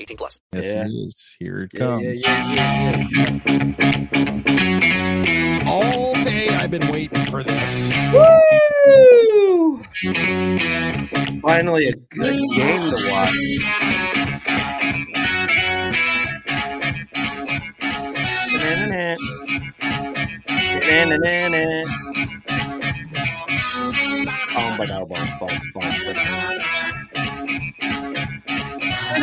18 0.00 0.16
plus. 0.16 0.40
Yes, 0.52 0.64
Yeah. 0.64 0.84
it 0.84 0.88
is. 0.88 1.36
Here 1.38 1.62
it 1.62 1.70
Yeah, 1.74 1.78
comes. 1.80 2.02
yeah, 2.22 2.54
yeah, 2.54 3.06
yeah, 4.50 5.70
All 5.70 6.14
day 6.24 6.48
I've 6.50 6.70
been 6.70 6.88
waiting 6.92 7.24
for 7.26 7.42
this. 7.42 7.90
Woo! 8.12 9.82
Finally, 11.42 11.88
a 11.88 11.92
good 12.10 12.36
game 12.54 12.90
to 12.90 12.96
watch. 13.10 13.34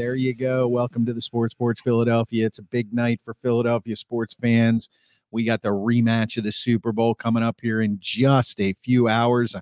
There 0.00 0.14
you 0.14 0.32
go. 0.32 0.66
Welcome 0.66 1.04
to 1.04 1.12
the 1.12 1.20
Sports 1.20 1.52
Porch 1.52 1.82
Philadelphia. 1.82 2.46
It's 2.46 2.58
a 2.58 2.62
big 2.62 2.90
night 2.90 3.20
for 3.22 3.34
Philadelphia 3.34 3.94
sports 3.94 4.34
fans. 4.40 4.88
We 5.30 5.44
got 5.44 5.60
the 5.60 5.68
rematch 5.68 6.38
of 6.38 6.44
the 6.44 6.52
Super 6.52 6.90
Bowl 6.90 7.14
coming 7.14 7.42
up 7.42 7.58
here 7.60 7.82
in 7.82 7.98
just 8.00 8.58
a 8.62 8.72
few 8.72 9.08
hours. 9.08 9.54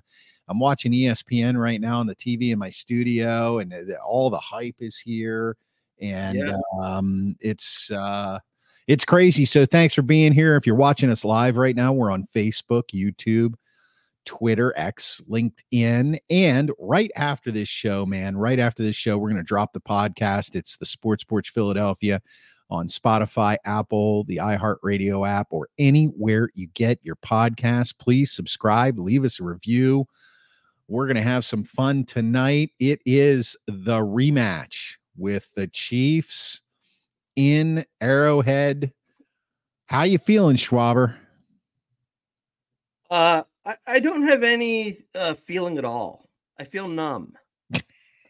I'm 0.47 0.57
watching 0.57 0.93
ESPN 0.93 1.59
right 1.59 1.81
now 1.81 1.99
on 1.99 2.07
the 2.07 2.15
TV 2.15 2.51
in 2.51 2.57
my 2.59 2.69
studio, 2.69 3.59
and 3.59 3.69
the- 3.69 3.99
all 3.99 4.29
the 4.29 4.39
hype 4.39 4.77
is 4.79 4.97
here. 4.97 5.57
And 5.99 6.37
Yeah. 6.37 6.55
um, 6.81 7.35
it's 7.41 7.91
uh, 7.91 8.39
it's 8.87 9.03
crazy. 9.03 9.43
So 9.43 9.65
thanks 9.65 9.93
for 9.93 10.03
being 10.03 10.31
here. 10.31 10.55
If 10.55 10.65
you're 10.65 10.73
watching 10.77 11.09
us 11.09 11.25
live 11.25 11.57
right 11.57 11.75
now, 11.75 11.91
we're 11.91 12.11
on 12.11 12.25
Facebook, 12.33 12.83
YouTube, 12.93 13.55
Twitter, 14.29 14.71
X, 14.75 15.23
LinkedIn, 15.27 16.19
and 16.29 16.71
right 16.77 17.09
after 17.15 17.51
this 17.51 17.67
show, 17.67 18.05
man, 18.05 18.37
right 18.37 18.59
after 18.59 18.83
this 18.83 18.95
show, 18.95 19.17
we're 19.17 19.31
going 19.31 19.41
to 19.41 19.43
drop 19.43 19.73
the 19.73 19.81
podcast. 19.81 20.55
It's 20.55 20.77
the 20.77 20.85
Sports 20.85 21.23
Porch 21.23 21.49
Philadelphia 21.49 22.21
on 22.69 22.87
Spotify, 22.87 23.57
Apple, 23.65 24.25
the 24.25 24.37
iHeartRadio 24.37 25.27
app, 25.27 25.47
or 25.49 25.67
anywhere 25.79 26.51
you 26.53 26.67
get 26.75 26.99
your 27.01 27.15
podcast. 27.15 27.97
Please 27.97 28.31
subscribe, 28.31 28.99
leave 28.99 29.25
us 29.25 29.39
a 29.39 29.43
review. 29.43 30.05
We're 30.87 31.07
going 31.07 31.15
to 31.15 31.23
have 31.23 31.43
some 31.43 31.63
fun 31.63 32.05
tonight. 32.05 32.69
It 32.79 33.01
is 33.07 33.57
the 33.65 33.97
rematch 33.97 34.97
with 35.17 35.51
the 35.55 35.65
Chiefs 35.65 36.61
in 37.35 37.83
Arrowhead. 37.99 38.93
How 39.87 40.03
you 40.03 40.19
feeling, 40.19 40.55
Schwaber? 40.55 41.15
Uh, 43.09 43.41
I, 43.65 43.75
I 43.87 43.99
don't 43.99 44.23
have 44.27 44.43
any 44.43 44.97
uh, 45.15 45.33
feeling 45.33 45.77
at 45.77 45.85
all. 45.85 46.29
I 46.59 46.63
feel 46.63 46.87
numb. 46.87 47.33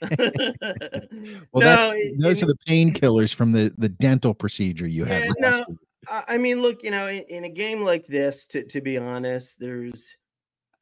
Well, 1.51 1.63
No, 1.63 1.91
it- 1.93 2.19
those 2.19 2.37
it- 2.37 2.43
are 2.43 2.47
the 2.47 2.57
painkillers 2.67 3.33
from 3.33 3.51
the 3.51 3.73
the 3.77 3.89
dental 3.89 4.33
procedure 4.33 4.87
you 4.87 5.03
had. 5.05 5.23
Yeah, 5.23 5.33
last 5.39 5.59
no, 5.59 5.65
week. 5.69 5.77
I 6.27 6.37
mean, 6.37 6.61
look, 6.61 6.81
you 6.83 6.91
know, 6.91 7.07
in, 7.07 7.23
in 7.29 7.43
a 7.43 7.49
game 7.49 7.83
like 7.83 8.05
this, 8.05 8.47
to, 8.47 8.63
to 8.63 8.81
be 8.81 8.97
honest, 8.97 9.59
there's, 9.59 10.15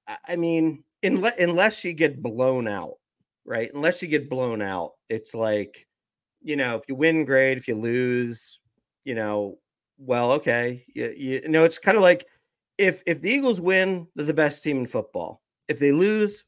I- 0.08 0.18
I 0.28 0.35
mean, 0.35 0.84
unless, 1.03 1.38
unless 1.40 1.84
you 1.84 1.94
get 1.94 2.22
blown 2.22 2.68
out, 2.68 2.96
right? 3.46 3.69
Unless 3.74 4.02
you 4.02 4.08
get 4.08 4.29
blown 4.29 4.62
out, 4.62 4.91
it's 5.09 5.34
like, 5.34 5.88
you 6.41 6.56
know, 6.56 6.75
if 6.75 6.84
you 6.88 6.96
win, 6.96 7.25
great. 7.25 7.58
If 7.58 7.68
you 7.68 7.75
lose, 7.75 8.59
you 9.03 9.16
know, 9.16 9.58
well, 9.97 10.34
okay. 10.34 10.85
You, 10.94 11.14
you, 11.18 11.41
you 11.44 11.50
know, 11.50 11.64
it's 11.64 11.79
kind 11.79 11.97
of 11.97 12.03
like 12.03 12.25
if 12.77 13.01
if 13.05 13.21
the 13.21 13.29
Eagles 13.29 13.61
win, 13.61 14.07
they're 14.15 14.25
the 14.25 14.33
best 14.33 14.63
team 14.63 14.77
in 14.77 14.88
football. 14.88 15.41
If 15.67 15.79
they 15.79 15.91
lose, 15.91 16.45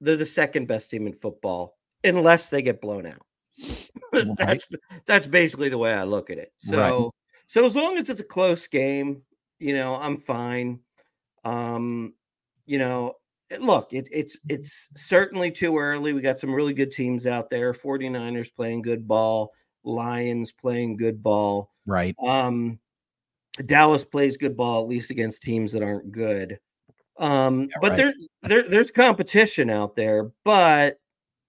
they're 0.00 0.16
the 0.16 0.26
second 0.26 0.66
best 0.68 0.90
team 0.90 1.06
in 1.06 1.12
football, 1.12 1.76
unless 2.04 2.50
they 2.50 2.62
get 2.62 2.80
blown 2.80 3.06
out. 3.06 3.26
that's 4.38 4.66
that's 5.06 5.26
basically 5.26 5.68
the 5.68 5.78
way 5.78 5.92
I 5.92 6.04
look 6.04 6.30
at 6.30 6.38
it. 6.38 6.52
So 6.56 7.04
Right. 7.04 7.10
so 7.46 7.64
as 7.64 7.76
long 7.76 7.96
as 7.98 8.08
it's 8.08 8.20
a 8.20 8.24
close 8.24 8.66
game, 8.66 9.22
you 9.58 9.74
know, 9.74 9.96
I'm 9.96 10.18
fine. 10.18 10.80
Um, 11.44 12.14
you 12.66 12.78
know, 12.78 13.14
look, 13.60 13.92
it, 13.92 14.08
it's 14.10 14.38
it's 14.48 14.88
certainly 14.96 15.50
too 15.50 15.78
early. 15.78 16.12
We 16.12 16.20
got 16.20 16.38
some 16.38 16.52
really 16.52 16.74
good 16.74 16.92
teams 16.92 17.26
out 17.26 17.50
there. 17.50 17.72
49ers 17.72 18.54
playing 18.54 18.82
good 18.82 19.06
ball, 19.06 19.52
Lions 19.84 20.52
playing 20.52 20.96
good 20.96 21.22
ball. 21.22 21.70
Right. 21.86 22.16
Um, 22.24 22.80
Dallas 23.64 24.04
plays 24.04 24.36
good 24.36 24.56
ball 24.56 24.82
at 24.82 24.88
least 24.88 25.10
against 25.10 25.42
teams 25.42 25.72
that 25.72 25.82
aren't 25.82 26.12
good. 26.12 26.58
Um, 27.18 27.68
but 27.80 27.90
right. 27.90 27.96
there, 27.96 28.14
there 28.42 28.62
there's 28.62 28.90
competition 28.90 29.70
out 29.70 29.96
there, 29.96 30.30
but 30.44 30.98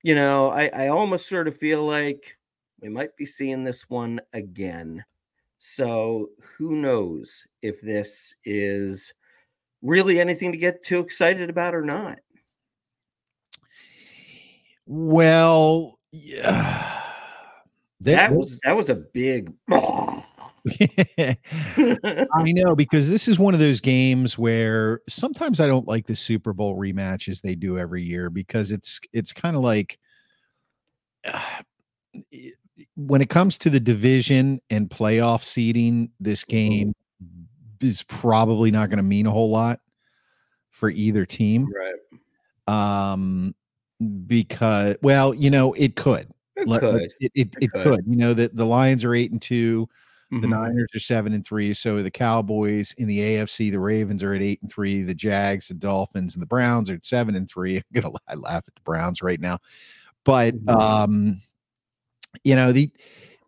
you 0.04 0.16
know, 0.16 0.50
I, 0.50 0.70
I 0.74 0.88
almost 0.88 1.28
sort 1.28 1.48
of 1.48 1.58
feel 1.58 1.84
like 1.84 2.38
we 2.82 2.90
might 2.90 3.16
be 3.18 3.26
seeing 3.26 3.64
this 3.64 3.90
one 3.90 4.22
again. 4.32 5.04
So 5.58 6.30
who 6.58 6.76
knows 6.76 7.46
if 7.62 7.82
this 7.82 8.36
is 8.46 9.14
really 9.82 10.20
anything 10.20 10.52
to 10.52 10.58
get 10.58 10.84
too 10.84 11.00
excited 11.00 11.50
about 11.50 11.76
or 11.76 11.84
not. 11.84 12.20
Well, 14.86 16.00
yeah. 16.12 16.94
That 18.02 18.32
was 18.32 18.60
that 18.64 18.78
was 18.78 18.90
a 18.90 18.96
big 18.96 19.52
I 22.34 22.44
know 22.52 22.76
because 22.76 23.10
this 23.10 23.28
is 23.28 23.40
one 23.40 23.54
of 23.54 23.60
those 23.60 23.80
games 23.82 24.38
where 24.38 25.02
sometimes 25.08 25.60
I 25.60 25.68
don't 25.68 25.88
like 25.88 26.06
the 26.08 26.16
Super 26.16 26.54
Bowl 26.54 26.78
rematches 26.78 27.42
they 27.42 27.56
do 27.56 27.78
every 27.78 28.02
year 28.04 28.30
because 28.30 28.72
it's 28.72 29.00
it's 29.14 29.34
kind 29.34 29.56
of 29.56 29.62
like 29.62 30.00
when 32.96 33.22
it 33.22 33.30
comes 33.30 33.58
to 33.60 33.70
the 33.70 33.80
division 33.80 34.62
and 34.70 34.90
playoff 34.90 35.44
seeding, 35.44 36.10
this 36.20 36.44
game 36.44 36.94
is 37.82 38.04
probably 38.04 38.72
not 38.72 38.90
going 38.90 38.98
to 38.98 39.04
mean 39.04 39.26
a 39.28 39.32
whole 39.32 39.50
lot 39.50 39.80
for 40.72 40.90
either 40.90 41.26
team. 41.26 41.68
right. 41.76 41.94
Um, 42.68 43.56
because 44.28 44.96
well, 45.02 45.34
you 45.34 45.50
know, 45.50 45.74
it 45.74 45.96
could. 45.96 46.28
It 46.56 46.68
let- 46.68 46.82
could. 46.82 47.02
It, 47.02 47.12
it, 47.20 47.32
It 47.36 47.56
it 47.62 47.72
could. 47.72 47.84
could. 47.84 48.04
You 48.08 48.16
know 48.18 48.34
that 48.34 48.56
the 48.56 48.66
Lions 48.66 49.04
are 49.04 49.16
eight 49.16 49.32
and 49.32 49.42
two. 49.42 49.88
The 50.30 50.38
Mhm. 50.40 50.50
Niners 50.50 50.90
are 50.94 51.00
seven 51.00 51.34
and 51.34 51.46
three. 51.46 51.74
So 51.74 52.04
the 52.04 52.12
Cowboys 52.12 52.94
in 52.98 53.08
the 53.08 53.20
AFC. 53.22 53.70
The 53.70 53.80
Ravens 53.80 54.22
are 54.24 54.34
at 54.34 54.42
eight 54.42 54.62
and 54.62 54.70
three. 54.72 55.02
The 55.04 55.16
Jags, 55.16 55.70
the 55.70 55.74
Dolphins, 55.74 56.36
and 56.36 56.42
the 56.42 56.48
Browns 56.48 56.90
are 56.90 56.96
at 56.96 57.06
seven 57.06 57.36
and 57.36 57.50
three. 57.50 57.78
I'm 57.96 58.02
gonna 58.02 58.14
I 58.28 58.36
laugh 58.36 58.66
at 58.68 58.76
the 58.76 58.82
Browns 58.84 59.22
right 59.22 59.40
now, 59.40 59.60
but 60.26 60.54
Mhm. 60.66 60.82
um, 60.82 61.42
you 62.44 62.56
know 62.56 62.72
the 62.74 62.90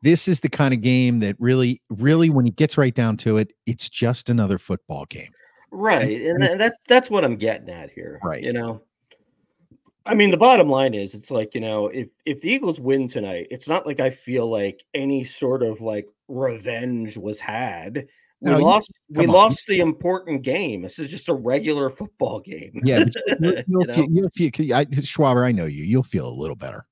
this 0.01 0.29
is 0.29 0.39
the 0.39 0.47
kind 0.47 0.73
of 0.73 0.79
game 0.79 1.19
that 1.19 1.35
really, 1.39 1.81
really, 1.89 2.29
when 2.29 2.47
it 2.47 2.55
gets 2.55 2.77
right 2.77 2.95
down 2.95 3.17
to 3.17 3.35
it, 3.35 3.51
it's 3.65 3.89
just 3.89 4.29
another 4.29 4.57
football 4.57 5.05
game. 5.09 5.31
Right. 5.71 6.21
And 6.21 6.41
tha- 6.41 6.55
that 6.57 6.77
that's 6.87 7.09
what 7.11 7.25
I'm 7.25 7.35
getting 7.35 7.69
at 7.69 7.89
here. 7.91 8.19
Right. 8.23 8.41
You 8.41 8.53
know. 8.53 8.81
I 10.05 10.15
mean, 10.15 10.31
the 10.31 10.37
bottom 10.37 10.69
line 10.69 10.93
is 10.93 11.13
it's 11.13 11.29
like, 11.29 11.53
you 11.53 11.59
know, 11.61 11.87
if 11.89 12.07
if 12.25 12.39
the 12.39 12.49
Eagles 12.49 12.79
win 12.79 13.09
tonight, 13.09 13.47
it's 13.51 13.67
not 13.67 13.85
like 13.85 13.99
I 13.99 14.09
feel 14.09 14.47
like 14.49 14.81
any 14.93 15.25
sort 15.25 15.61
of 15.61 15.81
like 15.81 16.07
revenge 16.29 17.17
was 17.17 17.39
had. 17.39 18.07
We 18.41 18.51
No, 18.51 18.57
you- 18.59 18.63
lost 18.63 18.91
we 19.09 19.25
on. 19.25 19.31
lost 19.33 19.65
the 19.67 19.79
important 19.81 20.43
game. 20.43 20.81
This 20.83 20.97
is 20.99 21.09
just 21.09 21.27
a 21.27 21.33
regular 21.33 21.89
football 21.89 22.39
game. 22.39 22.79
Yeah, 22.83 23.03
but 23.03 23.13
you'll, 23.41 23.53
You 23.53 23.63
you'll, 23.67 23.85
know? 23.85 23.93
feel, 23.93 24.07
you'll 24.09 24.29
feel, 24.29 24.75
I, 24.75 24.85
Schwaber, 24.85 25.45
I 25.45 25.51
know 25.51 25.65
you. 25.65 25.83
You'll 25.83 26.03
feel 26.03 26.27
a 26.27 26.31
little 26.31 26.55
better. 26.55 26.85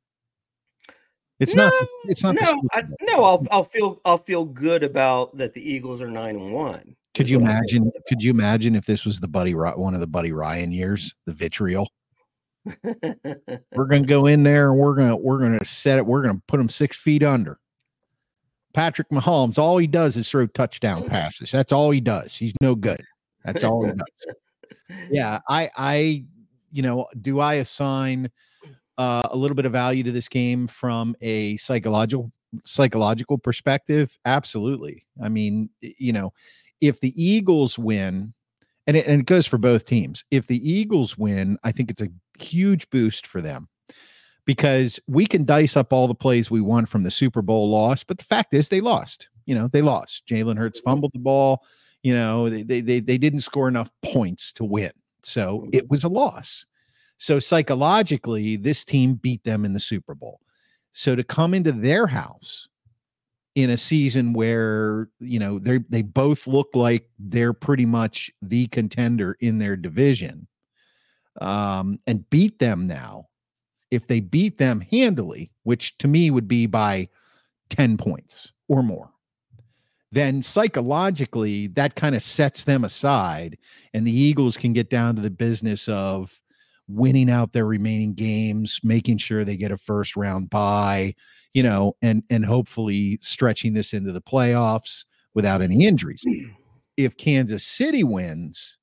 It's 1.40 1.54
not. 1.54 1.72
It's 2.06 2.24
not. 2.24 2.36
No, 2.42 2.62
I, 2.72 2.82
no. 3.04 3.24
I'll. 3.24 3.46
I'll 3.52 3.64
feel 3.64 4.02
I'll 4.06 4.18
feel 4.18 4.44
good 4.44 4.84
about 4.84 5.38
that 5.38 5.54
the 5.54 5.62
Eagles 5.62 6.02
are 6.02 6.10
nine 6.10 6.36
and 6.36 6.52
one. 6.52 6.96
Could 7.16 7.30
you 7.30 7.40
what 7.40 7.50
I'll 7.52 7.62
feel 7.68 7.78
imagine? 7.84 7.92
Could 8.10 8.24
you 8.24 8.32
imagine 8.32 8.76
if 8.76 8.86
this 8.88 9.06
was 9.06 9.20
the 9.20 9.28
Buddy 9.28 9.54
one 9.54 9.94
of 9.94 10.00
the 10.00 10.08
Buddy 10.08 10.32
Ryan 10.32 10.72
years, 10.72 11.14
the 11.28 11.34
vitriol? 11.34 11.88
We're 12.84 13.86
gonna 13.88 14.06
go 14.08 14.26
in 14.26 14.42
there 14.44 14.72
and 14.72 14.80
we're 14.80 14.96
gonna 14.96 15.16
we're 15.16 15.38
gonna 15.40 15.64
set 15.64 16.00
it. 16.00 16.06
We're 16.06 16.24
gonna 16.24 16.42
put 16.48 16.58
them 16.58 16.70
six 16.70 16.98
feet 16.98 17.24
under. 17.24 17.60
Patrick 18.78 19.10
Mahomes, 19.10 19.58
all 19.58 19.80
he 19.80 19.88
does 19.88 20.16
is 20.18 20.30
throw 20.30 20.46
touchdown 20.46 21.04
passes. 21.10 21.50
That's 21.50 21.72
all 21.72 21.90
he 21.90 22.00
does. 22.00 22.36
He's 22.36 22.54
no 22.62 22.76
good. 22.76 23.02
That's 23.44 23.64
all 23.64 23.84
he 23.84 23.92
does. 23.92 24.36
Yeah, 25.10 25.40
I 25.50 25.70
I 25.78 26.26
you 26.72 26.82
know, 26.82 27.08
do 27.20 27.40
I 27.40 27.56
assign 27.56 28.30
uh, 28.98 29.28
a 29.32 29.36
little 29.36 29.56
bit 29.56 29.66
of 29.66 29.74
value 29.74 30.02
to 30.04 30.12
this 30.14 30.30
game 30.30 30.68
from 30.68 31.14
a 31.20 31.58
psychological 31.58 32.32
psychological 32.64 33.38
perspective? 33.38 34.18
Absolutely. 34.24 35.06
I 35.22 35.28
mean, 35.28 35.70
you 35.82 36.14
know, 36.14 36.32
if 36.80 37.02
the 37.02 37.12
Eagles 37.22 37.78
win, 37.78 38.34
and 38.86 38.96
it, 38.96 39.08
and 39.08 39.20
it 39.22 39.26
goes 39.26 39.46
for 39.46 39.58
both 39.58 39.84
teams. 39.84 40.24
If 40.32 40.48
the 40.48 40.70
Eagles 40.70 41.18
win, 41.18 41.58
I 41.66 41.74
think 41.74 41.92
it's 41.92 42.02
a 42.02 42.10
huge 42.40 42.90
boost 42.90 43.28
for 43.28 43.42
them 43.42 43.68
because 44.48 44.98
we 45.08 45.28
can 45.28 45.46
dice 45.46 45.76
up 45.76 45.92
all 45.92 46.08
the 46.08 46.16
plays 46.16 46.50
we 46.50 46.62
want 46.62 46.88
from 46.88 47.04
the 47.04 47.12
Super 47.12 47.42
Bowl 47.44 47.70
loss, 47.70 48.04
but 48.04 48.18
the 48.18 48.24
fact 48.24 48.54
is 48.54 48.70
they 48.70 48.82
lost. 48.82 49.28
You 49.46 49.54
know, 49.54 49.68
they 49.68 49.82
lost. 49.82 50.26
Jalen 50.26 50.58
Hurts 50.58 50.80
fumbled 50.80 51.12
the 51.14 51.20
ball. 51.20 51.64
You 52.02 52.16
know, 52.16 52.50
they 52.50 52.64
they 52.64 52.82
they, 52.82 53.00
they 53.02 53.18
didn't 53.18 53.42
score 53.42 53.68
enough 53.68 53.92
points 54.04 54.52
to 54.54 54.64
win. 54.64 54.92
So 55.22 55.68
it 55.74 55.90
was 55.90 56.04
a 56.06 56.08
loss. 56.08 56.66
So 57.18 57.40
psychologically, 57.40 58.56
this 58.56 58.86
team 58.86 59.16
beat 59.16 59.44
them 59.44 59.66
in 59.66 59.74
the 59.74 59.80
Super 59.80 60.16
Bowl. 60.16 60.40
So 60.94 61.16
to 61.16 61.24
come 61.24 61.54
into 61.54 61.72
their 61.74 62.08
house 62.08 62.70
in 63.56 63.72
a 63.72 63.78
season 63.78 64.32
where 64.32 65.10
you 65.20 65.40
know 65.40 65.60
they 65.60 65.80
they 65.90 66.04
both 66.04 66.48
look 66.48 66.70
like 66.74 67.10
they're 67.20 67.54
pretty 67.54 67.86
much 67.86 68.32
the 68.42 68.68
contender 68.68 69.36
in 69.42 69.58
their 69.58 69.76
division, 69.76 70.48
um, 71.42 71.98
and 72.08 72.30
beat 72.30 72.60
them 72.60 72.88
now, 72.88 73.27
if 73.92 74.08
they 74.08 74.20
beat 74.20 74.58
them 74.58 74.82
handily, 74.82 75.52
which 75.64 75.98
to 76.00 76.08
me 76.08 76.32
would 76.32 76.48
be 76.48 76.66
by 76.66 77.08
ten 77.70 77.98
points 77.98 78.52
or 78.68 78.84
more, 78.84 79.12
then 80.12 80.42
psychologically 80.42 81.68
that 81.68 81.96
kind 81.96 82.16
of 82.16 82.24
sets 82.24 82.64
them 82.64 82.84
aside, 82.84 83.58
and 83.94 84.06
the 84.06 84.16
Eagles 84.16 84.58
can 84.58 84.74
get 84.74 84.90
down 84.90 85.16
to 85.16 85.22
the 85.22 85.30
business 85.30 85.88
of 85.88 86.42
winning 86.88 87.30
out 87.30 87.52
their 87.52 87.66
remaining 87.66 88.14
games, 88.14 88.80
making 88.84 89.18
sure 89.18 89.44
they 89.44 89.58
get 89.58 89.72
a 89.72 89.78
first 89.78 90.16
round 90.16 90.50
bye, 90.50 91.14
you 91.54 91.64
know, 91.64 91.96
and 92.02 92.24
and 92.30 92.46
hopefully 92.46 93.20
stretching 93.22 93.74
this 93.74 93.94
into 93.94 94.12
the 94.12 94.22
playoffs 94.22 95.06
without 95.34 95.62
any 95.62 95.86
injuries. 95.86 96.24
If 96.98 97.16
Kansas 97.16 97.64
City 97.64 98.04
wins, 98.04 98.80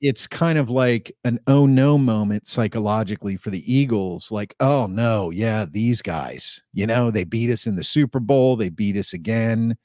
it's 0.00 0.26
kind 0.26 0.58
of 0.58 0.70
like 0.70 1.12
an 1.24 1.38
oh 1.46 1.66
no 1.66 1.96
moment 1.98 2.46
psychologically 2.46 3.36
for 3.36 3.50
the 3.50 3.72
Eagles 3.72 4.30
like 4.30 4.54
oh 4.60 4.86
no, 4.86 5.30
yeah, 5.30 5.66
these 5.70 6.02
guys, 6.02 6.62
you 6.72 6.86
know, 6.86 7.10
they 7.10 7.24
beat 7.24 7.50
us 7.50 7.66
in 7.66 7.76
the 7.76 7.84
Super 7.84 8.20
Bowl, 8.20 8.56
they 8.56 8.68
beat 8.68 8.96
us 8.96 9.12
again. 9.12 9.76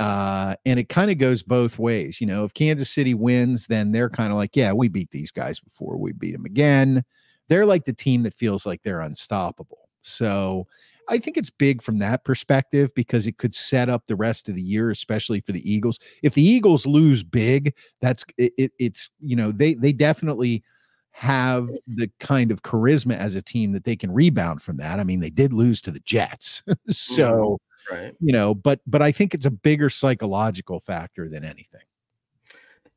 Uh, 0.00 0.56
and 0.66 0.78
it 0.80 0.88
kind 0.88 1.10
of 1.10 1.18
goes 1.18 1.42
both 1.42 1.78
ways. 1.78 2.20
You 2.20 2.26
know, 2.26 2.44
if 2.44 2.52
Kansas 2.54 2.90
City 2.92 3.14
wins, 3.14 3.66
then 3.66 3.92
they're 3.92 4.10
kind 4.10 4.32
of 4.32 4.36
like, 4.36 4.56
yeah, 4.56 4.72
we 4.72 4.88
beat 4.88 5.10
these 5.10 5.30
guys 5.30 5.60
before, 5.60 5.96
we 5.96 6.12
beat 6.12 6.32
them 6.32 6.44
again. 6.44 7.04
They're 7.48 7.66
like 7.66 7.84
the 7.84 7.92
team 7.92 8.22
that 8.24 8.34
feels 8.34 8.66
like 8.66 8.82
they're 8.82 9.00
unstoppable. 9.00 9.88
So 10.02 10.66
I 11.08 11.18
think 11.18 11.36
it's 11.36 11.50
big 11.50 11.82
from 11.82 11.98
that 11.98 12.24
perspective 12.24 12.92
because 12.94 13.26
it 13.26 13.38
could 13.38 13.54
set 13.54 13.88
up 13.88 14.06
the 14.06 14.16
rest 14.16 14.48
of 14.48 14.54
the 14.54 14.62
year, 14.62 14.90
especially 14.90 15.40
for 15.40 15.52
the 15.52 15.70
Eagles. 15.70 15.98
If 16.22 16.34
the 16.34 16.42
Eagles 16.42 16.86
lose 16.86 17.22
big, 17.22 17.74
that's 18.00 18.24
it, 18.38 18.52
it, 18.56 18.72
it's 18.78 19.10
you 19.20 19.36
know 19.36 19.52
they 19.52 19.74
they 19.74 19.92
definitely 19.92 20.62
have 21.10 21.70
the 21.86 22.10
kind 22.18 22.50
of 22.50 22.62
charisma 22.62 23.16
as 23.16 23.36
a 23.36 23.42
team 23.42 23.70
that 23.72 23.84
they 23.84 23.94
can 23.94 24.12
rebound 24.12 24.60
from 24.60 24.76
that. 24.78 24.98
I 24.98 25.04
mean, 25.04 25.20
they 25.20 25.30
did 25.30 25.52
lose 25.52 25.80
to 25.82 25.92
the 25.92 26.00
Jets, 26.00 26.62
so 26.88 27.58
right. 27.90 28.14
you 28.20 28.32
know, 28.32 28.54
but 28.54 28.80
but 28.86 29.02
I 29.02 29.12
think 29.12 29.34
it's 29.34 29.46
a 29.46 29.50
bigger 29.50 29.90
psychological 29.90 30.80
factor 30.80 31.28
than 31.28 31.44
anything. 31.44 31.82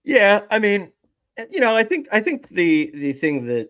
Yeah, 0.04 0.42
I 0.50 0.60
mean, 0.60 0.92
uh, 1.38 1.44
you 1.52 1.60
know, 1.60 1.76
I 1.76 1.84
think 1.84 2.08
I 2.12 2.20
think 2.20 2.48
the 2.48 2.90
the 2.94 3.14
thing 3.14 3.46
that 3.48 3.70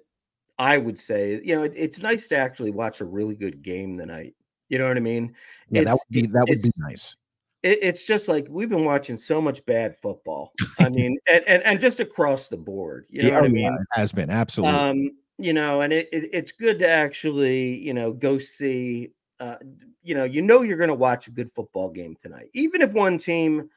I 0.59 0.77
would 0.77 0.99
say, 0.99 1.41
you 1.43 1.55
know, 1.55 1.63
it, 1.63 1.73
it's 1.75 2.01
nice 2.01 2.27
to 2.29 2.37
actually 2.37 2.71
watch 2.71 3.01
a 3.01 3.05
really 3.05 3.35
good 3.35 3.61
game 3.61 3.97
tonight. 3.97 4.35
You 4.69 4.77
know 4.79 4.87
what 4.87 4.97
I 4.97 5.01
mean? 5.01 5.35
Yeah, 5.69 5.83
that 5.83 5.93
would 5.93 6.01
be 6.09 6.27
that 6.27 6.45
would 6.47 6.61
be 6.61 6.71
nice. 6.77 7.15
It, 7.63 7.79
it's 7.81 8.05
just 8.05 8.27
like 8.27 8.47
we've 8.49 8.69
been 8.69 8.85
watching 8.85 9.17
so 9.17 9.41
much 9.41 9.65
bad 9.65 9.97
football. 9.97 10.53
I 10.79 10.89
mean, 10.89 11.17
and, 11.31 11.43
and 11.47 11.63
and 11.63 11.79
just 11.79 11.99
across 11.99 12.49
the 12.49 12.57
board. 12.57 13.05
You 13.09 13.23
know 13.23 13.29
Yeah, 13.29 13.35
what 13.35 13.45
I 13.45 13.49
mean? 13.49 13.73
it 13.73 13.99
has 13.99 14.11
been 14.11 14.29
absolutely. 14.29 14.79
um 14.79 15.11
you 15.37 15.53
know 15.53 15.81
and 15.81 15.93
it, 15.93 16.07
it 16.11 16.29
it's 16.33 16.51
good 16.51 16.79
to 16.79 16.89
actually 16.89 17.77
you 17.77 17.93
know 17.93 18.11
go 18.11 18.37
see 18.37 19.11
uh 19.39 19.55
you 20.01 20.15
know 20.15 20.23
you 20.23 20.41
know 20.41 20.63
you're 20.63 20.77
going 20.77 20.87
to 20.89 20.95
watch 20.95 21.27
a 21.27 21.31
good 21.31 21.49
football 21.49 21.89
game 21.91 22.15
tonight 22.21 22.49
even 22.53 22.81
if 22.81 22.91
one 22.93 23.17
team 23.17 23.69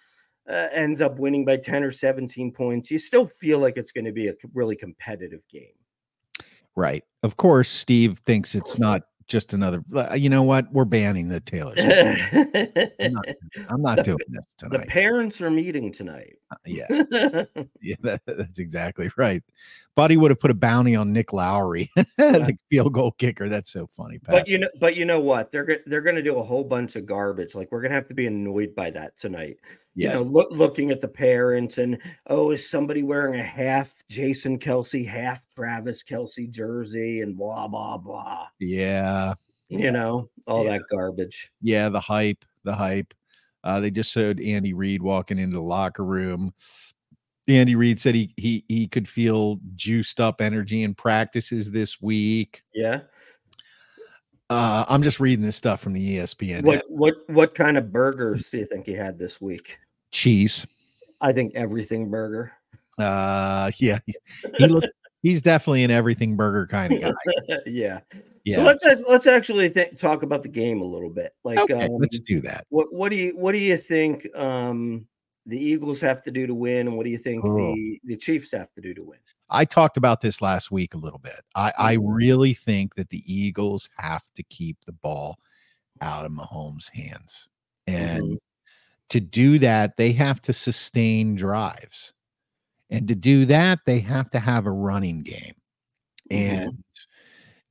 uh, 0.49 0.69
ends 0.73 1.01
up 1.03 1.19
winning 1.19 1.45
by 1.45 1.57
10 1.57 1.85
or 1.85 1.91
17 1.93 2.51
points 2.53 2.91
you 2.91 2.99
still 2.99 3.27
feel 3.27 3.59
like 3.59 3.77
it's 3.77 3.93
going 3.93 4.07
to 4.07 4.13
be 4.13 4.29
a 4.29 4.35
really 4.55 4.75
competitive 4.75 5.43
game 5.53 5.75
right. 6.81 7.05
Of 7.23 7.37
course, 7.37 7.69
Steve 7.69 8.19
thinks 8.21 8.55
it's 8.55 8.79
not 8.79 9.03
just 9.27 9.53
another. 9.53 9.85
uh, 9.95 10.15
You 10.15 10.29
know 10.29 10.43
what? 10.43 10.73
We're 10.73 10.85
banning 10.87 11.29
the 11.29 11.39
Taylor. 11.41 11.75
I'm 11.79 13.13
not, 13.13 13.25
I'm 13.69 13.83
not 13.83 13.97
The- 13.99 14.03
doing 14.03 14.19
this 14.31 14.55
tonight. 14.59 14.81
the 14.81 14.87
parents 14.87 15.41
are 15.41 15.51
meeting 15.51 15.93
tonight 15.93 16.37
yeah, 16.67 16.87
yeah, 17.81 17.95
that, 18.03 18.23
that's 18.27 18.59
exactly 18.59 19.09
right. 19.17 19.41
Buddy 19.95 20.17
would 20.17 20.33
have 20.33 20.41
put 20.41 20.51
a 20.51 20.55
bounty 20.55 20.97
on 20.97 21.13
Nick 21.13 21.33
Lowery, 21.33 21.89
the 22.17 22.57
field 22.71 22.93
goal 22.93 23.13
kicker. 23.13 23.49
That's 23.49 23.71
so 23.73 23.89
funny, 23.97 24.19
Pat. 24.19 24.35
but 24.35 24.49
you 24.49 24.59
know 24.59 24.69
but 24.81 24.97
you 24.97 25.05
know 25.05 25.21
what 25.21 25.53
they're 25.53 25.79
they're 25.87 26.01
going 26.01 26.17
to 26.17 26.23
do 26.25 26.39
a 26.39 26.43
whole 26.43 26.65
bunch 26.65 26.97
of 26.97 27.07
garbage 27.07 27.55
like 27.55 27.71
we're 27.71 27.81
going 27.83 27.91
to 27.91 27.95
have 27.95 28.09
to 28.09 28.15
be 28.15 28.27
annoyed 28.27 28.75
by 28.75 28.91
that 28.91 29.17
tonight 29.17 29.59
yes, 29.95 30.19
you 30.19 30.25
know, 30.25 30.31
look, 30.31 30.49
looking 30.51 30.91
at 30.91 31.01
the 31.01 31.09
parents 31.09 31.79
and 31.79 32.01
oh, 32.29 32.51
is 32.51 32.69
somebody 32.69 33.03
wearing 33.03 33.39
a 33.39 33.43
half 33.45 33.95
Jason 34.09 34.59
Kelce, 34.59 35.07
half 35.07 35.43
Travis 35.55 36.03
Kelce 36.05 36.51
jersey, 36.51 37.21
and 37.21 37.37
blah 37.37 37.67
blah 37.69 37.99
blah. 37.99 38.47
yeah, 38.59 39.35
You 39.69 39.81
Yeah. 39.81 39.91
know, 39.91 40.31
all 40.47 40.65
Yeah. 40.65 40.73
that 40.79 40.83
garbage. 40.91 41.51
yeah. 41.61 41.89
The 41.89 42.01
hype, 42.01 42.45
the 42.65 42.75
hype. 42.75 43.13
Uh, 43.63 43.79
they 43.81 43.91
just 43.91 44.11
showed 44.11 44.41
Andy 44.41 44.73
Reid 44.73 45.03
walking 45.03 45.39
into 45.39 45.57
the 45.57 45.63
locker 45.63 46.05
room. 46.05 46.55
Andy 47.49 47.75
Reid 47.75 47.99
said 48.01 48.15
he 48.15 48.33
he 48.37 48.65
he 48.69 48.87
could 48.89 49.09
feel 49.09 49.59
juiced 49.75 50.21
up 50.21 50.41
energy 50.41 50.83
in 50.83 50.95
practices 50.95 51.71
this 51.71 52.01
week. 52.01 52.63
Yeah. 52.75 53.03
Uh, 54.51 54.85
I'm 54.89 55.03
just 55.03 55.21
reading 55.21 55.45
this 55.45 55.57
stuff 55.57 55.81
from 55.81 55.93
the 55.93 56.17
ESPN. 56.19 56.63
What 56.65 56.85
what 56.89 57.15
what 57.29 57.55
kind 57.55 57.79
of 57.79 57.93
burgers 57.93 58.51
do 58.51 58.59
you 58.59 58.67
think 58.67 58.85
he 58.87 58.93
had 58.93 59.19
this 59.19 59.41
week? 59.41 59.79
cheese. 60.11 60.67
I 61.21 61.33
think 61.33 61.53
everything 61.55 62.11
burger. 62.11 62.53
Uh, 62.99 63.71
yeah, 63.79 64.01
he 64.59 64.67
look, 64.67 64.85
he's 65.23 65.41
definitely 65.41 65.85
an 65.85 65.91
everything 65.93 66.35
burger 66.37 66.67
kind 66.67 66.93
of 66.95 67.01
guy. 67.03 67.13
yeah. 67.67 68.01
Yeah. 68.47 68.57
So 68.57 68.63
let's 68.63 68.87
let's 69.07 69.27
actually 69.27 69.69
th- 69.69 69.99
talk 70.01 70.23
about 70.23 70.43
the 70.43 70.49
game 70.49 70.81
a 70.81 70.85
little 70.85 71.11
bit. 71.11 71.35
Like, 71.45 71.59
okay, 71.59 71.85
um, 71.85 71.91
let's 72.01 72.21
do 72.21 72.41
that. 72.41 72.65
what 72.71 72.87
what 72.91 73.11
do 73.11 73.19
you 73.19 73.37
what 73.37 73.53
do 73.53 73.59
you 73.59 73.77
think 73.77 74.27
um, 74.35 75.07
the 75.45 75.63
Eagles 75.63 76.01
have 76.01 76.23
to 76.25 76.31
do 76.31 76.47
to 76.47 76.55
win, 76.55 76.89
and 76.89 76.97
what 76.97 77.05
do 77.05 77.11
you 77.11 77.19
think 77.19 77.45
Oh. 77.45 77.55
the 77.75 78.01
the 78.05 78.17
Chiefs 78.17 78.51
have 78.53 78.73
to 78.73 78.81
do 78.81 78.95
to 78.95 79.05
win? 79.05 79.19
I 79.51 79.65
talked 79.65 79.97
about 79.97 80.21
this 80.21 80.41
last 80.41 80.71
week 80.71 80.95
a 80.95 80.99
little 80.99 81.19
bit. 81.19 81.41
I, 81.55 81.73
I 81.79 81.97
Mhm. 81.97 82.15
really 82.15 82.55
think 82.55 82.95
that 82.95 83.09
the 83.11 83.23
Eagles 83.33 83.89
have 83.97 84.25
to 84.37 84.43
keep 84.45 84.79
the 84.85 84.93
ball 84.93 85.39
out 86.01 86.25
of 86.25 86.33
Mahomes' 86.33 86.91
hands. 86.95 87.49
And 87.87 88.23
Mhm. 88.23 88.39
to 89.11 89.21
do 89.21 89.59
that, 89.61 89.97
they 89.97 90.13
have 90.13 90.41
to 90.43 90.53
sustain 90.53 91.35
drives. 91.35 92.13
And 92.91 93.07
to 93.09 93.15
do 93.15 93.47
that, 93.47 93.81
they 93.87 94.01
have 94.01 94.31
to 94.31 94.41
have 94.41 94.67
a 94.67 94.73
running 94.73 95.23
game. 95.23 95.55
Mhm. 96.31 96.67
And 96.67 96.85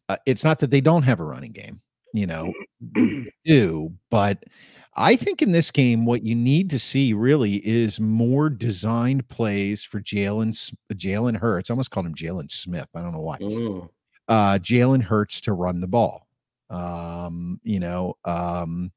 uh, 0.10 0.18
it's 0.26 0.44
not 0.44 0.60
that 0.60 0.72
they 0.72 0.82
don't 0.82 1.04
have 1.04 1.20
a 1.20 1.26
running 1.26 1.52
game. 1.52 1.82
You 2.14 2.28
know, 2.28 2.54
do. 3.46 3.94
But 4.10 4.44
I 4.96 5.16
think 5.16 5.42
in 5.42 5.52
this 5.52 5.72
game, 5.72 6.06
what 6.06 6.24
you 6.24 6.36
need 6.36 6.70
to 6.72 6.80
see 6.80 7.14
really 7.14 7.56
is 7.66 8.00
more 8.00 8.50
designed 8.50 9.28
plays 9.30 9.84
for 9.84 10.02
Jalen 10.02 10.74
Jalen 10.94 11.38
Hurts. 11.38 11.70
I 11.70 11.74
almost 11.74 11.92
called 11.92 12.06
him 12.06 12.16
Jalen 12.16 12.52
Smith. 12.52 12.88
I 12.96 13.02
don't 13.02 13.14
know 13.14 13.22
why. 13.22 13.38
Mm. 13.40 13.90
Uh, 14.28 14.60
Jalen 14.60 15.04
Hurts 15.04 15.42
to 15.42 15.54
run 15.54 15.80
the 15.80 15.88
ball. 15.88 16.28
Um, 16.70 17.60
you 17.64 17.80
know, 17.80 18.16
um, 18.26 18.92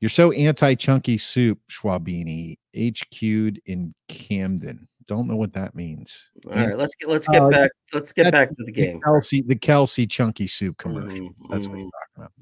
you're 0.00 0.08
so 0.08 0.32
anti 0.32 0.74
chunky 0.74 1.18
soup, 1.18 1.58
Schwabini, 1.70 2.58
HQ'd 2.76 3.60
in 3.66 3.94
Camden. 4.08 4.86
Don't 5.06 5.28
know 5.28 5.36
what 5.36 5.52
that 5.52 5.74
means. 5.74 6.30
All 6.46 6.52
right, 6.52 6.76
let's 6.78 6.94
get 6.94 7.08
let's 7.08 7.28
get 7.28 7.42
Uh, 7.42 7.50
back 7.50 7.70
let's 7.92 8.12
get 8.12 8.32
back 8.32 8.48
to 8.50 8.64
the 8.64 8.72
game. 8.72 9.00
Kelce, 9.00 9.46
the 9.46 9.56
Kelce 9.56 10.08
chunky 10.08 10.46
soup 10.46 10.78
commercial. 10.78 11.30
Mhm, 11.30 11.34
That's 11.50 11.66
what 11.68 11.78
he's 11.78 11.86
mhm. 11.86 11.90
talking 12.16 12.32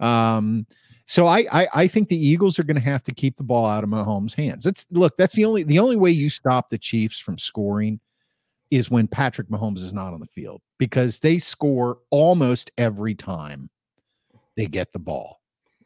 about. 0.00 0.36
Um, 0.36 0.66
so 1.06 1.26
I, 1.26 1.46
I 1.50 1.68
I 1.74 1.86
think 1.88 2.08
the 2.08 2.16
Eagles 2.16 2.58
are 2.58 2.64
going 2.64 2.76
to 2.76 2.80
have 2.82 3.02
to 3.04 3.14
keep 3.14 3.36
the 3.36 3.42
ball 3.44 3.66
out 3.66 3.84
of 3.84 3.90
Mahomes' 3.90 4.34
hands. 4.34 4.66
It's 4.66 4.86
look, 4.90 5.16
that's 5.16 5.34
the 5.34 5.44
only 5.44 5.62
the 5.62 5.78
only 5.78 5.96
way 5.96 6.10
you 6.10 6.30
stop 6.30 6.68
the 6.68 6.78
Chiefs 6.78 7.18
from 7.18 7.38
scoring 7.38 8.00
is 8.70 8.90
when 8.90 9.08
Patrick 9.08 9.48
Mahomes 9.48 9.78
is 9.78 9.94
not 9.94 10.12
on 10.12 10.20
the 10.20 10.26
field 10.26 10.60
because 10.78 11.18
they 11.18 11.38
score 11.38 11.98
almost 12.10 12.70
every 12.76 13.14
time 13.14 13.70
they 14.56 14.66
get 14.66 14.92
the 14.92 14.98
ball, 14.98 15.40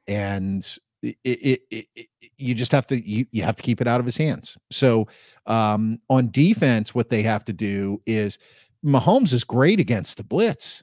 and 0.08 0.66
it, 1.02 1.16
it, 1.24 1.60
it, 1.70 1.86
it 1.94 2.08
you 2.36 2.54
just 2.54 2.72
have 2.72 2.86
to 2.88 3.08
you, 3.08 3.26
you 3.30 3.42
have 3.42 3.56
to 3.56 3.62
keep 3.62 3.80
it 3.80 3.88
out 3.88 4.00
of 4.00 4.06
his 4.06 4.16
hands. 4.16 4.56
So 4.70 5.08
um, 5.46 5.98
on 6.08 6.30
defense, 6.30 6.94
what 6.94 7.10
they 7.10 7.22
have 7.22 7.44
to 7.46 7.52
do 7.52 8.00
is 8.06 8.38
Mahomes 8.84 9.32
is 9.32 9.44
great 9.44 9.80
against 9.80 10.16
the 10.16 10.24
blitz. 10.24 10.82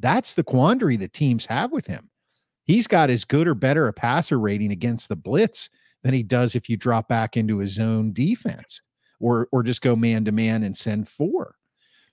That's 0.00 0.34
the 0.34 0.44
quandary 0.44 0.96
that 0.98 1.12
teams 1.12 1.46
have 1.46 1.72
with 1.72 1.86
him. 1.86 2.10
He's 2.64 2.86
got 2.86 3.10
as 3.10 3.24
good 3.24 3.46
or 3.46 3.54
better 3.54 3.88
a 3.88 3.92
passer 3.92 4.38
rating 4.38 4.72
against 4.72 5.08
the 5.08 5.16
blitz 5.16 5.70
than 6.02 6.14
he 6.14 6.22
does 6.22 6.54
if 6.54 6.68
you 6.68 6.76
drop 6.76 7.08
back 7.08 7.36
into 7.36 7.58
his 7.58 7.78
own 7.78 8.12
defense 8.12 8.80
or 9.20 9.48
or 9.52 9.62
just 9.62 9.82
go 9.82 9.94
man 9.94 10.24
to 10.24 10.32
man 10.32 10.62
and 10.62 10.76
send 10.76 11.08
four. 11.08 11.56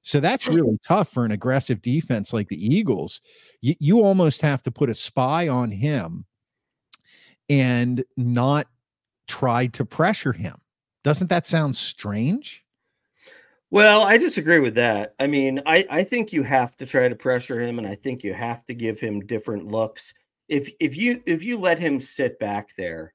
So 0.04 0.20
that's 0.20 0.48
really 0.48 0.80
tough 0.88 1.10
for 1.10 1.26
an 1.26 1.32
aggressive 1.32 1.82
defense 1.82 2.34
like 2.34 2.48
the 2.48 2.64
Eagles. 2.64 3.22
You, 3.62 3.76
you 3.80 4.04
almost 4.04 4.42
have 4.42 4.64
to 4.64 4.72
put 4.72 4.90
a 4.90 4.96
spy 4.96 5.48
on 5.48 5.70
him 5.70 6.26
and 7.52 8.06
not 8.16 8.68
try 9.28 9.68
to 9.68 9.84
pressure 9.84 10.32
him. 10.32 10.56
Doesn't 11.04 11.28
that 11.28 11.46
sound 11.46 11.76
strange? 11.76 12.64
Well, 13.72 14.04
I 14.04 14.18
disagree 14.18 14.60
with 14.60 14.76
that. 14.76 15.16
I 15.20 15.28
mean, 15.28 15.62
I, 15.66 15.86
I 15.90 16.04
think 16.04 16.32
you 16.32 16.44
have 16.44 16.78
to 16.78 16.86
try 16.86 17.10
to 17.10 17.16
pressure 17.16 17.60
him, 17.60 17.78
and 17.78 17.86
I 17.86 17.96
think 17.96 18.24
you 18.24 18.34
have 18.34 18.66
to 18.68 18.74
give 18.74 19.02
him 19.02 19.20
different 19.26 19.68
looks. 19.68 20.14
If 20.48 20.70
if 20.80 20.96
you 20.96 21.22
if 21.26 21.44
you 21.44 21.58
let 21.58 21.78
him 21.78 22.00
sit 22.00 22.40
back 22.40 22.70
there, 22.78 23.14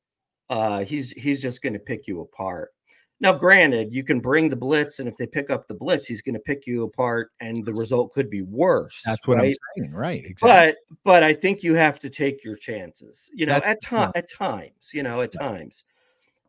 uh, 0.50 0.84
he's 0.84 1.12
he's 1.12 1.40
just 1.40 1.62
going 1.62 1.72
to 1.72 1.78
pick 1.78 2.06
you 2.06 2.20
apart. 2.20 2.74
Now, 3.18 3.32
granted, 3.32 3.94
you 3.94 4.04
can 4.04 4.20
bring 4.20 4.50
the 4.50 4.56
blitz, 4.56 4.98
and 4.98 5.08
if 5.08 5.16
they 5.16 5.26
pick 5.26 5.48
up 5.48 5.66
the 5.66 5.74
blitz, 5.74 6.06
he's 6.06 6.20
going 6.20 6.34
to 6.34 6.40
pick 6.40 6.66
you 6.66 6.82
apart, 6.82 7.30
and 7.40 7.64
the 7.64 7.72
result 7.72 8.12
could 8.12 8.28
be 8.28 8.42
worse. 8.42 9.02
That's 9.06 9.26
what 9.26 9.38
right? 9.38 9.54
I'm 9.76 9.84
saying. 9.84 9.92
Right. 9.94 10.24
Exactly. 10.24 10.48
But 10.48 10.76
but 11.02 11.22
I 11.22 11.32
think 11.32 11.62
you 11.62 11.74
have 11.74 11.98
to 12.00 12.10
take 12.10 12.44
your 12.44 12.56
chances. 12.56 13.30
You 13.34 13.46
know, 13.46 13.54
That's 13.54 13.66
at 13.66 13.82
time 13.82 14.12
at 14.14 14.30
times. 14.30 14.90
You 14.92 15.02
know, 15.02 15.22
at 15.22 15.32
times. 15.32 15.84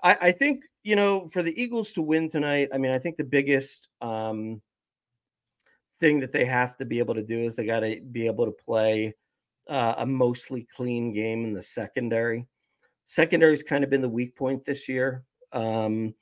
I 0.03 0.17
I 0.21 0.31
think 0.31 0.65
you 0.83 0.97
know 0.97 1.29
for 1.29 1.41
the 1.41 1.59
Eagles 1.61 1.93
to 1.93 2.01
win 2.01 2.29
tonight. 2.29 2.67
I 2.73 2.77
mean, 2.77 2.91
I 2.91 2.99
think 2.99 3.15
the 3.15 3.23
biggest 3.23 3.87
um, 4.01 4.61
thing 5.99 6.19
that 6.19 6.33
they 6.33 6.43
have 6.43 6.75
to 6.77 6.85
be 6.85 6.99
able 6.99 7.15
to 7.15 7.23
do 7.23 7.39
is 7.39 7.55
they 7.55 7.65
got 7.65 7.79
to 7.79 8.01
be 8.11 8.27
able 8.27 8.45
to 8.45 8.51
play 8.51 9.13
uh, 9.69 9.95
a 9.99 10.05
mostly 10.05 10.67
clean 10.75 11.13
game 11.13 11.45
in 11.45 11.53
the 11.53 11.63
secondary. 11.63 12.45
Secondary's 13.05 13.63
kind 13.63 13.85
of 13.85 13.89
been 13.89 14.01
the 14.01 14.09
weak 14.09 14.35
point 14.35 14.65
this 14.65 14.89
year. 14.89 15.23
Um, 15.53 16.13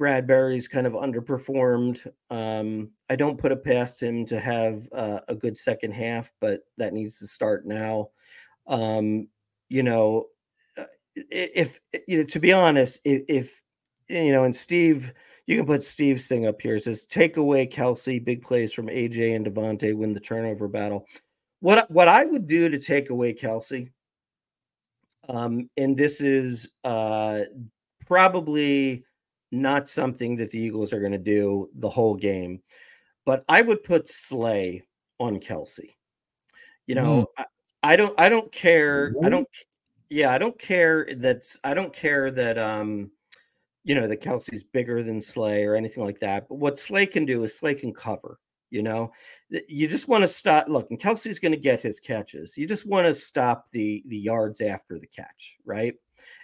Bradberry's 0.00 0.66
kind 0.66 0.86
of 0.86 0.94
underperformed. 0.94 2.06
Um, 2.30 2.90
I 3.10 3.16
don't 3.16 3.38
put 3.38 3.52
it 3.52 3.62
past 3.62 4.02
him 4.02 4.24
to 4.26 4.40
have 4.40 4.88
uh, 4.92 5.20
a 5.28 5.34
good 5.34 5.58
second 5.58 5.92
half, 5.92 6.32
but 6.40 6.62
that 6.78 6.94
needs 6.94 7.18
to 7.18 7.26
start 7.26 7.66
now. 7.66 8.08
Um, 8.66 9.28
you 9.68 9.82
know, 9.82 10.26
uh, 10.78 10.84
if 11.14 11.78
you 12.08 12.18
know, 12.18 12.24
to 12.24 12.40
be 12.40 12.52
honest, 12.52 12.98
if, 13.04 13.22
if 13.28 13.62
you 14.08 14.32
know, 14.32 14.44
and 14.44 14.56
Steve, 14.56 15.12
you 15.46 15.58
can 15.58 15.66
put 15.66 15.84
Steve's 15.84 16.26
thing 16.26 16.46
up 16.46 16.62
here. 16.62 16.76
It 16.76 16.84
says 16.84 17.04
take 17.04 17.36
away 17.36 17.66
Kelce, 17.66 18.24
big 18.24 18.42
plays 18.42 18.72
from 18.72 18.86
AJ 18.86 19.36
and 19.36 19.44
DeVonta, 19.44 19.94
win 19.94 20.14
the 20.14 20.20
turnover 20.20 20.66
battle. 20.66 21.06
What 21.60 21.90
what 21.90 22.08
I 22.08 22.24
would 22.24 22.46
do 22.46 22.70
to 22.70 22.78
take 22.78 23.10
away 23.10 23.34
Kelce, 23.34 23.90
um, 25.28 25.68
and 25.76 25.94
this 25.94 26.22
is 26.22 26.70
uh, 26.84 27.42
probably 28.06 29.04
not 29.52 29.88
something 29.88 30.36
that 30.36 30.50
the 30.50 30.58
Eagles 30.58 30.92
are 30.92 31.00
going 31.00 31.12
to 31.12 31.18
do 31.18 31.68
the 31.74 31.88
whole 31.88 32.14
game, 32.14 32.62
but 33.24 33.44
I 33.48 33.62
would 33.62 33.82
put 33.82 34.08
Slay 34.08 34.84
on 35.18 35.38
Kelce. 35.38 35.94
You 36.86 36.94
know, 36.96 37.26
I, 37.38 37.44
I 37.82 37.96
don't 37.96 38.18
I 38.18 38.28
don't 38.28 38.50
care. 38.50 39.14
I 39.22 39.28
don't 39.28 39.48
yeah, 40.08 40.32
I 40.32 40.38
don't 40.38 40.58
care 40.58 41.08
that's 41.16 41.58
I 41.62 41.74
don't 41.74 41.92
care 41.92 42.30
that 42.32 42.58
um 42.58 43.10
you 43.84 43.94
know 43.94 44.06
that 44.06 44.20
Kelce's 44.20 44.64
bigger 44.64 45.02
than 45.02 45.22
Slay 45.22 45.64
or 45.64 45.74
anything 45.74 46.04
like 46.04 46.20
that. 46.20 46.48
But 46.48 46.56
what 46.56 46.78
Slay 46.78 47.06
can 47.06 47.24
do 47.24 47.44
is 47.44 47.56
Slay 47.56 47.74
can 47.74 47.94
cover. 47.94 48.38
You 48.70 48.82
know, 48.82 49.12
you 49.68 49.88
just 49.88 50.06
want 50.06 50.22
to 50.22 50.28
stop. 50.28 50.68
Look, 50.68 50.90
and 50.90 51.00
Kelce's 51.00 51.40
going 51.40 51.52
to 51.52 51.58
get 51.58 51.80
his 51.80 51.98
catches. 51.98 52.56
You 52.56 52.68
just 52.68 52.86
want 52.86 53.06
to 53.06 53.14
stop 53.14 53.66
the 53.72 54.02
the 54.06 54.18
yards 54.18 54.60
after 54.60 54.98
the 54.98 55.08
catch, 55.08 55.58
right? 55.64 55.94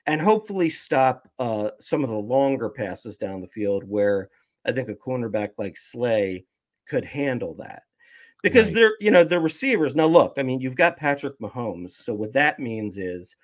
And 0.06 0.20
hopefully 0.20 0.70
stop 0.70 1.28
uh, 1.38 1.70
some 1.80 2.04
of 2.04 2.10
the 2.10 2.16
longer 2.16 2.68
passes 2.70 3.16
down 3.16 3.40
the 3.40 3.48
field 3.48 3.84
where 3.84 4.30
I 4.64 4.72
think 4.72 4.88
a 4.88 4.94
cornerback 4.94 5.50
like 5.58 5.76
Slay 5.76 6.44
could 6.88 7.04
handle 7.04 7.54
that 7.56 7.82
because 8.42 8.66
Right. 8.66 8.74
they're 8.74 8.96
you 9.00 9.10
know 9.10 9.24
the 9.24 9.40
receivers. 9.40 9.96
Now 9.96 10.06
look, 10.06 10.34
I 10.38 10.42
mean 10.42 10.60
you've 10.60 10.76
got 10.76 10.96
Patrick 10.96 11.38
Mahomes, 11.40 11.90
so 11.92 12.14
what 12.14 12.32
that 12.34 12.60
means 12.60 12.96
is 12.98 13.36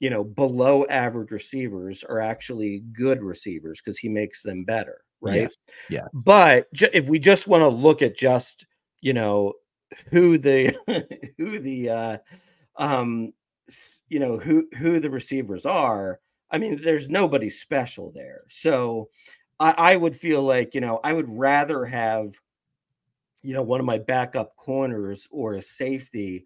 you 0.00 0.10
know 0.10 0.24
below 0.24 0.84
average 0.86 1.30
receivers 1.32 2.04
are 2.04 2.20
actually 2.20 2.80
good 2.92 3.22
receivers 3.22 3.80
because 3.82 3.98
he 3.98 4.08
makes 4.08 4.42
them 4.42 4.64
better, 4.64 5.00
right? 5.20 5.36
Yes. 5.42 5.56
Yeah. 5.90 6.08
But 6.12 6.72
ju- 6.74 6.88
if 6.92 7.08
we 7.08 7.18
just 7.18 7.48
want 7.48 7.62
to 7.62 7.68
look 7.68 8.02
at 8.02 8.16
just 8.16 8.66
you 9.02 9.12
know 9.14 9.54
who 10.10 10.38
the 10.38 10.74
who 11.38 11.58
the 11.58 11.90
uh 11.90 12.18
um 12.76 13.32
you 14.08 14.18
know 14.18 14.38
who 14.38 14.68
who 14.78 15.00
the 15.00 15.10
receivers 15.10 15.66
are, 15.66 16.20
I 16.50 16.58
mean 16.58 16.80
there's 16.82 17.08
nobody 17.08 17.50
special 17.50 18.12
there. 18.12 18.44
So 18.48 19.10
I, 19.60 19.74
I 19.76 19.96
would 19.96 20.16
feel 20.16 20.42
like 20.42 20.74
you 20.74 20.80
know 20.80 21.00
I 21.04 21.12
would 21.12 21.28
rather 21.28 21.84
have 21.84 22.34
you 23.42 23.54
know 23.54 23.62
one 23.62 23.80
of 23.80 23.86
my 23.86 23.98
backup 23.98 24.56
corners 24.56 25.28
or 25.30 25.54
a 25.54 25.62
safety 25.62 26.44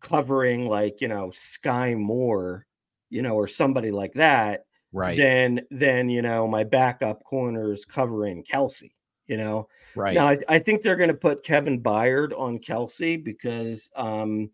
covering 0.00 0.68
like 0.68 1.00
you 1.00 1.08
know 1.08 1.28
Skyy 1.28 1.98
Moore, 1.98 2.66
you 3.10 3.22
know, 3.22 3.34
or 3.34 3.46
somebody 3.46 3.90
like 3.90 4.14
that 4.14 4.64
Right. 4.92 5.16
then 5.16 5.60
then 5.70 6.08
you 6.08 6.22
know 6.22 6.46
my 6.46 6.64
backup 6.64 7.24
corners 7.24 7.84
covering 7.84 8.44
Kelce. 8.44 8.92
You 9.26 9.36
know, 9.36 9.68
right. 9.94 10.14
now 10.14 10.28
I, 10.28 10.38
I 10.48 10.58
think 10.58 10.82
they're 10.82 10.96
going 10.96 11.10
to 11.10 11.14
put 11.14 11.44
Kevin 11.44 11.82
Byard 11.82 12.32
on 12.38 12.58
Kelce 12.58 13.22
because 13.22 13.90
um, 13.94 14.50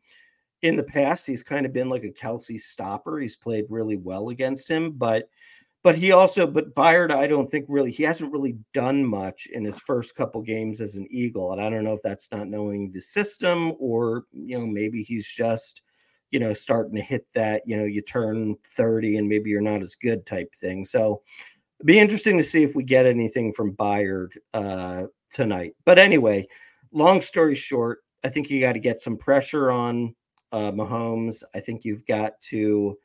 in 0.64 0.76
the 0.76 0.83
past 0.83 1.26
he's 1.26 1.42
kind 1.42 1.66
of 1.66 1.75
been 1.75 1.90
like 1.90 2.04
a 2.04 2.11
Kelce 2.11 2.59
stopper. 2.59 3.18
He's 3.18 3.37
played 3.37 3.66
really 3.68 3.97
well 3.97 4.30
against 4.30 4.68
him, 4.68 4.92
but 4.92 5.28
but 5.83 5.94
he 5.94 6.12
also 6.12 6.47
but 6.47 6.75
Byard 6.75 7.12
I 7.12 7.26
don't 7.26 7.47
think 7.47 7.66
really 7.68 7.92
he 7.92 8.02
hasn't 8.02 8.33
really 8.33 8.56
done 8.73 9.04
much 9.04 9.47
in 9.52 9.62
his 9.62 9.78
first 9.78 10.16
couple 10.16 10.40
games 10.40 10.80
as 10.80 10.97
an 10.97 11.06
Eagle, 11.11 11.52
and 11.52 11.61
I 11.61 11.68
don't 11.68 11.85
know 11.85 11.92
if 11.92 12.00
that's 12.02 12.30
not 12.33 12.49
knowing 12.49 12.90
the 12.90 13.02
system 13.02 13.75
or 13.78 14.25
you 14.33 14.59
know 14.59 14.66
maybe 14.66 15.02
he's 15.02 15.28
just 15.28 15.83
you 16.30 16.40
know 16.40 16.54
starting 16.54 16.97
to 16.97 17.02
hit 17.02 17.26
that 17.35 17.62
you 17.66 17.76
know 17.76 17.85
you 17.85 18.00
turn 18.00 18.56
30 18.66 19.18
and 19.18 19.28
maybe 19.28 19.50
you're 19.50 19.61
not 19.61 19.83
as 19.83 19.94
good 19.94 20.25
type 20.25 20.54
thing. 20.54 20.87
So 20.87 21.21
it'd 21.78 21.87
be 21.87 21.99
interesting 22.00 22.38
to 22.38 22.44
see 22.44 22.62
if 22.62 22.75
we 22.75 22.85
get 22.85 23.04
anything 23.04 23.52
from 23.52 23.76
Byard 23.76 24.30
uh, 24.54 25.09
tonight. 25.30 25.75
But 25.85 25.99
anyway, 25.99 26.49
long 26.90 27.21
story 27.21 27.54
short, 27.54 27.99
I 28.25 28.30
think 28.30 28.49
you 28.49 28.62
got 28.62 28.73
to 28.73 28.80
get 28.80 29.02
some 29.02 29.18
pressure 29.18 29.71
on 29.71 30.14
uh, 30.54 30.70
Mahomes. 30.70 31.42
I 31.52 31.58
think 31.58 31.84
you've 31.84 32.06
got 32.06 32.40
to, 32.42 32.96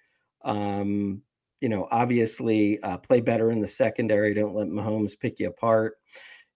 um, 0.44 1.24
you 1.62 1.68
know, 1.68 1.88
obviously 1.90 2.80
uh, 2.82 2.98
play 2.98 3.22
better 3.22 3.50
in 3.50 3.60
the 3.60 3.68
secondary. 3.68 4.36
Don't 4.36 4.56
let 4.56 4.68
Mahomes 4.68 5.20
pick 5.20 5.40
you 5.40 5.48
apart. 5.48 5.96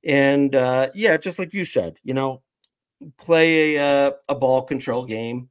And 0.06 0.54
uh, 0.54 0.90
yeah, 0.94 1.18
just 1.18 1.40
like 1.40 1.52
you 1.52 1.66
said, 1.66 1.96
you 2.04 2.14
know, 2.14 2.44
play 3.18 3.76
a, 3.76 3.84
uh, 3.84 4.12
a 4.30 4.36
ball 4.36 4.62
control 4.62 5.04
game 5.04 5.50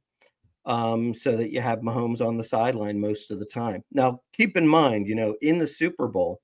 um, 0.65 1.13
so 1.13 1.35
that 1.35 1.51
you 1.51 1.59
have 1.59 1.79
Mahomes 1.79 2.25
on 2.25 2.37
the 2.37 2.43
sideline 2.43 3.01
most 3.01 3.29
of 3.29 3.39
the 3.39 3.45
time. 3.45 3.83
Now, 3.91 4.21
keep 4.31 4.55
in 4.55 4.65
mind, 4.65 5.07
you 5.07 5.15
know, 5.15 5.35
in 5.41 5.57
the 5.57 5.67
Super 5.67 6.07
Bowl, 6.07 6.39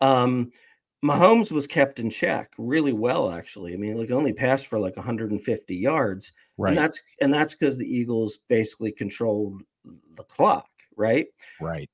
um, 0.00 0.50
Mahomes 1.04 1.50
was 1.50 1.66
kept 1.66 1.98
in 1.98 2.10
check 2.10 2.52
really 2.58 2.92
well, 2.92 3.30
actually. 3.32 3.74
I 3.74 3.76
mean, 3.76 3.96
like 3.98 4.10
only 4.10 4.32
passed 4.32 4.68
for 4.68 4.78
like 4.78 4.96
150 4.96 5.74
yards, 5.76 6.32
Right. 6.56 6.70
and 6.70 6.78
that's 6.78 7.00
and 7.20 7.34
that's 7.34 7.54
because 7.54 7.76
the 7.76 7.86
Eagles 7.86 8.38
basically 8.48 8.92
controlled 8.92 9.62
the 10.16 10.22
clock, 10.24 10.68
right? 10.96 11.26
right. 11.60 11.88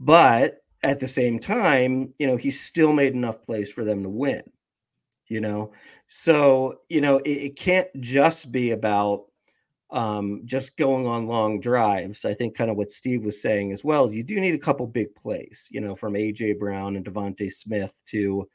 But 0.00 0.58
at 0.82 1.00
the 1.00 1.08
same 1.08 1.38
time, 1.38 2.12
you 2.18 2.26
know, 2.26 2.36
he 2.36 2.50
still 2.50 2.92
made 2.92 3.14
enough 3.14 3.42
plays 3.42 3.72
for 3.72 3.84
them 3.84 4.02
to 4.02 4.08
win. 4.08 4.42
You 5.28 5.40
know, 5.40 5.72
so 6.08 6.80
you 6.90 7.00
know 7.00 7.18
it, 7.18 7.30
it 7.30 7.56
can't 7.56 7.88
just 8.00 8.52
be 8.52 8.72
about 8.72 9.26
um, 9.94 10.42
just 10.44 10.76
going 10.76 11.06
on 11.06 11.26
long 11.26 11.60
drives. 11.60 12.24
I 12.26 12.34
think 12.34 12.54
kind 12.56 12.70
of 12.70 12.76
what 12.76 12.90
Steve 12.90 13.24
was 13.24 13.40
saying 13.40 13.72
as 13.72 13.82
well. 13.84 14.12
You 14.12 14.22
do 14.22 14.38
need 14.40 14.54
a 14.54 14.58
couple 14.58 14.86
big 14.86 15.14
plays, 15.14 15.68
you 15.70 15.80
know, 15.80 15.94
from 15.94 16.14
AJ 16.14 16.58
Brown 16.58 16.96
and 16.96 17.04
DeVonta 17.06 17.50
Smith 17.50 18.02
to, 18.08 18.46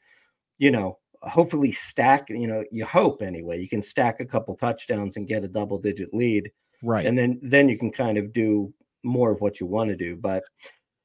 you 0.58 0.70
know, 0.70 0.98
hopefully 1.22 1.72
stack. 1.72 2.28
You 2.28 2.46
know, 2.46 2.64
you 2.70 2.84
hope 2.84 3.22
anyway. 3.22 3.60
You 3.60 3.68
can 3.68 3.82
stack 3.82 4.20
a 4.20 4.26
couple 4.26 4.54
touchdowns 4.54 5.16
and 5.16 5.26
get 5.26 5.42
a 5.44 5.48
double 5.48 5.78
digit 5.78 6.14
lead 6.14 6.52
Right. 6.82 7.04
and 7.06 7.16
then 7.18 7.38
then 7.42 7.68
you 7.68 7.76
can 7.78 7.90
kind 7.90 8.16
of 8.16 8.32
do 8.32 8.72
more 9.02 9.30
of 9.30 9.42
what 9.42 9.60
you 9.60 9.66
want 9.66 9.90
to 9.90 9.96
do 9.96 10.16
but 10.16 10.42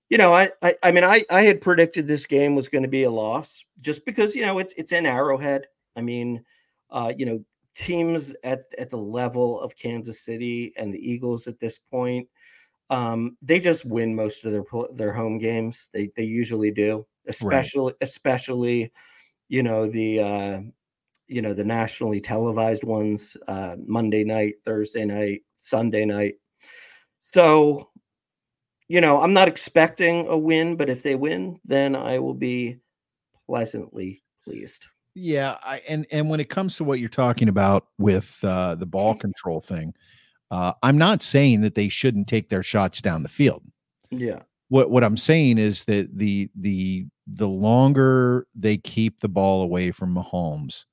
you 0.10 0.18
know 0.18 0.34
I, 0.34 0.50
I 0.62 0.74
i 0.84 0.92
mean 0.94 1.04
i 1.04 1.22
i 1.30 1.42
had 1.42 1.60
predicted 1.60 2.08
this 2.08 2.26
game 2.26 2.56
was 2.56 2.70
going 2.70 2.84
to 2.84 2.88
be 2.90 3.04
a 3.04 3.12
loss 3.12 3.66
just 3.82 4.06
because 4.06 4.36
you 4.36 4.46
know 4.46 4.60
it's 4.60 4.74
it's 4.78 4.94
in 4.94 5.06
arrowhead 5.06 5.66
i 5.98 6.02
mean 6.02 6.46
uh 6.92 7.12
you 7.18 7.26
know 7.26 7.44
teams 7.76 8.34
at 8.44 8.66
at 8.78 8.90
the 8.90 8.98
level 8.98 9.60
of 9.62 9.76
kansas 9.76 10.22
city 10.22 10.74
and 10.78 10.94
the 10.94 11.12
eagles 11.12 11.48
at 11.48 11.60
this 11.60 11.78
point 11.78 12.28
um 12.90 13.38
they 13.42 13.60
just 13.60 13.86
win 13.86 14.16
most 14.16 14.46
of 14.46 14.52
their 14.52 14.64
their 14.94 15.14
home 15.14 15.38
games. 15.40 15.90
They 15.94 16.12
they 16.16 16.24
usually 16.24 16.72
do 16.72 17.08
especially 17.28 17.94
especially 18.02 18.92
you 19.50 19.64
know 19.64 19.90
the 19.90 20.20
uh 20.20 20.62
you 21.28 21.42
know 21.42 21.54
the 21.54 21.66
nationally 21.66 22.22
televised 22.22 22.84
ones 22.84 23.38
uh 23.48 23.78
monday 23.86 24.24
night 24.24 24.56
thursday 24.66 25.06
night 25.06 25.42
sunday 25.58 26.06
night. 26.06 26.36
So 27.22 27.90
you 28.88 29.02
know 29.02 29.20
i'm 29.22 29.34
not 29.34 29.48
expecting 29.48 30.28
a 30.28 30.38
win 30.38 30.76
but 30.76 30.90
if 30.90 31.04
they 31.04 31.16
win 31.16 31.60
then 31.66 31.96
i 31.96 32.20
will 32.20 32.34
be 32.34 32.80
pleasantly 33.48 34.24
pleased 34.44 34.88
Yeah, 35.16 35.58
I 35.64 35.82
and 35.88 36.06
and 36.12 36.30
when 36.30 36.42
it 36.42 36.50
comes 36.50 36.76
to 36.78 36.84
what 36.84 37.00
you're 37.00 37.10
talking 37.10 37.48
about 37.48 37.88
with 37.98 38.38
uh, 38.44 38.76
the 38.76 38.86
ball 38.86 39.16
control 39.20 39.62
thing, 39.62 39.94
uh, 40.52 40.74
I'm 40.84 40.98
not 40.98 41.22
saying 41.22 41.62
that 41.62 41.76
they 41.76 41.90
shouldn't 41.90 42.28
take 42.28 42.50
their 42.50 42.64
shots 42.64 43.02
down 43.02 43.24
the 43.24 43.30
field. 43.30 43.64
yeah 44.12 44.42
What 44.70 44.92
what 44.92 45.04
I'm 45.04 45.18
saying 45.18 45.58
is 45.58 45.86
that 45.86 46.18
the 46.18 46.50
the 46.56 47.06
the 47.28 47.48
longer 47.48 48.46
they 48.54 48.78
keep 48.78 49.22
the 49.22 49.30
ball 49.30 49.64
away 49.64 49.92
from 49.92 50.14
Mahomes, 50.14 50.86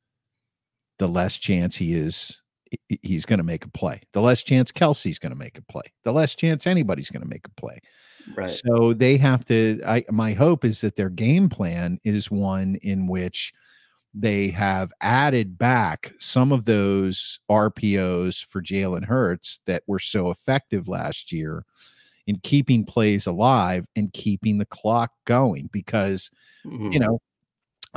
the 0.99 1.09
less 1.09 1.37
chance 1.37 1.75
he 1.75 1.95
is 1.95 2.41
he's 3.03 3.27
going 3.27 3.39
to 3.39 3.45
make 3.45 3.65
a 3.65 3.71
play. 3.71 4.01
The 4.13 4.23
less 4.23 4.43
chance 4.43 4.73
Kelce's 4.73 5.19
going 5.19 5.33
to 5.33 5.39
make 5.39 5.59
a 5.59 5.63
play. 5.63 5.83
The 6.05 6.13
less 6.13 6.35
chance 6.35 6.67
anybody's 6.67 7.11
going 7.11 7.23
to 7.23 7.29
make 7.29 7.47
a 7.47 7.61
play. 7.61 7.81
right 8.35 8.51
So 8.51 8.93
they 8.93 9.17
have 9.17 9.45
to. 9.47 9.81
I 9.87 10.05
my 10.11 10.33
hope 10.33 10.65
is 10.65 10.81
that 10.83 10.97
their 10.97 11.11
game 11.11 11.49
plan 11.49 11.99
is 12.05 12.31
one 12.31 12.77
in 12.83 13.07
which 13.07 13.53
they 14.15 14.49
have 14.51 14.93
added 15.01 15.57
back 15.59 16.13
some 16.19 16.53
of 16.53 16.67
those 16.67 17.41
RPOs 17.49 18.45
for 18.45 18.63
Jalen 18.63 19.05
Hurts 19.05 19.61
that 19.67 19.83
were 19.87 19.99
so 19.99 20.31
effective 20.31 20.89
last 20.89 21.33
year 21.33 21.65
in 22.27 22.39
keeping 22.41 22.85
plays 22.85 23.27
alive 23.27 23.87
and 23.97 24.13
keeping 24.13 24.59
the 24.59 24.67
clock 24.67 25.13
going 25.27 25.69
because 25.73 26.31
Mhm. 26.65 26.93
you 26.93 27.01
know 27.01 27.21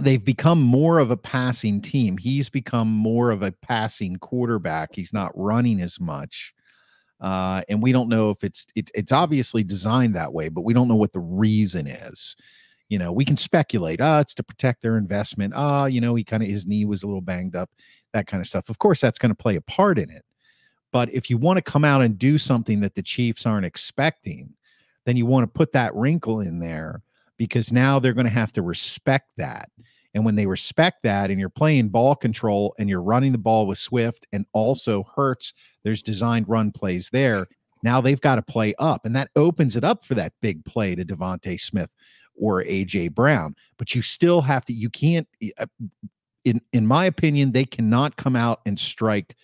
they've 0.02 0.26
become 0.26 0.62
more 0.62 1.00
of 1.00 1.12
a 1.12 1.18
passing 1.18 1.82
team. 1.82 2.18
He's 2.18 2.50
become 2.50 2.90
more 2.90 3.32
of 3.32 3.44
a 3.44 3.52
passing 3.54 4.18
quarterback. 4.18 4.96
He's 4.96 5.14
not 5.14 5.32
running 5.36 5.82
as 5.82 6.00
much 6.00 6.54
uh, 7.22 7.62
and 7.70 7.82
we 7.82 7.92
don't 7.92 8.10
know 8.10 8.30
if 8.30 8.44
it's 8.44 8.66
it, 8.76 8.92
it's 8.94 9.12
obviously 9.12 9.64
designed 9.64 10.16
that 10.16 10.34
way 10.34 10.50
but 10.50 10.64
we 10.64 10.74
don't 10.74 10.88
know 10.88 10.96
what 10.96 11.14
the 11.14 11.20
reason 11.20 11.88
is 11.88 12.36
you 12.90 13.00
know 13.00 13.12
we 13.12 13.26
can 13.26 13.38
speculate 13.38 14.02
ah 14.02 14.20
it's 14.20 14.34
to 14.34 14.44
protect 14.44 14.82
their 14.82 14.98
investment 14.98 15.54
ah 15.56 15.86
you 15.86 16.00
know 16.00 16.16
he 16.16 16.24
kind 16.24 16.44
of 16.44 16.50
his 16.50 16.66
knee 16.66 16.86
was 16.86 17.04
a 17.04 17.08
little 17.08 17.22
banged 17.22 17.56
up 17.56 17.70
that 18.14 18.28
kind 18.28 18.42
of 18.42 18.48
stuff 18.48 18.70
of 18.70 18.80
course 18.80 19.02
that's 19.02 19.20
going 19.20 19.32
to 19.32 19.36
play 19.36 19.56
a 19.56 19.62
part 19.62 19.98
in 19.98 20.10
it 20.10 20.24
but 20.92 21.12
if 21.14 21.30
you 21.30 21.38
want 21.38 21.58
to 21.58 21.62
come 21.62 21.84
out 21.84 22.02
and 22.02 22.18
do 22.18 22.38
something 22.38 22.80
that 22.80 22.96
the 22.96 23.02
chiefs 23.02 23.46
aren't 23.46 23.66
expecting 23.66 24.54
then 25.06 25.18
you 25.18 25.26
want 25.26 25.44
to 25.44 25.58
put 25.58 25.72
that 25.72 25.96
wrinkle 25.96 26.42
in 26.42 26.60
there 26.60 27.02
because 27.38 27.72
now 27.72 28.00
they're 28.00 28.14
going 28.14 28.26
to 28.26 28.32
have 28.32 28.52
to 28.54 28.62
respect 28.62 29.30
that. 29.38 29.70
And 30.14 30.24
when 30.24 30.36
they 30.36 30.46
respect 30.46 31.04
that, 31.04 31.30
and 31.30 31.40
you're 31.40 31.50
playing 31.50 31.90
ball 31.90 32.16
control 32.16 32.74
and 32.80 32.90
you're 32.90 33.02
running 33.02 33.34
the 33.34 33.38
ball 33.38 33.68
with 33.68 33.78
Swift 33.78 34.26
and 34.32 34.46
also 34.54 35.04
Hurts, 35.16 35.54
there's 35.84 36.02
designed 36.02 36.48
run 36.48 36.72
plays 36.72 37.10
there. 37.12 37.48
Now 37.84 38.00
they've 38.00 38.22
got 38.22 38.36
to 38.36 38.42
play 38.42 38.74
up, 38.80 39.06
and 39.06 39.16
that 39.16 39.30
opens 39.36 39.76
it 39.76 39.84
up 39.84 40.06
for 40.06 40.16
that 40.16 40.34
big 40.42 40.64
play 40.66 40.96
to 40.96 41.06
DeVonta 41.06 41.60
Smith 41.60 41.90
or 42.38 42.64
AJ 42.64 43.14
Brown. 43.14 43.56
But 43.78 43.96
you 43.96 44.02
still 44.02 44.42
have 44.42 44.66
to. 44.66 44.74
You 44.74 44.90
can't. 44.90 45.28
uh, 45.58 45.66
In 46.44 46.62
in 46.74 46.86
my 46.86 47.06
opinion, 47.06 47.52
they 47.52 47.66
cannot 47.66 48.18
come 48.18 48.36
out 48.36 48.62
and 48.66 48.78
strike 48.80 49.36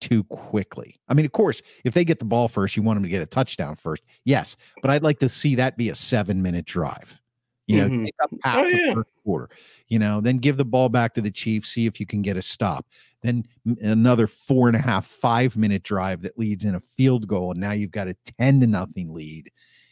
too 0.00 0.22
quickly. 0.24 0.98
I 1.08 1.14
mean, 1.14 1.26
of 1.26 1.32
course, 1.32 1.60
if 1.84 1.92
they 1.92 2.04
get 2.04 2.18
the 2.20 2.24
ball 2.24 2.48
first, 2.48 2.76
you 2.76 2.82
want 2.82 2.96
them 2.96 3.02
to 3.02 3.08
get 3.08 3.20
a 3.20 3.26
touchdown 3.26 3.74
first. 3.74 4.02
Yes, 4.24 4.56
but 4.80 4.90
I'd 4.90 5.02
like 5.02 5.18
to 5.18 5.28
see 5.28 5.54
that 5.56 5.76
be 5.76 5.90
a 5.90 5.94
seven 5.94 6.40
minute 6.40 6.64
drive. 6.64 7.20
You 7.66 7.76
know, 7.76 7.88
Mhm. 7.90 8.04
take 8.06 8.14
up 8.22 8.30
half 8.44 8.56
Oh, 8.58 8.70
the 8.70 8.76
yeah. 8.76 8.94
first 8.94 9.10
quarter. 9.24 9.50
You 9.88 9.98
know, 9.98 10.22
then 10.22 10.38
give 10.38 10.56
the 10.56 10.64
ball 10.64 10.88
back 10.88 11.12
to 11.14 11.20
the 11.20 11.30
Chiefs, 11.30 11.68
see 11.70 11.84
if 11.84 12.00
you 12.00 12.06
can 12.06 12.22
get 12.22 12.36
a 12.38 12.40
stop. 12.42 12.86
Then 13.22 13.44
another 13.82 14.26
four 14.26 14.68
and 14.68 14.76
a 14.76 14.80
half, 14.80 15.04
five 15.04 15.54
minute 15.54 15.82
drive 15.82 16.22
that 16.22 16.38
leads 16.38 16.64
in 16.64 16.76
a 16.76 16.80
field 16.80 17.28
goal, 17.28 17.50
and 17.50 17.60
now 17.60 17.72
you've 17.72 17.90
got 17.90 18.08
a 18.08 18.16
ten 18.38 18.60
to 18.60 18.66
nothing 18.66 19.12
lead, 19.12 19.50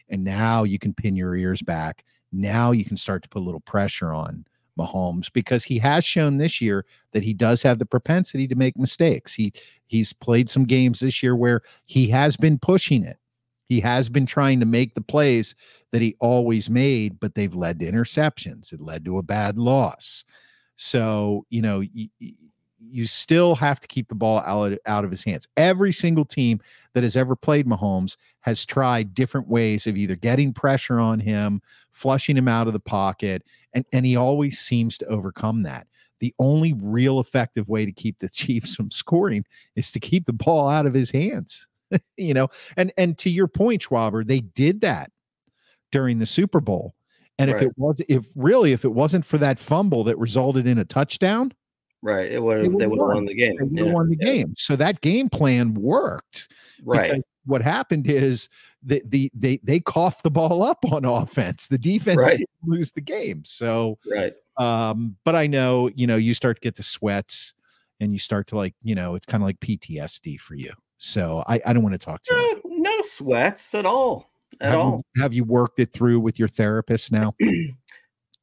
and 0.08 0.24
now 0.24 0.62
you 0.62 0.78
can 0.78 0.94
pin 0.94 1.16
your 1.16 1.36
ears 1.36 1.60
back. 1.60 2.02
Now 2.32 2.72
you 2.72 2.84
can 2.84 2.96
start 2.96 3.22
to 3.22 3.28
put 3.28 3.40
a 3.40 3.44
little 3.44 3.60
pressure 3.60 4.12
on 4.12 4.44
Mahomes 4.78 5.32
because 5.32 5.64
he 5.64 5.78
has 5.78 6.04
shown 6.04 6.36
this 6.36 6.60
year 6.60 6.84
that 7.12 7.22
he 7.22 7.32
does 7.32 7.62
have 7.62 7.78
the 7.78 7.86
propensity 7.86 8.46
to 8.48 8.54
make 8.54 8.76
mistakes. 8.76 9.32
He 9.32 9.52
he's 9.86 10.12
played 10.12 10.50
some 10.50 10.64
games 10.64 11.00
this 11.00 11.22
year 11.22 11.34
where 11.34 11.62
he 11.86 12.08
has 12.08 12.36
been 12.36 12.58
pushing 12.58 13.02
it. 13.02 13.18
He 13.68 13.80
has 13.80 14.08
been 14.08 14.26
trying 14.26 14.60
to 14.60 14.66
make 14.66 14.94
the 14.94 15.00
plays 15.00 15.54
that 15.90 16.02
he 16.02 16.14
always 16.20 16.70
made, 16.70 17.18
but 17.18 17.34
they've 17.34 17.54
led 17.54 17.80
to 17.80 17.90
interceptions. 17.90 18.72
It 18.72 18.80
led 18.80 19.04
to 19.06 19.18
a 19.18 19.22
bad 19.22 19.58
loss. 19.58 20.24
So, 20.76 21.46
you 21.50 21.62
know, 21.62 21.82
you 22.90 23.06
still 23.06 23.54
have 23.54 23.80
to 23.80 23.88
keep 23.88 24.08
the 24.08 24.14
ball 24.14 24.38
out, 24.40 24.78
out 24.86 25.04
of 25.04 25.10
his 25.10 25.24
hands. 25.24 25.46
Every 25.56 25.92
single 25.92 26.24
team 26.24 26.60
that 26.94 27.02
has 27.02 27.16
ever 27.16 27.36
played 27.36 27.66
Mahomes 27.66 28.16
has 28.40 28.64
tried 28.64 29.14
different 29.14 29.48
ways 29.48 29.86
of 29.86 29.96
either 29.96 30.16
getting 30.16 30.52
pressure 30.52 30.98
on 30.98 31.20
him, 31.20 31.60
flushing 31.90 32.36
him 32.36 32.48
out 32.48 32.66
of 32.66 32.72
the 32.72 32.80
pocket, 32.80 33.42
and, 33.74 33.84
and 33.92 34.06
he 34.06 34.16
always 34.16 34.58
seems 34.58 34.98
to 34.98 35.06
overcome 35.06 35.62
that. 35.64 35.86
The 36.20 36.34
only 36.38 36.72
real 36.74 37.20
effective 37.20 37.68
way 37.68 37.84
to 37.84 37.92
keep 37.92 38.18
the 38.18 38.28
Chiefs 38.32 38.74
from 38.74 38.90
scoring 38.90 39.44
is 39.74 39.90
to 39.92 40.00
keep 40.00 40.26
the 40.26 40.32
ball 40.32 40.68
out 40.68 40.86
of 40.86 40.94
his 40.94 41.10
hands. 41.10 41.68
you 42.16 42.34
know, 42.34 42.48
and 42.76 42.92
and 42.96 43.16
to 43.18 43.30
your 43.30 43.46
point, 43.46 43.82
Schwaber, 43.82 44.26
they 44.26 44.40
did 44.40 44.80
that 44.80 45.10
during 45.92 46.18
the 46.18 46.26
Super 46.26 46.60
Bowl. 46.60 46.94
And 47.38 47.50
if 47.50 47.60
it 47.60 47.72
was 47.76 48.00
if 48.08 48.26
really 48.34 48.72
if 48.72 48.84
it 48.84 48.92
wasn't 48.92 49.24
for 49.24 49.38
that 49.38 49.58
fumble 49.58 50.04
that 50.04 50.18
resulted 50.18 50.66
in 50.66 50.78
a 50.78 50.84
touchdown, 50.84 51.52
right 52.06 52.30
it 52.30 52.40
would 52.42 52.58
They 52.58 52.64
have 52.64 52.78
they 52.78 52.86
would've 52.86 53.04
won. 53.06 53.14
won 53.16 53.24
the 53.26 53.34
game 53.34 53.56
they 53.58 53.64
would 53.64 53.78
have 53.78 53.86
Yeah, 53.88 53.92
won 53.94 54.08
the 54.08 54.16
yeah, 54.20 54.32
game. 54.34 54.54
So 54.56 54.76
that 54.76 55.00
game 55.00 55.28
plan 55.28 55.74
worked. 55.74 56.48
right 56.84 57.22
what 57.44 57.62
happened 57.62 58.08
is 58.08 58.48
the, 58.82 59.00
the 59.06 59.30
they 59.34 59.60
they 59.62 59.78
coughed 59.80 60.22
the 60.24 60.30
ball 60.30 60.62
up 60.62 60.84
on 60.90 61.04
offense. 61.22 61.68
The 61.68 61.78
defense 61.78 62.18
Right. 62.18 62.36
didn't 62.38 62.48
lose 62.64 62.92
the 62.92 63.00
game. 63.00 63.44
So 63.44 63.98
right 64.10 64.32
um, 64.58 65.16
but 65.24 65.34
I 65.34 65.46
know, 65.46 65.90
you 65.94 66.06
know, 66.06 66.16
you 66.16 66.32
start 66.32 66.56
to 66.56 66.60
get 66.60 66.76
the 66.76 66.82
sweats 66.82 67.52
and 68.00 68.12
you 68.12 68.18
start 68.18 68.46
to 68.48 68.56
like, 68.56 68.74
you 68.82 68.94
know, 68.94 69.14
it's 69.14 69.26
kind 69.26 69.42
of 69.42 69.46
like 69.46 69.60
PTSD 69.60 70.40
for 70.40 70.54
you. 70.54 70.72
So 70.98 71.44
I, 71.46 71.60
I 71.66 71.72
don't 71.74 71.82
want 71.82 71.92
to 71.94 71.98
talk 71.98 72.22
to 72.22 72.34
much. 72.34 72.62
no, 72.64 72.88
no 72.90 73.02
sweats 73.02 73.74
at 73.74 73.84
all 73.84 74.30
at 74.60 74.70
have 74.72 74.80
all 74.80 75.02
You, 75.14 75.22
have 75.22 75.34
you 75.34 75.44
worked 75.44 75.78
it 75.78 75.92
through 75.92 76.20
with 76.20 76.38
your 76.38 76.48
therapist 76.48 77.12
now? 77.12 77.34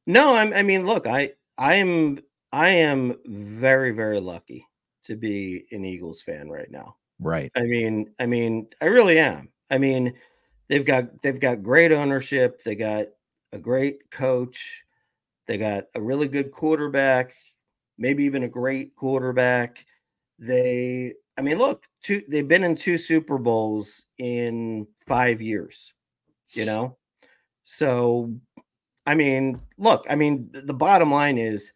No, 0.06 0.34
I'm, 0.34 0.52
I 0.52 0.62
mean, 0.62 0.84
look, 0.86 1.06
I 1.06 1.32
I 1.56 1.76
am 1.76 2.18
I 2.54 2.68
am 2.68 3.16
very 3.26 3.90
very 3.90 4.20
lucky 4.20 4.64
to 5.06 5.16
be 5.16 5.66
an 5.72 5.84
Eagles 5.84 6.22
fan 6.22 6.48
right 6.48 6.70
now. 6.70 6.94
right. 7.18 7.50
I 7.56 7.62
mean, 7.62 8.14
I 8.20 8.26
mean, 8.26 8.68
I 8.80 8.84
really 8.84 9.18
am. 9.18 9.48
I 9.72 9.78
mean, 9.78 10.14
they've 10.68 10.86
got 10.86 11.20
they've 11.20 11.40
got 11.40 11.64
great 11.64 11.90
ownership. 11.90 12.62
They 12.62 12.76
got 12.76 13.06
a 13.52 13.58
great 13.58 14.08
coach. 14.12 14.84
They 15.46 15.58
got 15.58 15.86
a 15.96 16.00
really 16.00 16.28
good 16.28 16.52
quarterback, 16.52 17.34
maybe 17.98 18.22
even 18.22 18.44
a 18.44 18.48
great 18.48 18.94
quarterback. 18.94 19.84
They, 20.38 21.14
I 21.36 21.42
mean, 21.42 21.58
look, 21.58 21.82
two 22.02 22.22
they've 22.28 22.46
been 22.46 22.62
in 22.62 22.76
two 22.76 22.98
Super 22.98 23.36
Bowls 23.36 24.04
in 24.18 24.86
five 25.08 25.42
years. 25.42 25.92
You 26.52 26.66
know, 26.66 26.98
so 27.64 28.32
I 29.06 29.16
mean, 29.16 29.60
look, 29.76 30.06
I 30.08 30.14
mean, 30.14 30.50
the 30.52 30.72
bottom 30.72 31.10
line 31.10 31.36
is 31.36 31.72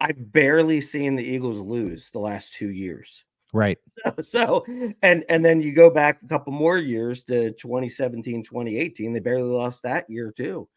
I've 0.00 0.32
barely 0.32 0.80
seen 0.80 1.16
the 1.16 1.24
Eagles 1.24 1.60
lose 1.60 2.10
the 2.10 2.18
last 2.18 2.54
two 2.54 2.70
years. 2.70 3.24
Right. 3.52 3.78
So, 4.22 4.64
and 5.02 5.24
and 5.28 5.44
then 5.44 5.60
you 5.60 5.74
go 5.74 5.90
back 5.90 6.22
a 6.22 6.26
couple 6.26 6.54
more 6.54 6.78
years 6.78 7.22
to 7.24 7.50
2017, 7.50 8.42
2018, 8.42 9.12
they 9.12 9.20
barely 9.20 9.42
lost 9.42 9.82
that 9.82 10.08
year 10.08 10.32
too. 10.34 10.68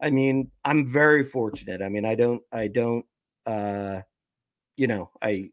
I 0.00 0.08
mean, 0.10 0.50
I'm 0.64 0.88
very 0.88 1.24
fortunate. 1.24 1.82
I 1.82 1.90
mean, 1.90 2.06
I 2.06 2.14
don't 2.14 2.42
I 2.52 2.68
don't 2.68 3.04
uh 3.44 4.00
you 4.76 4.86
know, 4.86 5.10
I 5.20 5.50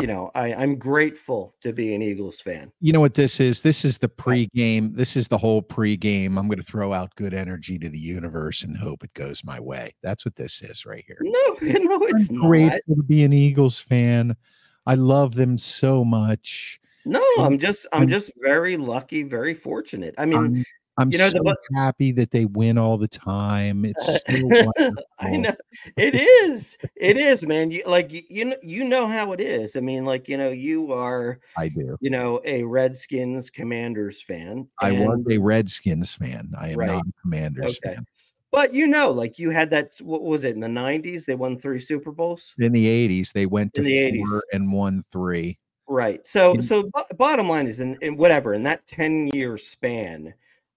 you 0.00 0.06
know, 0.06 0.30
I 0.34 0.52
I'm 0.54 0.76
grateful 0.76 1.54
to 1.62 1.72
be 1.72 1.94
an 1.94 2.02
Eagles 2.02 2.40
fan. 2.40 2.72
You 2.80 2.92
know 2.92 3.00
what 3.00 3.14
this 3.14 3.38
is? 3.38 3.62
This 3.62 3.84
is 3.84 3.98
the 3.98 4.08
pregame. 4.08 4.94
This 4.96 5.14
is 5.16 5.28
the 5.28 5.38
whole 5.38 5.62
pregame. 5.62 6.36
I'm 6.38 6.48
going 6.48 6.58
to 6.58 6.62
throw 6.64 6.92
out 6.92 7.14
good 7.14 7.32
energy 7.34 7.78
to 7.78 7.88
the 7.88 7.98
universe 7.98 8.62
and 8.64 8.76
hope 8.76 9.04
it 9.04 9.14
goes 9.14 9.44
my 9.44 9.60
way. 9.60 9.94
That's 10.02 10.24
what 10.24 10.34
this 10.34 10.62
is 10.62 10.84
right 10.84 11.04
here. 11.06 11.18
No, 11.20 11.40
no, 11.62 11.98
it's 12.08 12.28
I'm 12.30 12.36
not. 12.36 12.48
grateful 12.48 12.96
to 12.96 13.02
be 13.04 13.22
an 13.22 13.32
Eagles 13.32 13.78
fan. 13.80 14.36
I 14.86 14.94
love 14.96 15.34
them 15.34 15.56
so 15.58 16.04
much. 16.04 16.80
No, 17.06 17.22
I'm 17.38 17.58
just 17.58 17.86
I'm 17.92 18.00
I'm- 18.00 18.08
just 18.08 18.32
very 18.42 18.76
lucky, 18.76 19.22
very 19.22 19.54
fortunate. 19.54 20.14
I 20.18 20.26
mean, 20.26 20.38
I'm, 20.38 20.64
I'm 20.96 21.10
you 21.10 21.18
know, 21.18 21.28
so 21.28 21.38
the 21.42 21.56
happy 21.76 22.12
that 22.12 22.30
they 22.30 22.44
win 22.44 22.78
all 22.78 22.96
the 22.98 23.08
time. 23.08 23.84
It's 23.84 24.22
I 25.18 25.36
know 25.36 25.54
it 25.96 26.14
is. 26.14 26.78
It 26.96 27.16
is, 27.16 27.44
man. 27.44 27.70
You 27.70 27.82
like 27.86 28.12
you, 28.12 28.22
you 28.28 28.44
know 28.44 28.56
you 28.62 28.84
know 28.88 29.06
how 29.06 29.32
it 29.32 29.40
is. 29.40 29.76
I 29.76 29.80
mean, 29.80 30.04
like 30.04 30.28
you 30.28 30.36
know, 30.36 30.50
you 30.50 30.92
are 30.92 31.40
I 31.56 31.68
do. 31.68 31.96
you 32.00 32.10
know 32.10 32.40
a 32.44 32.62
Redskins 32.62 33.50
Commanders 33.50 34.22
fan. 34.22 34.68
I 34.80 34.92
was 34.92 35.20
a 35.28 35.38
Redskins 35.38 36.14
fan. 36.14 36.52
I 36.60 36.70
am 36.70 36.76
Right. 36.78 36.86
not 36.88 37.02
a 37.06 37.12
Commanders 37.22 37.78
Okay. 37.84 37.96
fan. 37.96 38.06
but 38.52 38.72
you 38.72 38.86
know, 38.86 39.10
like 39.10 39.38
you 39.38 39.50
had 39.50 39.70
that. 39.70 39.92
What 40.00 40.22
was 40.22 40.44
it 40.44 40.54
in 40.54 40.60
the 40.60 40.68
'90s? 40.68 41.26
They 41.26 41.34
won 41.34 41.58
three 41.58 41.80
Super 41.80 42.12
Bowls. 42.12 42.54
In 42.58 42.72
the 42.72 42.86
80s, 42.86 43.32
they 43.32 43.46
went 43.46 43.74
to 43.74 43.80
In 43.80 43.86
the 43.86 44.18
four 44.20 44.36
80s. 44.36 44.42
and 44.52 44.72
won 44.72 45.04
three. 45.10 45.58
Right. 45.88 46.24
So 46.26 46.54
In- 46.54 46.62
so 46.62 46.88
bo- 46.94 47.16
bottom 47.16 47.48
line 47.48 47.66
is 47.66 47.80
in, 47.80 47.96
in 48.00 48.16
whatever 48.16 48.54
in 48.54 48.62
that 48.62 48.86
10 48.86 49.28
year 49.28 49.58
span, 49.58 50.32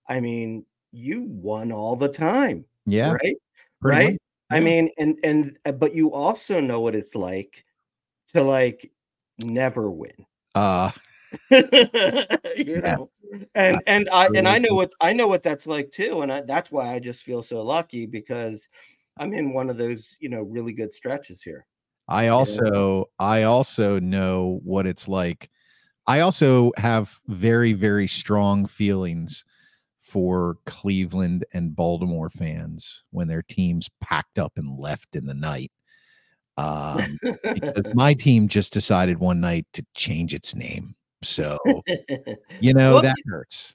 I 0.07 0.19
mean, 0.19 0.65
you 0.91 1.23
won 1.23 1.71
all 1.71 1.95
the 1.95 2.09
time, 2.09 2.65
Yeah. 2.85 3.13
right? 3.13 3.35
right? 3.81 4.11
much. 4.13 4.21
I 4.49 4.55
Yeah. 4.55 4.61
mean, 4.61 4.89
and 4.97 5.19
and 5.23 5.57
uh, 5.65 5.71
but 5.73 5.93
you 5.93 6.13
also 6.13 6.59
know 6.61 6.79
what 6.81 6.95
it's 6.95 7.15
like 7.15 7.65
to 8.29 8.43
like 8.43 8.91
never 9.39 9.91
win. 9.91 10.25
Uh, 10.55 10.91
you 11.51 12.81
know. 12.81 13.07
And 13.55 13.81
and 13.85 14.09
I 14.09 14.27
and 14.35 14.47
I 14.47 14.57
know 14.59 14.73
what 14.73 14.93
I 15.01 15.13
know 15.13 15.27
what 15.27 15.43
that's 15.43 15.67
like 15.67 15.91
too 15.91 16.21
and 16.21 16.31
I, 16.31 16.41
that's 16.41 16.71
why 16.71 16.93
I 16.93 16.99
just 16.99 17.23
feel 17.23 17.43
so 17.43 17.61
lucky 17.63 18.05
because 18.05 18.69
I'm 19.17 19.33
in 19.33 19.53
one 19.53 19.69
of 19.69 19.77
those, 19.77 20.15
you 20.19 20.29
know, 20.29 20.41
really 20.43 20.73
good 20.73 20.93
stretches 20.93 21.41
here. 21.41 21.65
I 22.07 22.27
also 22.27 23.09
I 23.19 23.43
also 23.43 23.99
know 23.99 24.61
what 24.63 24.85
it's 24.87 25.07
like. 25.07 25.49
I 26.07 26.21
also 26.21 26.71
have 26.77 27.19
very 27.27 27.73
very 27.73 28.07
strong 28.07 28.65
feelings 28.65 29.43
for 30.07 30.57
Cleveland 30.65 31.45
and 31.53 31.75
Baltimore 31.75 32.29
fans 32.29 33.03
when 33.11 33.27
their 33.27 33.41
teams 33.41 33.89
packed 33.99 34.39
up 34.39 34.53
and 34.55 34.79
left 34.79 35.15
in 35.15 35.25
the 35.25 35.33
night. 35.33 35.71
Um, 36.55 37.17
because 37.53 37.83
my 37.93 38.13
team 38.13 38.47
just 38.47 38.71
decided 38.71 39.19
one 39.19 39.41
night 39.41 39.67
to 39.73 39.85
change 39.95 40.33
its 40.33 40.55
name. 40.55 40.95
So, 41.23 41.57
you 42.59 42.73
know, 42.73 42.93
Well, 42.93 43.01
that 43.01 43.17
hurts. 43.27 43.73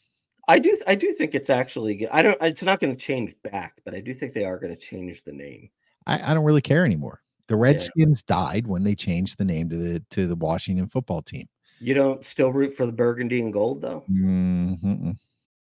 I 0.49 0.59
do 0.59 0.77
I 0.87 0.95
do 0.95 1.13
think 1.13 1.35
it's 1.35 1.51
actually. 1.51 2.09
I 2.09 2.23
don't 2.23 2.39
it's 2.41 2.63
not 2.63 2.81
going 2.81 2.95
to 2.95 3.01
change 3.01 3.35
back, 3.45 3.81
but 3.85 3.95
I 3.95 4.01
do 4.01 4.15
think 4.15 4.33
they 4.33 4.45
are 4.45 4.59
going 4.59 4.75
to 4.75 4.81
change 4.81 5.23
the 5.25 5.33
name. 5.33 5.71
I, 6.07 6.31
I 6.31 6.35
don't 6.35 6.45
really 6.45 6.63
care 6.63 6.85
anymore. 6.85 7.21
The 7.47 7.57
Redskins 7.57 8.23
died 8.23 8.67
when 8.67 8.83
they 8.83 8.95
changed 8.95 9.39
the 9.39 9.45
name 9.45 9.69
to 9.69 9.77
the 9.77 10.03
to 10.11 10.27
the 10.27 10.35
Washington 10.35 10.89
football 10.89 11.23
team. 11.23 11.47
You 11.81 11.95
don't 11.95 12.25
still 12.25 12.53
root 12.53 12.73
for 12.73 12.87
the 12.87 12.93
burgundy 12.93 13.41
and 13.41 13.53
gold 13.53 13.83
though? 13.83 14.05
Mhm. 14.11 15.17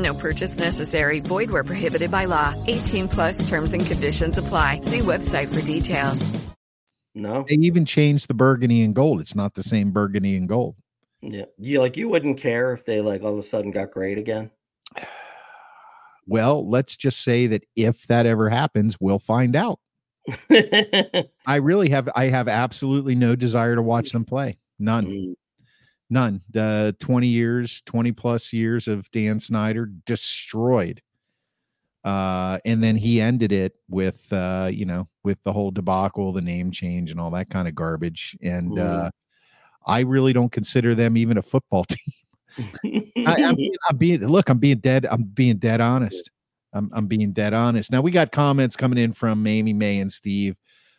No 0.00 0.14
purchase 0.14 0.58
necessary. 0.58 1.20
Void 1.20 1.50
where 1.50 1.64
prohibited 1.64 2.10
by 2.10 2.24
law. 2.24 2.54
18 2.66 3.08
plus 3.08 3.46
terms 3.48 3.74
and 3.74 3.84
conditions 3.84 4.38
apply. 4.38 4.80
See 4.80 5.00
website 5.00 5.54
for 5.54 5.60
details. 5.60 6.48
No. 7.14 7.44
They 7.48 7.56
even 7.56 7.84
changed 7.84 8.28
the 8.28 8.34
burgundy 8.34 8.82
and 8.82 8.94
gold. 8.94 9.20
It's 9.20 9.34
not 9.34 9.54
the 9.54 9.62
same 9.62 9.90
burgundy 9.90 10.36
and 10.36 10.48
gold. 10.48 10.76
Yeah. 11.20 11.46
You 11.58 11.80
like 11.80 11.96
you 11.96 12.08
wouldn't 12.08 12.38
care 12.38 12.72
if 12.72 12.86
they 12.86 13.00
like 13.00 13.22
all 13.22 13.32
of 13.32 13.38
a 13.38 13.42
sudden 13.42 13.72
got 13.72 13.90
great 13.90 14.18
again. 14.18 14.50
Well, 16.26 16.68
let's 16.68 16.94
just 16.94 17.22
say 17.22 17.48
that 17.48 17.64
if 17.74 18.06
that 18.06 18.24
ever 18.24 18.48
happens, 18.48 18.96
we'll 19.00 19.18
find 19.18 19.56
out. 19.56 19.80
I 21.46 21.56
really 21.56 21.90
have 21.90 22.08
I 22.14 22.28
have 22.28 22.46
absolutely 22.46 23.16
no 23.16 23.34
desire 23.34 23.74
to 23.74 23.82
watch 23.82 24.12
them 24.12 24.24
play. 24.24 24.58
None. 24.78 25.06
Mm. 25.06 25.34
None. 26.10 26.42
The 26.50 26.94
20 26.98 27.26
years, 27.28 27.82
20 27.86 28.12
plus 28.12 28.52
years 28.52 28.88
of 28.88 29.10
Dan 29.12 29.38
Snyder 29.38 29.86
destroyed. 30.04 31.00
Uh, 32.02 32.58
and 32.64 32.82
then 32.82 32.96
he 32.96 33.20
ended 33.20 33.52
it 33.52 33.74
with 33.88 34.30
uh, 34.32 34.68
you 34.72 34.86
know, 34.86 35.06
with 35.22 35.42
the 35.44 35.52
whole 35.52 35.70
debacle, 35.70 36.32
the 36.32 36.40
name 36.40 36.70
change, 36.70 37.10
and 37.10 37.20
all 37.20 37.30
that 37.30 37.50
kind 37.50 37.68
of 37.68 37.74
garbage. 37.74 38.36
And 38.42 38.78
uh 38.78 39.10
I 39.86 40.00
really 40.00 40.32
don't 40.32 40.52
consider 40.52 40.94
them 40.94 41.16
even 41.16 41.38
a 41.38 41.42
football 41.42 41.84
team. 42.58 43.12
I, 43.26 43.42
I'm, 43.44 43.54
being, 43.56 43.74
I'm 43.88 43.96
being 43.96 44.20
look, 44.20 44.48
I'm 44.48 44.58
being 44.58 44.78
dead. 44.78 45.06
I'm 45.10 45.24
being 45.24 45.56
dead 45.56 45.80
honest. 45.80 46.30
I'm 46.72 46.88
I'm 46.92 47.06
being 47.06 47.32
dead 47.32 47.54
honest. 47.54 47.90
Now 47.90 48.00
we 48.00 48.10
got 48.10 48.32
comments 48.32 48.76
coming 48.76 48.98
in 48.98 49.12
from 49.12 49.46
Amy, 49.46 49.72
May, 49.72 49.98
and 49.98 50.12
Steve 50.12 50.56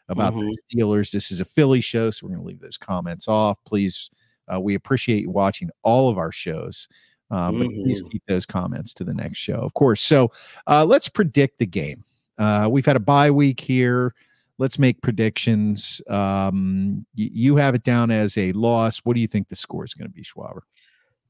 about 0.10 0.34
the 0.34 0.58
Steelers. 0.74 1.12
This 1.12 1.32
is 1.32 1.40
a 1.40 1.46
Philly 1.46 1.80
show, 1.82 2.10
so 2.10 2.28
we're 2.28 2.36
gonna 2.36 2.48
leave 2.48 2.60
those 2.60 2.78
comments 2.78 3.28
off. 3.28 3.58
Please, 3.66 4.10
uh, 4.54 4.60
we 4.60 4.76
appreciate 4.76 5.22
you 5.22 5.30
watching 5.30 5.70
all 5.84 6.10
of 6.10 6.18
our 6.18 6.32
shows. 6.32 6.88
Uh, 7.30 7.50
but 7.52 7.66
please 7.68 8.04
Mhm. 8.04 8.12
keep 8.12 8.24
those 8.28 8.46
comments 8.46 8.94
to 8.94 9.06
the 9.06 9.14
next 9.14 9.38
show, 9.38 9.56
of 9.56 9.74
course. 9.74 10.02
So 10.02 10.32
uh, 10.68 10.84
let's 10.84 11.08
predict 11.08 11.60
the 11.60 11.66
game. 11.66 12.04
Uh, 12.38 12.68
we've 12.70 12.86
had 12.86 12.98
a 12.98 13.00
bye 13.00 13.32
week 13.32 13.60
here. 13.62 14.14
Let's 14.58 14.78
make 14.78 15.02
predictions. 15.02 16.02
Um, 16.10 17.06
y- 17.18 17.30
you 17.32 17.56
have 17.56 17.74
it 17.74 17.84
down 17.84 18.12
as 18.12 18.38
a 18.38 18.52
loss. 18.52 18.98
What 19.00 19.14
do 19.14 19.22
you 19.22 19.28
think 19.28 19.48
the 19.48 19.56
score 19.56 19.86
is 19.86 19.94
going 19.94 20.10
to 20.10 20.14
be, 20.14 20.24
Schwaber? 20.24 20.62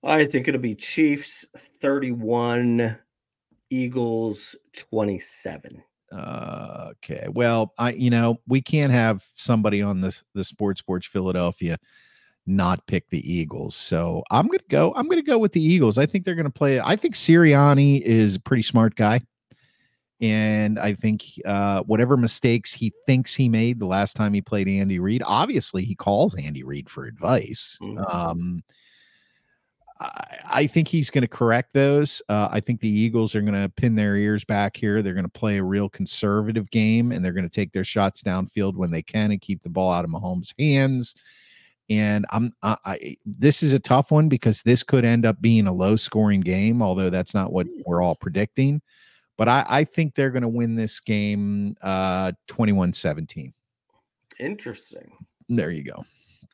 I 0.04 0.26
think 0.26 0.48
it'll 0.48 0.60
be 0.60 0.74
Chiefs 0.74 1.46
31, 1.82 2.98
Eagles 3.70 4.56
27. 4.74 5.84
Uh, 6.12 6.88
okay. 6.92 7.28
Well, 7.32 7.74
I 7.78 7.92
you 7.92 8.10
know 8.10 8.42
we 8.48 8.62
can't 8.62 8.92
have 8.92 9.24
somebody 9.36 9.82
on 9.82 10.02
the 10.02 10.18
the 10.34 10.44
Sports 10.44 10.80
Sports 10.80 11.08
Philadelphia 11.08 11.78
not 12.48 12.86
pick 12.88 13.10
the 13.10 13.32
Eagles. 13.32 13.76
So 13.76 14.24
I'm 14.32 14.48
gonna 14.48 14.60
go. 14.70 14.94
I'm 14.96 15.08
gonna 15.08 15.22
go 15.22 15.38
with 15.38 15.52
the 15.52 15.64
Eagles. 15.64 15.98
I 15.98 16.06
think 16.06 16.26
they're 16.26 16.36
gonna 16.36 16.50
play. 16.50 16.80
I 16.80 16.96
think 16.96 17.16
Sirianni 17.16 18.02
is 18.02 18.36
a 18.36 18.40
pretty 18.40 18.64
smart 18.64 18.96
guy, 18.96 19.22
and 20.20 20.80
I 20.80 20.94
think 20.94 21.24
uh, 21.46 21.84
whatever 21.84 22.18
mistakes 22.18 22.74
he 22.74 22.94
thinks 23.08 23.34
he 23.34 23.50
made 23.50 23.80
the 23.80 23.86
last 23.86 24.16
time 24.16 24.34
he 24.34 24.42
played 24.42 24.68
Andy 24.68 25.00
Reid, 25.00 25.24
obviously 25.26 25.84
he 25.84 25.96
calls 25.96 26.36
Andy 26.36 26.64
Reid 26.64 26.90
for 26.90 27.06
advice. 27.06 27.78
Mhm. 27.82 28.14
Um, 28.14 28.64
I, 30.00 30.38
I 30.54 30.68
think 30.68 30.88
he's 30.88 31.10
going 31.10 31.22
to 31.22 31.28
correct 31.28 31.74
those. 31.74 32.22
Uh, 32.28 32.50
I 32.52 32.60
think 32.60 32.80
the 32.80 32.90
Eagles 32.90 33.36
are 33.36 33.42
going 33.42 33.54
to 33.54 33.70
pin 33.70 33.96
their 33.96 34.16
ears 34.16 34.44
back 34.44 34.76
here. 34.76 35.02
They're 35.02 35.14
going 35.14 35.26
to 35.26 35.30
play 35.30 35.60
a 35.60 35.64
real 35.64 35.90
conservative 35.90 36.70
game, 36.72 37.12
and 37.12 37.24
they're 37.24 37.34
going 37.34 37.48
to 37.48 37.56
take 37.56 37.72
their 37.72 37.84
shots 37.84 38.24
downfield 38.24 38.76
when 38.76 38.90
they 38.90 39.04
can 39.04 39.32
and 39.32 39.40
keep 39.40 39.62
the 39.62 39.70
ball 39.70 39.92
out 39.92 40.04
of 40.04 40.10
Mahomes' 40.12 40.54
hands. 40.60 41.14
And 41.90 42.26
I'm, 42.32 42.54
I, 42.64 42.78
I, 42.86 43.18
this 43.26 43.64
is 43.64 43.74
a 43.74 43.80
tough 43.80 44.12
one 44.12 44.30
because 44.30 44.62
this 44.62 44.84
could 44.84 45.04
end 45.04 45.26
up 45.26 45.42
being 45.42 45.68
a 45.68 45.74
low-scoring 45.74 46.42
game, 46.42 46.82
although 46.82 47.10
that's 47.10 47.34
not 47.34 47.52
what 47.52 47.68
we're 47.86 48.02
all 48.02 48.16
predicting. 48.16 48.82
But 49.38 49.50
I, 49.50 49.66
I 49.68 49.84
think 49.84 50.16
they're 50.16 50.30
going 50.30 50.44
to 50.44 50.48
win 50.48 50.76
this 50.76 51.00
game 51.00 51.76
uh, 51.82 52.32
21-17. 52.48 53.52
Interesting. 54.40 55.12
There 55.50 55.72
you 55.72 55.84
go. 55.84 56.06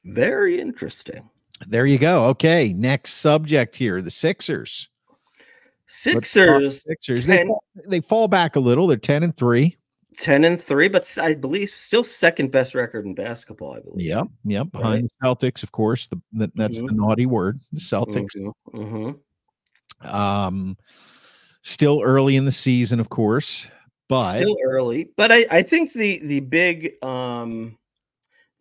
Very 0.06 0.60
interesting. 0.60 1.30
There 1.68 1.86
you 1.86 1.98
go. 1.98 2.26
Okay, 2.26 2.74
next 2.74 3.16
subject 3.16 3.76
here: 3.76 4.02
the 4.02 4.12
Sixers. 4.12 4.90
Sixers. 5.88 6.84
Sixers. 6.84 7.26
They, 7.26 7.46
fall, 7.46 7.64
they 7.88 8.02
fall 8.02 8.28
back 8.28 8.56
a 8.56 8.60
little. 8.60 8.88
They're 8.88 8.98
ten 8.98 9.24
and 9.24 9.36
three. 9.36 9.76
10 10.18 10.44
and 10.44 10.62
3, 10.62 10.88
but 10.90 11.18
i 11.22 11.34
believe 11.34 11.70
still 11.70 12.04
second 12.04 12.52
best 12.52 12.76
record 12.76 13.06
in 13.06 13.14
basketball, 13.14 13.74
I 13.74 13.82
believe. 13.82 14.08
Yep, 14.08 14.28
yep. 14.46 14.72
Behind 14.72 15.10
the 15.10 15.26
Celtics, 15.26 15.64
of 15.64 15.72
course. 15.72 16.08
The, 16.08 16.20
the 16.34 16.52
that's 16.56 16.78
the 16.78 16.92
naughty 16.92 17.26
word. 17.26 17.60
The 17.72 17.80
Celtics. 17.80 18.30
hmm 18.72 19.12
Um, 20.08 20.78
still 21.62 22.02
early 22.04 22.36
in 22.36 22.46
the 22.46 22.52
season, 22.52 23.00
of 23.00 23.10
course, 23.10 23.70
but 24.08 24.38
still 24.38 24.56
early 24.66 25.10
but 25.18 25.32
i 25.32 25.46
i 25.52 25.62
think 25.62 25.92
the 25.94 26.20
the 26.20 26.40
big 26.40 26.92
um 27.04 27.78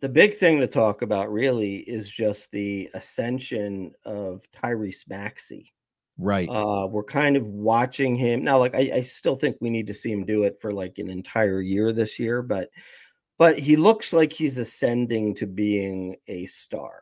the 0.01 0.09
big 0.09 0.33
thing 0.33 0.59
to 0.59 0.67
talk 0.67 1.01
about 1.01 1.31
really 1.31 1.77
is 1.77 2.09
just 2.09 2.51
the 2.51 2.89
ascension 2.93 3.91
of 4.05 4.41
tyrese 4.51 5.07
maxey 5.07 5.73
right, 6.17 6.49
uh 6.49 6.87
we're 6.89 7.03
kind 7.03 7.37
of 7.37 7.45
watching 7.45 8.15
him 8.15 8.43
now 8.43 8.57
like 8.57 8.75
I, 8.75 8.91
I 8.95 9.01
still 9.01 9.35
think 9.35 9.57
we 9.61 9.69
need 9.69 9.87
to 9.87 9.93
see 9.93 10.11
him 10.11 10.25
do 10.25 10.43
it 10.43 10.59
for 10.59 10.73
like 10.73 10.97
an 10.97 11.09
entire 11.09 11.61
year 11.61 11.91
this 11.91 12.19
year 12.19 12.41
but 12.41 12.69
but 13.37 13.59
he 13.59 13.75
looks 13.75 14.13
like 14.13 14.33
he's 14.33 14.57
ascending 14.57 15.35
to 15.35 15.47
being 15.47 16.15
a 16.27 16.45
star 16.45 16.99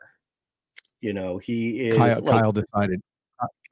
you 1.00 1.12
know 1.12 1.38
he 1.38 1.88
is 1.88 1.96
Kyle, 1.96 2.20
like, 2.22 2.40
Kyle 2.42 2.52
decided. 2.52 3.00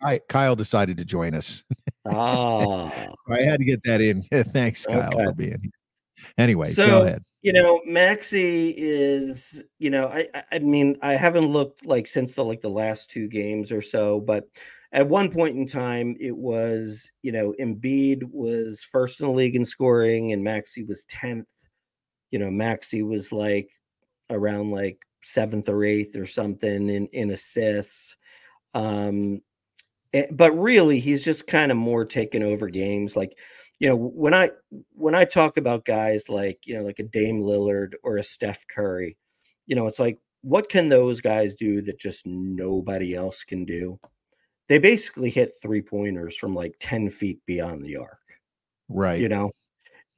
Ky- 0.06 0.20
Kyle 0.28 0.56
decided 0.56 0.96
to 0.98 1.04
join 1.04 1.34
us. 1.34 1.64
ah 2.06 2.90
I 3.28 3.40
had 3.42 3.58
to 3.58 3.64
get 3.64 3.80
that 3.84 4.00
in. 4.02 4.22
Thanks, 4.52 4.84
Kyle, 4.84 5.12
Okay. 5.14 5.24
for 5.24 5.34
being 5.34 5.58
here. 5.62 6.30
Anyway, 6.36 6.68
So, 6.72 6.86
go 6.86 7.02
ahead. 7.06 7.24
you 7.42 7.52
know 7.52 7.80
maxey 7.86 8.74
is 8.76 9.62
you 9.78 9.90
know 9.90 10.06
I, 10.08 10.28
I 10.34 10.42
i 10.52 10.58
mean 10.60 10.96
i 11.02 11.12
haven't 11.12 11.46
looked 11.46 11.84
like 11.84 12.06
since 12.06 12.34
the 12.34 12.44
like 12.44 12.60
the 12.62 12.70
last 12.70 13.10
two 13.10 13.28
games 13.28 13.70
or 13.72 13.82
so 13.82 14.20
but 14.20 14.44
at 14.94 15.08
one 15.08 15.30
point 15.30 15.56
in 15.56 15.66
time 15.66 16.16
it 16.18 16.36
was 16.36 17.10
you 17.22 17.32
know 17.32 17.54
Embiid 17.60 18.22
was 18.30 18.82
first 18.90 19.20
in 19.20 19.26
the 19.26 19.32
league 19.32 19.56
in 19.56 19.66
scoring 19.66 20.32
and 20.32 20.42
maxey 20.42 20.84
was 20.84 21.04
10th 21.12 21.44
you 22.30 22.38
know 22.38 22.50
maxey 22.50 23.02
was 23.02 23.32
like 23.32 23.68
around 24.30 24.70
like 24.70 24.98
seventh 25.22 25.68
or 25.68 25.84
eighth 25.84 26.16
or 26.16 26.26
something 26.26 26.88
in 26.88 27.06
in 27.08 27.30
assists. 27.30 28.16
Um 28.74 29.40
eh, 30.12 30.26
but 30.32 30.52
really 30.52 31.00
he's 31.00 31.24
just 31.24 31.46
kind 31.46 31.72
of 31.72 31.78
more 31.78 32.04
taking 32.04 32.42
over 32.42 32.68
games. 32.68 33.16
Like 33.16 33.36
you 33.80 33.88
know 33.88 33.96
when 33.96 34.34
i 34.34 34.50
when 34.92 35.14
i 35.14 35.24
talk 35.24 35.56
about 35.56 35.84
guys 35.84 36.28
like 36.28 36.60
you 36.64 36.74
know 36.74 36.82
like 36.82 37.00
a 37.00 37.02
dame 37.02 37.42
lillard 37.42 37.94
or 38.04 38.16
a 38.16 38.22
steph 38.22 38.64
curry 38.68 39.16
you 39.66 39.74
know 39.74 39.88
it's 39.88 39.98
like 39.98 40.18
what 40.42 40.68
can 40.68 40.88
those 40.88 41.20
guys 41.20 41.54
do 41.56 41.82
that 41.82 41.98
just 41.98 42.24
nobody 42.24 43.14
else 43.14 43.42
can 43.44 43.64
do 43.64 43.98
they 44.68 44.78
basically 44.78 45.30
hit 45.30 45.52
three 45.62 45.82
pointers 45.82 46.36
from 46.36 46.54
like 46.54 46.74
10 46.80 47.10
feet 47.10 47.40
beyond 47.46 47.84
the 47.84 47.96
arc 47.96 48.18
Right. 48.88 49.20
you 49.20 49.28
know 49.28 49.50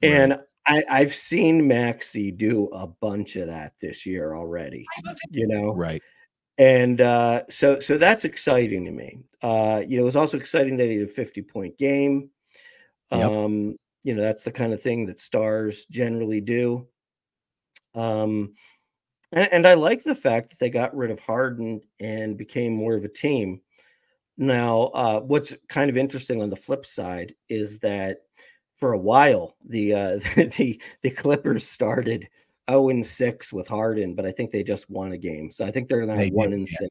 Right. 0.01 0.11
and 0.11 0.39
I, 0.69 0.83
I've 0.91 1.13
seen 1.13 1.65
Maxey 1.65 2.29
do 2.31 2.65
a 2.73 2.85
bunch 2.87 3.37
of 3.37 3.47
that 3.47 3.73
this 3.81 4.05
year 4.05 4.35
already, 4.35 4.85
you 5.31 5.47
know, 5.47 5.73
right. 5.73 6.01
and 6.57 6.99
uh, 6.99 7.43
so 7.49 7.79
so 7.79 7.97
that's 7.97 8.25
exciting 8.25 8.83
to 8.83 8.91
me. 8.91 9.19
Uh, 9.41 9.81
you 9.87 9.95
know, 9.95 10.03
it 10.03 10.05
was 10.05 10.17
also 10.17 10.35
exciting 10.37 10.75
that 10.75 10.89
he 10.89 10.97
had 10.97 11.07
a 11.07 11.11
50 11.11 11.41
point 11.43 11.77
game. 11.77 12.31
Yep. 13.13 13.31
Um, 13.31 13.77
you 14.03 14.13
know, 14.13 14.21
that's 14.21 14.43
the 14.43 14.51
kind 14.51 14.73
of 14.73 14.81
thing 14.81 15.05
that 15.05 15.21
stars 15.21 15.85
generally 15.89 16.41
do. 16.41 16.85
Um, 17.95 18.53
and, 19.31 19.47
and 19.53 19.67
I 19.67 19.75
like 19.75 20.03
the 20.03 20.15
fact 20.15 20.49
that 20.49 20.59
they 20.59 20.69
got 20.69 20.95
rid 20.95 21.11
of 21.11 21.19
Harden 21.21 21.79
and 22.01 22.37
became 22.37 22.73
more 22.73 22.93
of 22.95 23.05
a 23.05 23.09
team. 23.09 23.61
Now, 24.37 24.83
uh, 24.93 25.21
what's 25.21 25.55
kind 25.67 25.89
of 25.89 25.97
interesting 25.97 26.41
on 26.41 26.49
the 26.49 26.55
flip 26.55 26.85
side 26.85 27.33
is 27.49 27.79
that 27.79 28.19
for 28.75 28.93
a 28.93 28.97
while 28.97 29.55
the 29.65 29.93
uh, 29.93 30.19
the 30.57 30.79
the 31.01 31.09
Clippers 31.11 31.63
started 31.67 32.27
0 32.69 32.89
and 32.89 33.05
6 33.05 33.53
with 33.53 33.67
Harden, 33.67 34.13
but 34.15 34.25
I 34.25 34.31
think 34.31 34.51
they 34.51 34.63
just 34.63 34.89
won 34.89 35.13
a 35.13 35.17
game. 35.17 35.51
So 35.51 35.65
I 35.65 35.71
think 35.71 35.89
they're 35.89 36.01
gonna 36.05 36.17
They 36.17 36.29
one 36.29 36.51
did, 36.51 36.59
and 36.59 36.67
yeah. 36.71 36.77
six. 36.79 36.89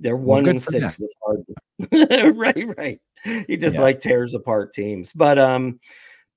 They're 0.00 0.16
one 0.16 0.44
good 0.44 0.50
and 0.50 0.62
six 0.62 0.96
them. 0.96 1.06
with 1.06 1.14
Harden. 1.22 2.36
right, 2.38 2.76
right. 2.78 3.00
He 3.48 3.56
just 3.56 3.76
Yeah. 3.76 3.82
like 3.82 4.00
tears 4.00 4.34
apart 4.34 4.74
teams. 4.74 5.12
But 5.12 5.38
um, 5.38 5.80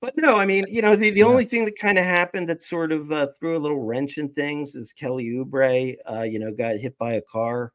but 0.00 0.14
no, 0.16 0.36
I 0.36 0.46
mean, 0.46 0.66
you 0.68 0.82
know, 0.82 0.96
the, 0.96 1.10
the 1.10 1.20
Yeah. 1.20 1.26
only 1.26 1.44
thing 1.44 1.64
that 1.66 1.78
kind 1.78 1.98
of 1.98 2.04
happened 2.04 2.48
that 2.48 2.62
sort 2.64 2.92
of 2.92 3.12
uh, 3.12 3.28
threw 3.38 3.56
a 3.56 3.60
little 3.60 3.80
wrench 3.82 4.18
in 4.18 4.30
things 4.30 4.74
is 4.76 4.92
Kelly 4.92 5.26
Oubre, 5.26 5.96
uh, 6.10 6.22
you 6.22 6.38
know, 6.40 6.52
got 6.52 6.76
hit 6.78 6.98
by 6.98 7.14
a 7.14 7.22
car. 7.22 7.72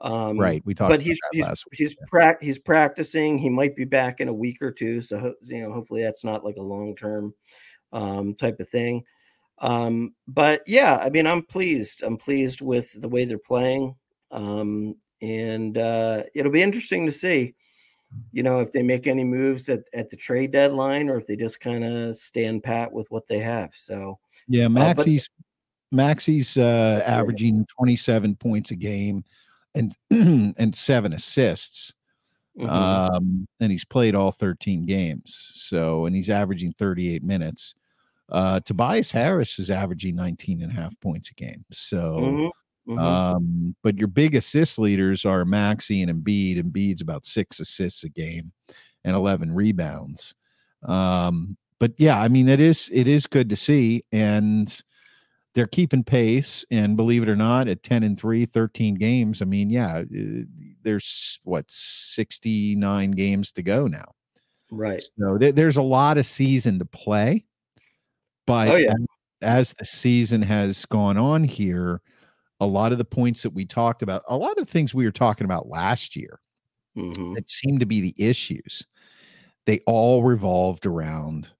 Um, 0.00 0.38
Right. 0.38 0.62
We 0.64 0.74
talked 0.74 0.90
but 0.90 0.94
about 0.96 1.04
he's 1.06 1.18
that 1.18 1.28
he's 1.32 1.46
last 1.46 1.64
week. 1.66 1.78
he's 1.78 1.96
prac 2.08 2.42
he's 2.42 2.58
practicing. 2.58 3.38
He 3.38 3.48
might 3.48 3.76
be 3.76 3.84
back 3.84 4.20
in 4.20 4.28
a 4.28 4.34
week 4.34 4.60
or 4.60 4.70
two. 4.72 5.00
So 5.00 5.34
you 5.42 5.62
know, 5.62 5.72
hopefully 5.72 6.02
that's 6.02 6.24
not 6.24 6.44
like 6.44 6.56
a 6.56 6.62
long 6.62 6.94
term 6.96 7.32
um, 7.92 8.34
type 8.34 8.60
of 8.60 8.68
thing. 8.68 9.04
Um, 9.60 10.14
but 10.26 10.62
yeah, 10.66 10.96
I 10.96 11.10
mean, 11.10 11.26
I'm 11.26 11.42
pleased. 11.42 12.02
I'm 12.02 12.16
pleased 12.16 12.60
with 12.60 13.00
the 13.00 13.08
way 13.08 13.24
they're 13.24 13.38
playing, 13.38 13.94
um, 14.32 14.96
and 15.22 15.78
uh, 15.78 16.24
it'll 16.34 16.52
be 16.52 16.62
interesting 16.62 17.06
to 17.06 17.12
see. 17.12 17.54
You 18.32 18.42
know, 18.42 18.60
if 18.60 18.70
they 18.72 18.82
make 18.82 19.06
any 19.06 19.24
moves 19.24 19.68
at, 19.68 19.80
at 19.92 20.10
the 20.10 20.16
trade 20.16 20.52
deadline, 20.52 21.08
or 21.08 21.16
if 21.16 21.26
they 21.26 21.36
just 21.36 21.60
kind 21.60 21.84
of 21.84 22.16
stand 22.16 22.62
pat 22.62 22.92
with 22.92 23.06
what 23.10 23.26
they 23.28 23.38
have. 23.38 23.70
So 23.74 24.18
Yeah, 24.48 24.68
but- 24.68 24.96
Maxey's 24.96 25.28
Maxey's 25.92 26.56
uh, 26.56 27.02
averaging 27.06 27.66
27 27.78 28.34
points 28.36 28.72
a 28.72 28.76
game 28.76 29.24
and 29.74 29.94
and 30.58 30.74
seven 30.74 31.12
assists. 31.12 31.92
mhm. 32.58 32.68
Um, 32.68 33.46
and 33.60 33.72
he's 33.72 33.84
played 33.84 34.14
all 34.14 34.32
13 34.32 34.86
games. 34.86 35.50
So, 35.54 36.06
and 36.06 36.14
he's 36.14 36.30
averaging 36.30 36.72
38 36.78 37.22
minutes. 37.24 37.74
Uh, 38.30 38.60
Tobias 38.60 39.10
Harris 39.10 39.58
is 39.58 39.70
averaging 39.70 40.16
19 40.16 40.62
and 40.62 40.70
a 40.72 40.74
half 40.74 40.98
points 41.00 41.30
a 41.30 41.34
game. 41.34 41.64
So, 41.72 42.16
Mhm, 42.16 42.50
mhm. 42.88 42.98
um, 43.00 43.76
but 43.82 43.98
your 43.98 44.08
big 44.08 44.34
assist 44.34 44.78
leaders 44.78 45.24
are 45.24 45.44
Maxey 45.44 46.00
and 46.02 46.10
Embiid. 46.10 46.58
Embiid's 46.62 47.02
about 47.02 47.26
six 47.26 47.60
assists 47.60 48.04
a 48.04 48.08
game 48.08 48.52
and 49.04 49.14
11 49.16 49.52
rebounds. 49.52 50.34
Um, 50.84 51.56
but 51.80 51.92
yeah, 51.98 52.20
I 52.20 52.28
mean, 52.28 52.48
it 52.48 52.60
is, 52.60 52.88
it 52.92 53.08
is 53.08 53.26
good 53.26 53.50
to 53.50 53.56
see. 53.56 54.04
And 54.12 54.80
they're 55.54 55.66
keeping 55.66 56.04
pace. 56.04 56.64
And 56.70 56.96
believe 56.96 57.22
it 57.22 57.28
or 57.28 57.36
not, 57.36 57.68
at 57.68 57.82
10 57.82 58.02
and 58.02 58.18
3, 58.18 58.44
13 58.46 58.94
games, 58.96 59.40
I 59.40 59.44
mean, 59.44 59.70
yeah, 59.70 59.98
uh, 59.98 60.42
there's 60.82 61.38
what 61.44 61.64
69 61.70 63.12
games 63.12 63.52
to 63.52 63.62
go 63.62 63.86
now. 63.86 64.12
right. 64.70 65.02
So 65.18 65.38
there, 65.38 65.52
there's 65.52 65.76
a 65.76 65.82
lot 65.82 66.18
of 66.18 66.26
season 66.26 66.78
to 66.80 66.84
play. 66.84 67.44
But 68.46 68.68
Oh, 68.68 68.76
yeah. 68.76 68.94
as, 69.40 69.74
the 69.78 69.84
season 69.84 70.42
has 70.42 70.84
gone 70.86 71.16
on 71.16 71.44
here, 71.44 72.02
a 72.60 72.66
lot 72.66 72.92
of 72.92 72.98
the 72.98 73.04
points 73.04 73.42
that 73.42 73.50
we 73.54 73.64
talked 73.64 74.02
about, 74.02 74.22
a 74.28 74.36
lot 74.36 74.52
of 74.58 74.66
the 74.66 74.70
things 74.72 74.94
we 74.94 75.04
were 75.04 75.10
talking 75.12 75.44
about 75.44 75.68
last 75.68 76.14
year 76.16 76.40
Mhm. 76.96 77.34
that 77.34 77.48
seemed 77.48 77.80
to 77.80 77.86
be 77.86 78.00
the 78.00 78.14
issues, 78.18 78.86
they 79.66 79.80
all 79.86 80.22
revolved 80.22 80.84
around 80.86 81.50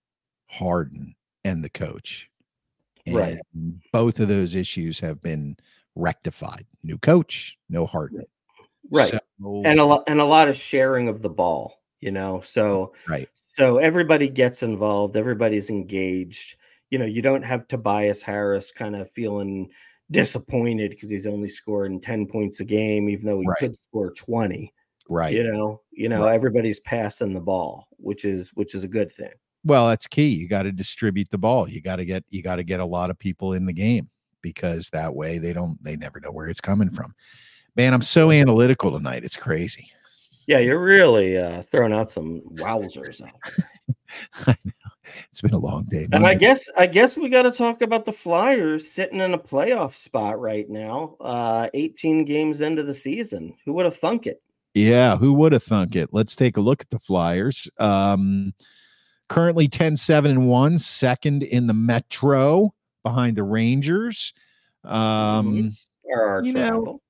Harden 0.50 1.14
and 1.44 1.64
the 1.64 1.70
coach. 1.70 2.28
Right. 3.06 3.38
And 3.54 3.80
both 3.92 4.20
of 4.20 4.28
those 4.28 4.54
issues 4.54 4.98
have 5.00 5.20
been 5.20 5.56
rectified. 5.94 6.66
New 6.82 6.98
coach, 6.98 7.58
no 7.68 7.86
Harden. 7.86 8.24
Right. 8.90 9.10
So- 9.10 9.62
and 9.64 9.80
a 9.80 9.84
lot 9.84 10.04
and 10.06 10.20
a 10.20 10.24
lot 10.24 10.48
of 10.48 10.54
sharing 10.56 11.08
of 11.08 11.20
the 11.20 11.28
ball 11.30 11.82
you 12.00 12.10
know 12.12 12.40
so 12.40 12.92
right. 13.08 13.28
so 13.34 13.78
everybody 13.78 14.28
gets 14.28 14.62
involved 14.62 15.16
everybody's 15.16 15.70
engaged 15.70 16.56
you 16.90 16.98
know 16.98 17.04
you 17.04 17.20
don't 17.20 17.42
have 17.42 17.66
tobias 17.66 18.22
harris 18.22 18.70
kind 18.70 18.94
of 18.94 19.10
feeling 19.10 19.68
disappointed 20.10 20.90
because 20.92 21.10
he's 21.10 21.26
only 21.26 21.48
scoring 21.48 22.00
10 22.00 22.26
points 22.26 22.60
a 22.60 22.64
game 22.64 23.08
even 23.08 23.26
though 23.26 23.40
he 23.40 23.46
Right. 23.46 23.58
could 23.58 23.76
score 23.76 24.12
20 24.12 24.72
Right. 25.08 25.34
you 25.34 25.42
know 25.42 25.80
you 25.90 26.08
know 26.08 26.24
Right. 26.26 26.34
everybody's 26.34 26.80
passing 26.80 27.34
the 27.34 27.40
ball 27.40 27.88
which 27.96 28.24
is 28.24 28.50
which 28.54 28.74
is 28.74 28.84
a 28.84 28.88
good 28.88 29.10
thing 29.12 29.32
Well, 29.64 29.88
that's 29.88 30.06
key. 30.06 30.28
You 30.28 30.48
got 30.48 30.62
to 30.64 30.72
distribute 30.72 31.28
the 31.30 31.38
ball. 31.38 31.68
You 31.68 31.80
got 31.80 31.96
to 31.96 32.04
get 32.04 32.24
you 32.30 32.42
got 32.42 32.56
to 32.56 32.64
get 32.64 32.80
a 32.80 32.84
lot 32.84 33.10
of 33.10 33.18
people 33.18 33.54
in 33.54 33.64
the 33.66 33.72
game 33.72 34.08
because 34.42 34.90
that 34.90 35.14
way 35.14 35.38
they 35.38 35.52
don't 35.52 35.82
they 35.82 35.96
never 35.96 36.20
know 36.20 36.30
where 36.30 36.46
it's 36.48 36.60
coming 36.60 36.90
from. 36.90 37.14
Man, 37.76 37.94
I'm 37.94 38.02
so 38.02 38.30
analytical 38.30 38.92
tonight. 38.92 39.24
It's 39.24 39.36
crazy. 39.36 39.88
yeah 40.46 40.58
you're 40.58 40.82
really 40.84 41.38
uh 41.38 41.62
throwing 41.70 41.92
out 41.94 42.10
some 42.12 42.42
wowzers 42.56 43.22
out 43.22 43.32
there. 43.56 43.68
I 44.46 44.56
know. 44.64 44.72
It's 45.30 45.40
been 45.40 45.54
a 45.54 45.58
long 45.58 45.84
day. 45.84 46.06
and 46.12 46.26
i 46.26 46.34
guess 46.34 46.70
i 46.78 46.86
guess 46.86 47.16
we 47.16 47.28
got 47.28 47.42
to 47.42 47.50
talk 47.52 47.82
about 47.82 48.04
the 48.04 48.12
flyers 48.12 48.90
sitting 48.90 49.20
in 49.20 49.34
a 49.34 49.38
playoff 49.38 49.92
spot 49.94 50.38
right 50.40 50.68
now 50.68 51.16
uh 51.20 51.68
18 51.74 52.24
games 52.24 52.60
into 52.62 52.82
the 52.82 52.94
season 52.94 53.54
who 53.64 53.72
would 53.74 53.84
have 53.86 53.96
thunk 53.96 54.26
it 54.26 54.40
Yeah, 54.74 55.16
who 55.16 55.32
would 55.34 55.52
have 55.52 55.62
thunk 55.62 55.94
it? 55.96 56.08
Let's 56.12 56.34
take 56.36 56.56
a 56.56 56.60
look 56.60 56.80
at 56.82 56.90
the 56.90 56.98
Flyers. 56.98 57.68
Um 57.78 58.52
currently 59.28 59.68
10 59.68 59.96
7 59.96 60.30
and 60.30 60.48
1, 60.48 60.78
second 60.78 61.42
in 61.42 61.66
the 61.66 61.74
Metro 61.74 62.74
behind 63.02 63.36
the 63.36 63.42
Rangers. 63.44 64.32
Um 64.84 65.74
or 66.04 66.42
You 66.44 66.52
know, 66.52 67.00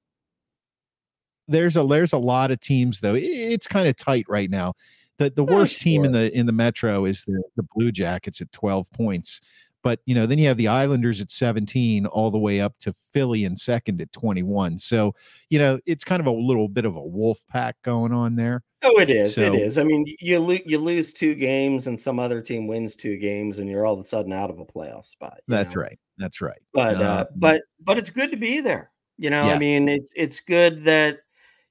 there's 1.49 1.77
a 1.77 1.85
there's 1.85 2.13
a 2.13 2.19
lot 2.19 2.51
of 2.51 2.61
teams 2.61 3.01
though. 3.01 3.15
I- 3.15 3.19
It's 3.19 3.67
kind 3.67 3.89
of 3.89 3.97
tight 3.97 4.27
right 4.29 4.51
now. 4.51 4.75
The 5.19 5.31
the 5.31 5.43
Oh, 5.43 5.55
worst 5.57 5.81
team 5.81 6.05
in 6.05 6.13
the 6.13 6.37
in 6.37 6.47
the 6.47 6.53
Metro 6.53 7.05
is 7.05 7.25
the 7.25 7.43
the 7.57 7.65
Blue 7.75 7.93
Jackets 7.93 8.41
at 8.41 8.51
12 8.53 8.91
points. 8.93 9.41
But 9.85 10.01
you 10.07 10.15
know, 10.15 10.27
then 10.27 10.39
you 10.39 10.49
have 10.49 10.57
the 10.57 10.67
Islanders 10.69 11.21
at 11.21 11.31
17, 11.31 12.07
all 12.07 12.31
the 12.31 12.39
way 12.39 12.61
up 12.63 12.75
to 12.81 12.95
Philly 13.13 13.45
in 13.45 13.55
second 13.55 14.01
at 14.01 14.11
21. 14.13 14.79
So, 14.79 15.15
you 15.51 15.59
know, 15.59 15.79
it's 15.85 16.03
kind 16.03 16.21
of 16.21 16.27
a 16.27 16.33
little 16.33 16.69
bit 16.69 16.87
of 16.87 16.97
a 16.97 17.03
wolf 17.03 17.45
pack 17.51 17.77
going 17.85 18.13
on 18.13 18.35
there. 18.35 18.63
Oh, 18.83 18.99
it 18.99 19.11
is. 19.11 19.37
it 19.37 19.53
So- 19.53 19.55
is. 19.55 19.77
I 19.77 19.85
mean, 19.85 20.07
you 20.21 20.41
lo- 20.41 20.57
you 20.65 20.79
lose 20.79 21.13
two 21.13 21.35
games 21.35 21.87
and 21.87 22.01
some 22.01 22.19
other 22.19 22.41
team 22.41 22.67
wins 22.67 22.97
two 22.97 23.19
games, 23.19 23.59
and 23.59 23.71
you're 23.71 23.85
all 23.85 23.95
of 24.01 24.05
a 24.05 24.09
sudden 24.09 24.33
out 24.33 24.51
of 24.51 24.59
a 24.59 24.65
playoff 24.65 25.05
spot. 25.05 25.39
That's 25.49 25.75
know? 25.75 25.83
right. 25.83 25.99
That's 26.17 26.41
right. 26.41 26.61
But 26.73 26.97
uh, 27.01 27.27
Um, 27.29 27.37
but 27.37 27.63
but 27.81 27.99
it's 27.99 28.11
good 28.11 28.31
to 28.31 28.37
be 28.39 28.61
there. 28.61 28.91
You 29.19 29.29
know, 29.31 29.43
I 29.43 29.59
mean, 29.59 29.89
it's 29.89 30.11
it's 30.17 30.41
good 30.41 30.85
that 30.85 31.19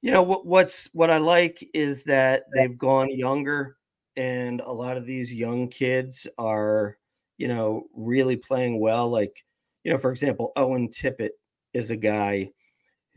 you 0.04 0.12
know 0.12 0.22
what 0.22 0.46
what's 0.46 0.88
what 0.94 1.10
I 1.10 1.18
like 1.18 1.66
is 1.74 2.04
that 2.04 2.44
they've 2.54 2.78
gone 2.78 3.10
younger, 3.10 3.76
and 4.16 4.62
a 4.62 4.72
lot 4.72 4.98
of 4.98 5.08
these 5.08 5.34
young 5.34 5.68
kids 5.68 6.28
are 6.38 6.98
you 7.44 7.50
know 7.50 7.84
really 7.94 8.38
playing 8.38 8.80
well. 8.80 9.10
Like 9.10 9.44
you 9.84 9.92
know, 9.92 9.98
for 9.98 10.12
example, 10.12 10.54
Owen 10.56 10.88
Tippett 10.88 11.32
is 11.74 11.92
a 11.92 11.98
guy 11.98 12.52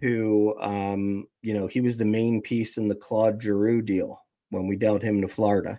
who 0.01 0.59
um 0.61 1.27
you 1.43 1.55
know 1.55 1.69
he 1.69 1.81
was 1.81 1.97
the 1.97 2.05
main 2.05 2.43
piece 2.43 2.77
in 2.77 2.89
the 2.89 2.97
Claude 2.97 3.41
Giroux 3.41 3.83
deal 3.83 4.21
when 4.51 4.67
we 4.67 4.77
dealt 4.77 5.03
him 5.03 5.21
to 5.21 5.29
Florida. 5.29 5.79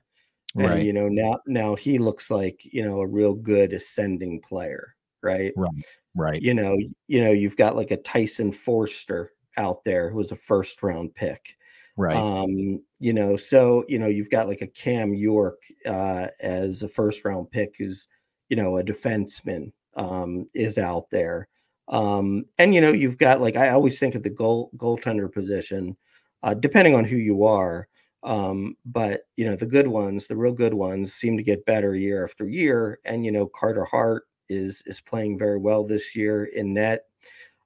And 0.55 0.65
right. 0.65 0.85
you 0.85 0.93
know 0.93 1.09
now 1.09 1.39
now 1.45 1.75
he 1.75 1.97
looks 1.97 2.31
like 2.31 2.61
you 2.63 2.85
know 2.85 3.01
a 3.01 3.07
real 3.07 3.33
good 3.33 3.73
ascending 3.73 4.41
player, 4.47 4.95
right? 5.21 5.51
right. 5.57 5.85
Right. 6.15 6.41
you 6.41 6.53
know, 6.53 6.75
you 7.07 7.23
know, 7.23 7.31
you've 7.31 7.57
got 7.57 7.75
like 7.75 7.91
a 7.91 7.97
Tyson 7.97 8.51
Foerster 8.51 9.33
out 9.57 9.83
there 9.83 10.09
who 10.09 10.17
was 10.17 10.31
a 10.31 10.37
first 10.37 10.81
round 10.81 11.13
pick. 11.13 11.57
Right. 11.97 12.15
Um, 12.15 12.81
you 12.99 13.11
know, 13.11 13.35
so 13.37 13.83
you 13.89 13.99
know, 13.99 14.07
you've 14.07 14.31
got 14.31 14.47
like 14.47 14.61
a 14.61 14.67
Cam 14.67 15.13
York 15.13 15.61
uh 15.85 16.27
as 16.41 16.81
a 16.81 16.87
first 16.87 17.25
round 17.25 17.51
pick 17.51 17.75
who's, 17.77 18.07
you 18.49 18.55
know, 18.57 18.77
a 18.77 18.83
defenseman 18.83 19.71
um 19.95 20.47
is 20.53 20.77
out 20.77 21.09
there. 21.11 21.47
Um, 21.89 22.45
and 22.57 22.73
you 22.75 22.81
know, 22.81 22.91
you've 22.91 23.17
got 23.17 23.41
like 23.41 23.55
I 23.55 23.69
always 23.69 23.99
think 23.99 24.15
of 24.15 24.23
the 24.23 24.29
goal 24.29 24.71
goaltender 24.77 25.31
position, 25.31 25.97
uh, 26.43 26.53
depending 26.53 26.95
on 26.95 27.05
who 27.05 27.17
you 27.17 27.43
are. 27.45 27.87
Um, 28.23 28.75
but 28.85 29.21
you 29.37 29.45
know, 29.45 29.55
the 29.55 29.65
good 29.65 29.87
ones, 29.87 30.27
the 30.27 30.35
real 30.37 30.53
good 30.53 30.73
ones 30.73 31.13
seem 31.13 31.37
to 31.37 31.43
get 31.43 31.65
better 31.65 31.95
year 31.95 32.25
after 32.25 32.47
year. 32.47 32.99
And 33.05 33.25
you 33.25 33.31
know, 33.31 33.47
Carter 33.47 33.85
Hart 33.85 34.23
is 34.49 34.83
is 34.85 35.01
playing 35.01 35.37
very 35.39 35.59
well 35.59 35.85
this 35.85 36.15
year 36.15 36.45
in 36.45 36.73
net. 36.73 37.01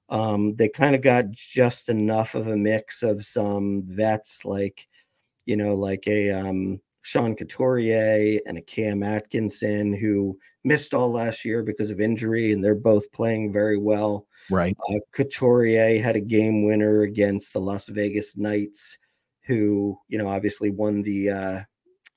Um, 0.08 0.54
they 0.56 0.68
kind 0.68 0.94
of 0.94 1.02
got 1.02 1.30
just 1.32 1.88
enough 1.88 2.34
of 2.34 2.46
a 2.48 2.56
mix 2.56 3.02
of 3.02 3.24
some 3.24 3.84
vets 3.86 4.44
like, 4.44 4.86
you 5.46 5.56
know, 5.56 5.74
like 5.74 6.04
a 6.06 6.30
um, 6.30 6.80
Sean 7.02 7.34
Couturier 7.34 8.40
and 8.46 8.58
a 8.58 8.62
Cam 8.62 9.02
Atkinson 9.02 9.94
who 9.94 10.38
missed 10.64 10.94
all 10.94 11.10
last 11.10 11.44
year 11.44 11.62
because 11.62 11.90
of 11.90 12.00
injury, 12.00 12.52
and 12.52 12.62
they're 12.62 12.74
both 12.74 13.10
playing 13.12 13.52
very 13.52 13.76
well. 13.76 14.26
right. 14.50 14.76
Uh, 14.90 14.98
Couturier 15.12 16.02
had 16.02 16.16
a 16.16 16.20
game 16.20 16.64
winner 16.64 17.02
against 17.02 17.52
the 17.52 17.60
Las 17.60 17.88
Vegas 17.88 18.36
Knights, 18.36 18.98
who 19.46 19.98
you 20.08 20.18
know 20.18 20.28
obviously 20.28 20.70
won 20.70 21.02
the 21.02 21.30
uh, 21.30 21.60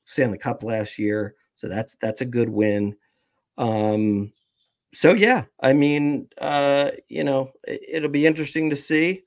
Stanley 0.03 0.37
Cup 0.37 0.63
last 0.63 0.99
year, 0.99 1.35
so 1.55 1.67
that's 1.67 1.95
that's 2.01 2.21
a 2.21 2.25
good 2.25 2.49
win. 2.49 2.95
Um, 3.57 4.31
so 4.93 5.13
yeah, 5.13 5.45
I 5.59 5.73
mean, 5.73 6.27
uh, 6.39 6.91
you 7.09 7.23
know, 7.23 7.51
it, 7.67 7.81
it'll 7.87 8.09
be 8.09 8.25
interesting 8.25 8.69
to 8.69 8.75
see 8.75 9.23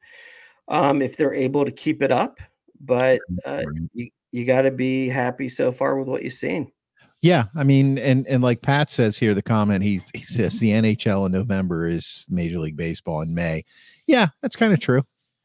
um, 0.69 1.03
if 1.03 1.17
they're 1.17 1.35
able 1.35 1.65
to 1.65 1.73
keep 1.73 2.03
it 2.03 2.13
up, 2.13 2.39
but 2.81 3.21
uh, 3.45 3.65
you 3.93 4.11
you 4.31 4.45
got 4.45 4.63
to 4.63 4.71
be 4.71 5.09
happy 5.09 5.49
so 5.49 5.73
far 5.73 5.99
with 5.99 6.09
what 6.09 6.23
you've 6.23 6.35
seen. 6.35 6.71
Yeah, 7.21 7.47
I 7.57 7.65
mean, 7.65 7.99
and 7.99 8.27
and 8.29 8.43
like 8.43 8.63
Pat 8.63 8.91
says 8.91 9.19
here, 9.19 9.35
the 9.35 9.43
comment 9.43 9.83
he 9.83 10.01
he 10.15 10.23
says 10.23 10.61
the 10.61 10.71
NHL 10.71 11.27
in 11.27 11.33
November 11.33 11.87
is 11.87 12.27
Major 12.31 12.61
League 12.61 12.77
Baseball 12.77 13.23
in 13.23 13.35
May. 13.35 13.65
Yeah, 14.07 14.29
that's 14.41 14.55
kind 14.57 14.73
of 14.73 14.79
true. 14.81 15.03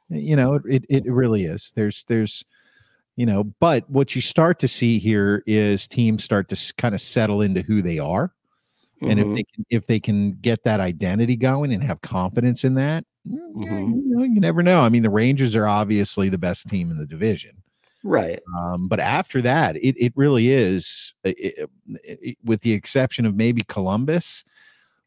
You 0.10 0.36
know, 0.36 0.60
it 0.66 0.86
it 0.90 1.06
really 1.06 1.46
is. 1.46 1.72
There's 1.76 2.04
there's 2.08 2.46
you 3.16 3.26
know, 3.26 3.44
but 3.44 3.90
what 3.90 4.16
you 4.16 4.22
start 4.22 4.60
to 4.60 4.68
see 4.68 5.00
here 5.00 5.44
is 5.48 5.88
teams 5.88 6.24
start 6.24 6.50
to 6.50 6.74
kind 6.78 6.94
of 6.94 7.02
settle 7.02 7.42
into 7.42 7.62
who 7.64 7.82
they 7.82 7.98
are, 7.98 8.34
and 9.02 9.20
if 9.20 9.26
Mhm. 9.26 9.36
they 9.36 9.44
can 9.44 9.66
if 9.72 9.88
they 9.88 10.00
can 10.00 10.34
get 10.42 10.64
that 10.64 10.80
identity 10.80 11.36
going 11.36 11.74
and 11.74 11.84
have 11.84 12.02
confidence 12.02 12.64
in 12.64 12.76
that, 12.76 13.04
mm, 13.28 13.38
Mhm. 13.64 13.88
you 13.96 14.16
know, 14.16 14.24
you 14.24 14.40
never 14.40 14.62
know. 14.62 14.82
I 14.82 14.90
mean, 14.90 15.04
the 15.04 15.10
Rangers 15.10 15.56
are 15.56 15.68
obviously 15.68 16.30
the 16.30 16.38
best 16.38 16.68
team 16.70 16.92
in 16.92 16.98
the 17.00 17.08
division. 17.08 17.52
Right, 18.04 18.40
Um, 18.58 18.88
but 18.88 19.00
after 19.00 19.42
that, 19.42 19.76
it, 19.78 19.96
it 19.98 20.14
really 20.16 20.50
is, 20.50 21.14
i- 21.26 21.36
i- 21.44 21.68
i- 22.28 22.36
with 22.44 22.62
the 22.62 22.74
exception 22.74 23.26
of 23.26 23.36
maybe 23.36 23.64
Columbus. 23.68 24.44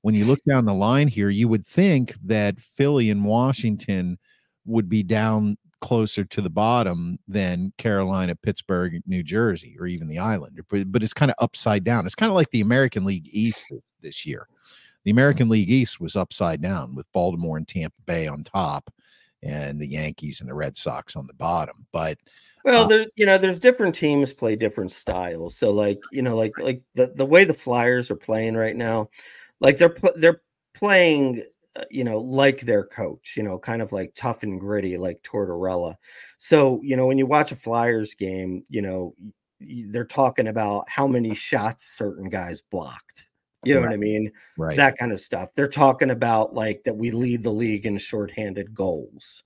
When 0.02 0.14
you 0.14 0.24
look 0.24 0.40
down 0.48 0.64
the 0.66 0.74
line 0.74 1.08
here, 1.08 1.30
you 1.30 1.48
would 1.48 1.66
think 1.66 2.14
that 2.24 2.60
Philly 2.60 3.10
and 3.10 3.24
Washington 3.24 4.18
would 4.64 4.88
be 4.88 5.02
down 5.02 5.58
closer 5.80 6.24
to 6.24 6.40
the 6.40 6.50
bottom 6.50 7.18
than 7.28 7.72
Carolina, 7.78 8.34
Pittsburgh, 8.36 9.00
New 9.06 9.22
Jersey, 9.22 9.76
or 9.78 9.86
even 9.86 10.08
the 10.08 10.18
Island. 10.18 10.58
But, 10.70 10.90
but 10.92 11.02
it's 11.02 11.12
kind 11.12 11.30
of 11.30 11.36
upside 11.40 11.84
down. 11.84 12.06
It's 12.06 12.14
kind 12.14 12.30
of 12.30 12.36
like 12.36 12.50
the 12.50 12.60
American 12.62 13.04
League 13.04 13.28
East 13.32 13.66
this 14.00 14.24
year. 14.24 14.48
The 15.04 15.10
American 15.10 15.48
League 15.48 15.70
East 15.70 16.00
was 16.00 16.16
upside 16.16 16.60
down 16.62 16.94
with 16.96 17.10
Baltimore 17.12 17.56
and 17.58 17.68
Tampa 17.68 17.96
Bay 18.06 18.26
on 18.26 18.42
top, 18.44 18.92
and 19.46 19.80
the 19.80 19.86
Yankees 19.86 20.40
and 20.40 20.48
the 20.48 20.54
Red 20.54 20.76
Sox 20.76 21.16
on 21.16 21.26
the 21.26 21.34
bottom. 21.34 21.86
But 21.92 22.18
Well, 22.64 22.84
Uh, 22.84 22.88
there, 22.88 23.06
you 23.16 23.26
know, 23.26 23.38
there's 23.38 23.60
different 23.60 23.94
teams 23.94 24.32
play 24.32 24.56
different 24.56 24.90
styles. 24.90 25.56
So, 25.56 25.70
like, 25.72 26.00
you 26.10 26.22
know, 26.22 26.36
like 26.36 26.58
like 26.58 26.82
the 26.94 27.12
the 27.14 27.26
way 27.26 27.44
the 27.44 27.54
Flyers 27.54 28.10
are 28.10 28.16
playing 28.16 28.54
right 28.56 28.76
now, 28.76 29.08
like 29.60 29.76
they're 29.78 29.88
pl- 29.90 30.14
they're 30.16 30.42
playing, 30.74 31.42
uh, 31.76 31.84
you 31.90 32.04
know, 32.04 32.18
like 32.18 32.60
their 32.62 32.84
coach, 32.84 33.34
you 33.36 33.42
know, 33.42 33.58
kind 33.58 33.82
of 33.82 33.92
like 33.92 34.14
tough 34.14 34.42
and 34.42 34.60
gritty, 34.60 34.96
like 34.98 35.22
Tortorella. 35.22 35.94
So, 36.38 36.80
you 36.82 36.96
know, 36.96 37.06
when 37.06 37.18
you 37.18 37.26
watch 37.26 37.52
a 37.52 37.56
Flyers 37.56 38.14
game, 38.14 38.64
you 38.68 38.82
know, 38.82 39.14
they're 39.60 40.04
talking 40.04 40.48
about 40.48 40.88
how 40.88 41.06
many 41.06 41.34
shots 41.34 41.84
certain 41.96 42.28
guys 42.28 42.62
blocked. 42.70 43.28
You 43.64 43.74
know 43.74 43.80
what 43.80 43.92
I 43.92 43.96
mean? 43.96 44.30
right. 44.56 44.76
that 44.76 44.96
kind 44.96 45.12
of 45.12 45.20
stuff. 45.20 45.50
They're 45.56 45.66
talking 45.66 46.10
about 46.10 46.54
like 46.54 46.84
that 46.84 46.96
we 46.96 47.10
lead 47.10 47.42
the 47.42 47.50
league 47.50 47.84
in 47.86 47.98
shorthanded 47.98 48.74
goals. 48.74 49.42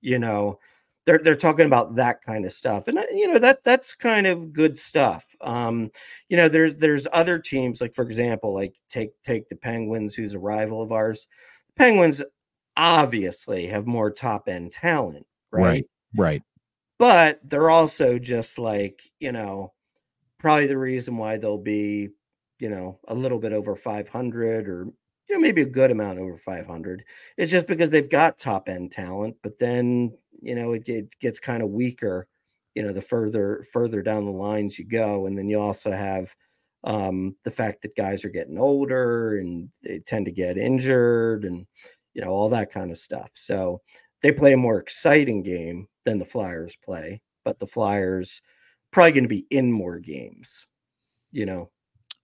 You 0.00 0.18
know, 0.18 0.58
they're 1.06 1.18
they're 1.18 1.34
talking 1.34 1.66
about 1.66 1.96
that 1.96 2.22
kind 2.22 2.44
of 2.46 2.52
stuff, 2.52 2.88
and 2.88 2.98
uh, 2.98 3.04
you 3.12 3.26
know 3.32 3.38
that 3.38 3.64
that's 3.64 3.94
kind 3.94 4.26
of 4.26 4.52
good 4.52 4.78
stuff. 4.78 5.26
Um, 5.40 5.90
you 6.28 6.36
know, 6.36 6.48
there's 6.48 6.74
there's 6.76 7.06
other 7.12 7.38
teams 7.38 7.80
like 7.80 7.94
for 7.94 8.04
example, 8.04 8.54
like 8.54 8.74
take 8.90 9.10
take 9.24 9.48
the 9.48 9.56
Penguins, 9.56 10.14
who's 10.14 10.34
a 10.34 10.38
rival 10.38 10.82
of 10.82 10.92
ours. 10.92 11.26
Penguins 11.76 12.22
obviously 12.76 13.66
have 13.66 13.86
more 13.86 14.10
top 14.10 14.48
end 14.48 14.72
talent, 14.72 15.26
right? 15.52 15.62
Right. 15.62 15.84
Right. 16.16 16.42
but 16.98 17.40
they're 17.44 17.70
also 17.70 18.18
just 18.18 18.58
like 18.58 19.00
you 19.18 19.32
know 19.32 19.72
probably 20.38 20.66
the 20.68 20.78
reason 20.78 21.16
why 21.16 21.36
they'll 21.38 21.58
be 21.58 22.10
you 22.58 22.68
know 22.68 22.98
a 23.08 23.14
little 23.14 23.38
bit 23.38 23.52
over 23.52 23.76
500 23.76 24.68
or 24.68 24.86
you 25.28 25.34
know 25.34 25.40
maybe 25.40 25.62
a 25.62 25.66
good 25.66 25.90
amount 25.90 26.18
over 26.18 26.38
500 26.38 27.04
is 27.36 27.50
just 27.50 27.66
because 27.66 27.90
they've 27.90 28.10
got 28.10 28.38
top 28.38 28.68
end 28.68 28.92
talent 28.92 29.36
but 29.42 29.58
then 29.58 30.16
you 30.42 30.54
know 30.54 30.72
it, 30.72 30.84
get, 30.84 31.18
gets 31.20 31.38
kind 31.38 31.62
of 31.62 31.70
weaker 31.70 32.26
you 32.74 32.82
know 32.82 32.92
the 32.92 33.02
further 33.02 33.64
further 33.72 34.02
down 34.02 34.24
the 34.24 34.30
lines 34.30 34.78
you 34.78 34.84
go 34.86 35.26
and 35.26 35.36
then 35.36 35.48
you 35.48 35.60
also 35.60 35.90
have 35.90 36.34
um 36.84 37.34
the 37.44 37.50
fact 37.50 37.82
that 37.82 37.96
guys 37.96 38.24
are 38.24 38.30
getting 38.30 38.58
older 38.58 39.38
and 39.38 39.68
they 39.82 39.98
tend 40.00 40.26
to 40.26 40.32
get 40.32 40.58
injured 40.58 41.44
and 41.44 41.66
you 42.14 42.22
know 42.22 42.30
all 42.30 42.48
that 42.48 42.70
kind 42.70 42.90
of 42.90 42.98
stuff 42.98 43.30
so 43.34 43.80
they 44.24 44.32
play 44.32 44.54
a 44.54 44.56
more 44.56 44.78
exciting 44.78 45.42
game 45.42 45.86
than 46.06 46.18
the 46.18 46.24
Flyers 46.24 46.76
play, 46.82 47.20
but 47.44 47.58
the 47.58 47.66
Flyers 47.66 48.40
probably 48.90 49.12
going 49.12 49.24
to 49.24 49.28
be 49.28 49.46
in 49.50 49.70
more 49.70 49.98
games. 49.98 50.66
You 51.30 51.44
know, 51.44 51.70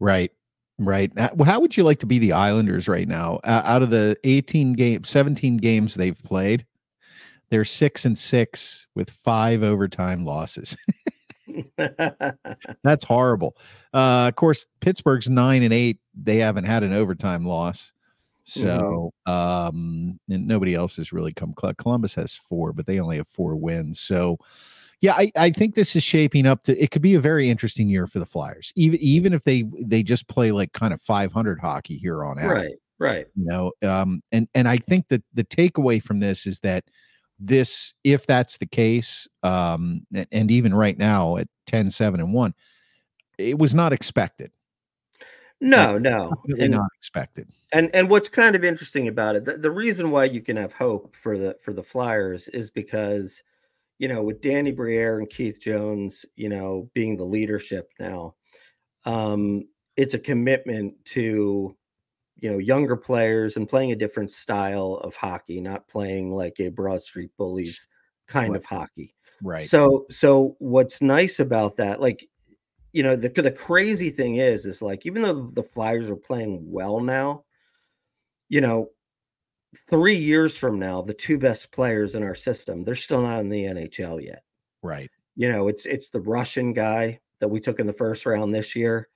Right. 0.01 0.33
Right. 0.79 1.13
Uh, 1.17 1.45
How 1.45 1.61
would 1.61 1.77
you 1.77 1.85
like 1.85 1.99
to 2.01 2.07
be 2.07 2.19
the 2.19 2.33
Islanders 2.33 2.89
right 2.89 3.07
now? 3.07 3.41
Uh, 3.45 3.63
out 3.65 3.83
of 3.83 3.91
the 3.91 4.17
18 4.25 4.73
games, 4.73 5.09
17 5.11 5.59
games 5.59 5.95
they've 5.95 6.21
played, 6.25 6.67
they're 7.51 7.65
six 7.65 8.05
and 8.07 8.19
six 8.19 8.87
with 8.95 9.11
five 9.11 9.63
overtime 9.63 10.25
losses. 10.25 10.77
That's 12.83 13.05
horrible. 13.05 13.57
Uh, 13.93 14.27
of 14.29 14.37
course, 14.37 14.67
Pittsburgh's 14.81 15.29
nine 15.29 15.63
and 15.63 15.73
eight. 15.73 15.99
They 16.15 16.37
haven't 16.37 16.65
had 16.65 16.83
an 16.83 16.93
overtime 16.93 17.45
loss. 17.45 17.93
So, 18.45 19.13
um, 19.27 20.19
and 20.29 20.47
nobody 20.49 20.75
else 20.75 20.97
has 20.97 21.13
really 21.13 21.33
come. 21.33 21.55
Columbus 21.79 22.15
has 22.15 22.35
four, 22.35 22.73
but 22.73 22.87
they 22.87 22.99
only 22.99 23.19
have 23.19 23.29
four 23.29 23.55
wins. 23.55 24.01
So, 24.01 24.39
yeah, 25.01 25.15
I, 25.15 25.33
I 25.37 25.51
think 25.51 25.75
this 25.75 25.97
is 25.97 26.03
shaping 26.03 26.47
up 26.47 26.63
to. 26.65 26.83
It 26.83 26.91
could 26.91 27.03
be 27.03 27.15
a 27.15 27.21
very 27.21 27.49
interesting 27.49 27.89
year 27.89 28.07
for 28.07 28.19
the 28.19 28.27
Flyers, 28.27 28.73
even 28.77 28.99
even 29.01 29.33
if 29.33 29.45
they 29.45 29.65
they 29.81 30.03
just 30.03 30.29
play 30.29 30.53
like 30.53 30.73
kind 30.73 30.93
of 30.93 31.01
500 31.03 31.59
hockey 31.61 31.97
here 31.97 32.25
on 32.25 32.39
out 32.39 32.51
right, 32.51 32.75
right. 32.99 33.27
you 33.35 33.47
know 33.47 33.73
um 33.83 34.23
and 34.33 34.49
and 34.55 34.69
i 34.69 34.77
think 34.77 35.09
that 35.09 35.23
the 35.33 35.45
takeaway 35.45 36.03
from 36.03 36.19
this 36.19 36.47
is 36.47 36.59
that 36.61 36.85
this 37.39 37.95
if 38.05 38.27
that's 38.27 38.59
the 38.59 38.67
case 38.67 39.27
um 39.43 40.07
and 40.31 40.51
even 40.51 40.75
right 40.75 40.99
now 40.99 41.39
at 41.39 41.49
10, 41.71 41.91
7, 41.91 42.21
and 42.21 42.35
1. 42.35 42.55
It 43.39 43.59
was 43.59 43.75
not 43.75 43.93
expected. 43.93 44.51
No, 45.61 45.99
no. 45.99 46.33
And- 46.59 46.73
not 46.73 46.91
expected. 46.99 47.49
and 47.73 47.95
and 47.95 48.11
what's 48.11 48.29
kind 48.29 48.57
of 48.57 48.65
interesting 48.65 49.07
about 49.07 49.37
it 49.37 49.45
the, 49.45 49.53
the 49.57 49.71
reason 49.71 50.11
why 50.11 50.25
you 50.25 50.41
can 50.41 50.57
have 50.57 50.73
hope 50.73 51.15
for 51.15 51.39
the 51.39 51.57
for 51.63 51.73
the 51.73 51.83
flyers 51.83 52.49
is 52.49 52.71
because 52.71 53.43
you 54.01 54.09
know 54.09 54.25
with 54.25 54.43
danny 54.43 54.73
briere 54.73 55.21
and 55.21 55.31
keith 55.31 55.61
jones 55.61 56.27
you 56.37 56.51
know 56.51 56.91
being 56.95 57.19
the 57.19 57.25
leadership 57.25 57.93
now 58.01 58.35
um 59.07 59.63
it's 59.97 60.15
a 60.15 60.19
commitment 60.19 60.95
to 61.05 61.77
you 62.37 62.51
know 62.51 62.59
younger 62.59 62.97
players 62.97 63.57
and 63.57 63.69
playing 63.69 63.93
a 63.93 63.97
different 63.97 64.31
style 64.31 64.95
of 65.05 65.17
hockey 65.17 65.61
not 65.61 65.89
playing 65.89 66.33
like 66.33 66.61
a 66.61 66.71
broad 66.71 67.03
street 67.03 67.31
bullies 67.39 67.89
kind 68.29 68.55
Right. 68.55 68.57
of 68.57 68.65
hockey 68.67 69.15
Right. 69.43 69.71
so 69.71 70.07
so 70.11 70.57
what's 70.59 71.03
nice 71.03 71.41
about 71.41 71.77
that, 71.79 72.01
like 72.01 72.27
you 72.93 73.03
know, 73.03 73.17
the 73.17 73.29
the 73.31 73.53
crazy 73.53 74.11
thing 74.11 74.37
is, 74.37 74.67
is 74.67 74.83
like 74.83 75.07
even 75.07 75.23
though 75.23 75.51
the 75.53 75.63
Flyers 75.63 76.11
are 76.11 76.17
playing 76.17 76.71
well 76.71 77.01
now, 77.01 77.45
you 78.49 78.61
know, 78.61 78.91
three 79.89 80.17
years 80.17 80.57
from 80.57 80.79
now, 80.79 81.03
the 81.03 81.15
two 81.15 81.39
best 81.39 81.71
players 81.73 82.15
in 82.15 82.23
our 82.23 82.35
system, 82.35 82.85
they're 82.85 82.95
still 82.95 83.23
not 83.23 83.41
in 83.41 83.49
the 83.49 83.65
NHL 83.65 84.23
yet. 84.23 84.43
right. 84.83 85.11
You 85.37 85.51
know, 85.51 85.69
it's 85.69 85.87
it's 85.87 86.11
the 86.11 86.21
Russian 86.21 86.73
guy 86.73 87.21
that 87.41 87.49
we 87.49 87.61
took 87.61 87.81
in 87.81 87.87
the 87.87 87.93
first 87.93 88.27
round 88.27 88.55
this 88.55 88.77
year. 88.77 89.09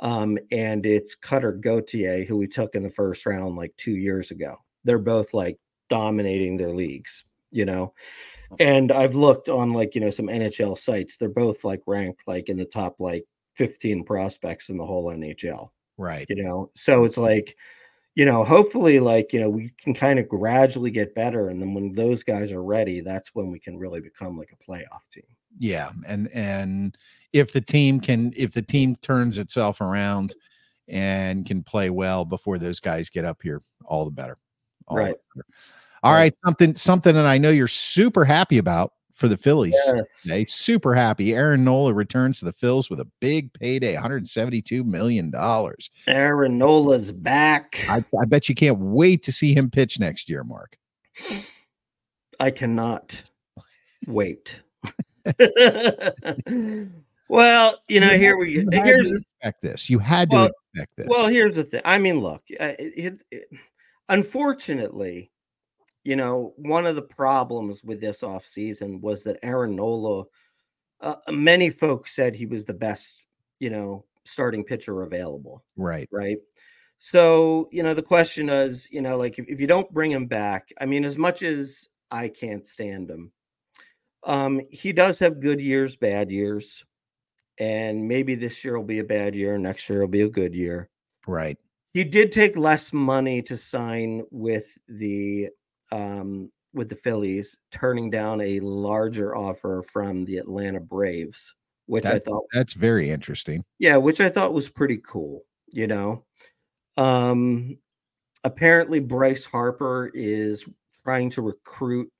Um, 0.00 0.38
and 0.50 0.84
it's 0.86 1.14
Cutter 1.14 1.52
Gauthier, 1.52 2.24
who 2.24 2.36
we 2.36 2.46
took 2.46 2.74
in 2.74 2.82
the 2.82 2.90
first 2.90 3.24
round 3.26 3.56
like 3.56 3.74
two 3.76 3.96
years 3.96 4.30
ago. 4.30 4.56
They're 4.84 4.98
both 4.98 5.32
like 5.34 5.58
dominating 5.88 6.56
their 6.56 6.72
leagues, 6.74 7.24
you 7.50 7.64
know. 7.64 7.94
And 8.58 8.92
I've 8.92 9.14
looked 9.14 9.48
on 9.48 9.72
like, 9.72 9.94
you 9.94 10.00
know, 10.00 10.10
some 10.10 10.28
NHL 10.28 10.76
sites. 10.76 11.16
They're 11.16 11.28
both 11.28 11.64
like 11.64 11.80
ranked 11.86 12.22
like 12.28 12.48
in 12.48 12.56
the 12.56 12.64
top 12.66 12.96
like 13.00 13.24
15 13.56 14.04
prospects 14.04 14.68
in 14.68 14.76
the 14.76 14.86
whole 14.86 15.06
NHL, 15.06 15.70
Right. 15.98 16.28
you 16.28 16.36
know. 16.42 16.70
So 16.76 17.04
it's 17.04 17.18
like, 17.18 17.56
you 18.14 18.24
know, 18.24 18.44
hopefully 18.44 19.00
like, 19.00 19.32
you 19.32 19.40
know, 19.40 19.48
we 19.48 19.70
can 19.78 19.94
kind 19.94 20.18
of 20.18 20.28
gradually 20.28 20.90
get 20.90 21.14
better. 21.14 21.48
And 21.48 21.60
then 21.60 21.72
when 21.74 21.94
those 21.94 22.22
guys 22.22 22.52
are 22.52 22.62
ready, 22.62 23.00
that's 23.00 23.34
when 23.34 23.50
we 23.50 23.58
can 23.58 23.78
really 23.78 24.00
become 24.00 24.36
like 24.36 24.52
a 24.52 24.70
playoff 24.70 25.08
team. 25.10 25.24
Yeah. 25.58 25.90
And 26.06 26.28
and 26.32 26.96
if 27.32 27.52
the 27.52 27.60
team 27.60 28.00
can 28.00 28.32
if 28.36 28.52
the 28.52 28.62
team 28.62 28.96
turns 28.96 29.38
itself 29.38 29.80
around 29.80 30.34
and 30.88 31.46
can 31.46 31.62
play 31.62 31.88
well 31.90 32.24
before 32.24 32.58
those 32.58 32.80
guys 32.80 33.08
get 33.08 33.24
up 33.24 33.40
here, 33.42 33.62
all 33.84 34.04
the 34.04 34.10
better. 34.10 34.36
All 34.86 34.96
the 34.96 35.04
Right. 35.04 35.14
better. 35.34 35.46
All 36.02 36.12
Right. 36.12 36.18
right. 36.18 36.34
Something 36.44 36.74
something 36.76 37.14
that 37.14 37.26
I 37.26 37.38
know 37.38 37.50
you're 37.50 37.68
super 37.68 38.24
happy 38.24 38.58
about 38.58 38.92
for 39.12 39.28
the 39.28 39.36
Phillies. 39.36 39.74
Yes. 39.86 40.22
today. 40.22 40.44
Super 40.48 40.94
happy. 40.94 41.34
Aaron 41.34 41.64
Nola 41.64 41.92
returns 41.94 42.38
to 42.40 42.44
the 42.46 42.52
Phils 42.52 42.88
with 42.90 43.00
a 43.00 43.08
big 43.20 43.52
payday, 43.52 43.94
$172 43.94 44.84
million. 44.84 45.32
Aaron 46.08 46.58
Nola's 46.58 47.12
back. 47.12 47.84
I, 47.88 48.04
I 48.20 48.24
bet 48.26 48.48
you 48.48 48.54
can't 48.54 48.78
wait 48.78 49.22
to 49.24 49.32
see 49.32 49.54
him 49.54 49.70
pitch 49.70 50.00
next 50.00 50.28
year, 50.30 50.44
Mark. 50.44 50.76
I 52.40 52.50
cannot 52.50 53.22
wait. 54.06 54.60
well, 57.28 57.78
you 57.88 58.00
know, 58.00 58.10
You 58.10 58.18
here 58.18 58.36
we 58.36 58.50
you 58.52 58.66
had 58.72 58.84
here's 58.84 59.08
to 59.10 59.16
expect 59.16 59.62
this. 59.62 59.88
You 59.90 59.98
had 59.98 60.30
to 60.30 60.36
Well- 60.36 60.50
expect 60.74 60.96
this. 60.96 61.06
Well, 61.08 61.28
here's 61.28 61.54
the 61.54 61.64
thing. 61.64 61.82
I 61.84 61.98
mean, 61.98 62.20
look, 62.20 62.42
it, 62.48 62.76
it, 62.78 63.22
it- 63.30 63.48
unfortunately, 64.08 65.30
you 66.04 66.16
know, 66.16 66.52
one 66.56 66.86
of 66.86 66.96
the 66.96 67.02
problems 67.02 67.84
with 67.84 68.00
this 68.00 68.22
offseason 68.22 69.00
was 69.00 69.22
that 69.24 69.38
Aaron 69.42 69.76
Nola, 69.76 70.24
uh, 71.00 71.16
many 71.30 71.70
folks 71.70 72.14
said 72.14 72.34
he 72.34 72.46
was 72.46 72.64
the 72.64 72.74
best, 72.74 73.26
you 73.60 73.70
know, 73.70 74.04
starting 74.24 74.64
pitcher 74.64 75.02
available, 75.02 75.64
right. 75.76 76.08
right? 76.12 76.38
So, 76.98 77.68
you 77.72 77.82
know, 77.82 77.94
the 77.94 78.02
question 78.02 78.48
is, 78.48 78.88
you 78.90 79.02
know, 79.02 79.16
like 79.16 79.38
if, 79.38 79.46
if 79.48 79.60
you 79.60 79.66
don't 79.66 79.92
bring 79.92 80.10
him 80.10 80.26
back, 80.26 80.72
I 80.80 80.86
mean, 80.86 81.04
as 81.04 81.18
much 81.18 81.42
as 81.42 81.88
I 82.10 82.28
can't 82.28 82.66
stand 82.66 83.10
him, 83.10 83.32
um, 84.24 84.60
he 84.70 84.92
does 84.92 85.18
have 85.18 85.40
good 85.40 85.60
years, 85.60 85.96
bad 85.96 86.30
years. 86.30 86.84
And 87.58 88.08
maybe 88.08 88.34
this 88.34 88.64
year 88.64 88.76
will 88.76 88.86
be 88.86 89.00
a 89.00 89.04
bad 89.04 89.34
year, 89.34 89.58
next 89.58 89.88
year 89.88 90.00
will 90.00 90.08
be 90.08 90.22
a 90.22 90.28
good 90.28 90.54
year 90.54 90.88
Right. 91.26 91.58
he 91.92 92.04
did 92.04 92.32
take 92.32 92.56
less 92.56 92.92
money 92.92 93.42
to 93.42 93.56
sign 93.56 94.24
with 94.30 94.78
the 94.88 95.50
um 95.92 96.52
with 96.74 96.90
the 96.90 96.96
Phillies, 96.96 97.58
turning 97.72 98.10
down 98.10 98.40
a 98.42 98.60
larger 98.60 99.36
offer 99.36 99.84
from 99.92 100.26
the 100.26 100.38
Atlanta 100.38 100.80
Braves, 100.80 101.54
which 101.86 102.10
I 102.10 102.18
thought 102.20 102.44
that's 102.52 102.74
very 102.74 103.10
interesting. 103.10 103.64
yeah, 103.78 103.96
which 103.96 104.20
I 104.20 104.28
thought 104.28 104.54
was 104.54 104.68
pretty 104.68 104.98
cool, 104.98 105.42
you 105.72 105.86
know. 105.86 106.24
Um 106.98 107.78
apparently 108.44 109.00
Bryce 109.00 109.46
Harper 109.46 110.10
is 110.14 110.66
trying 111.04 111.30
to 111.32 111.42
recruit 111.42 112.10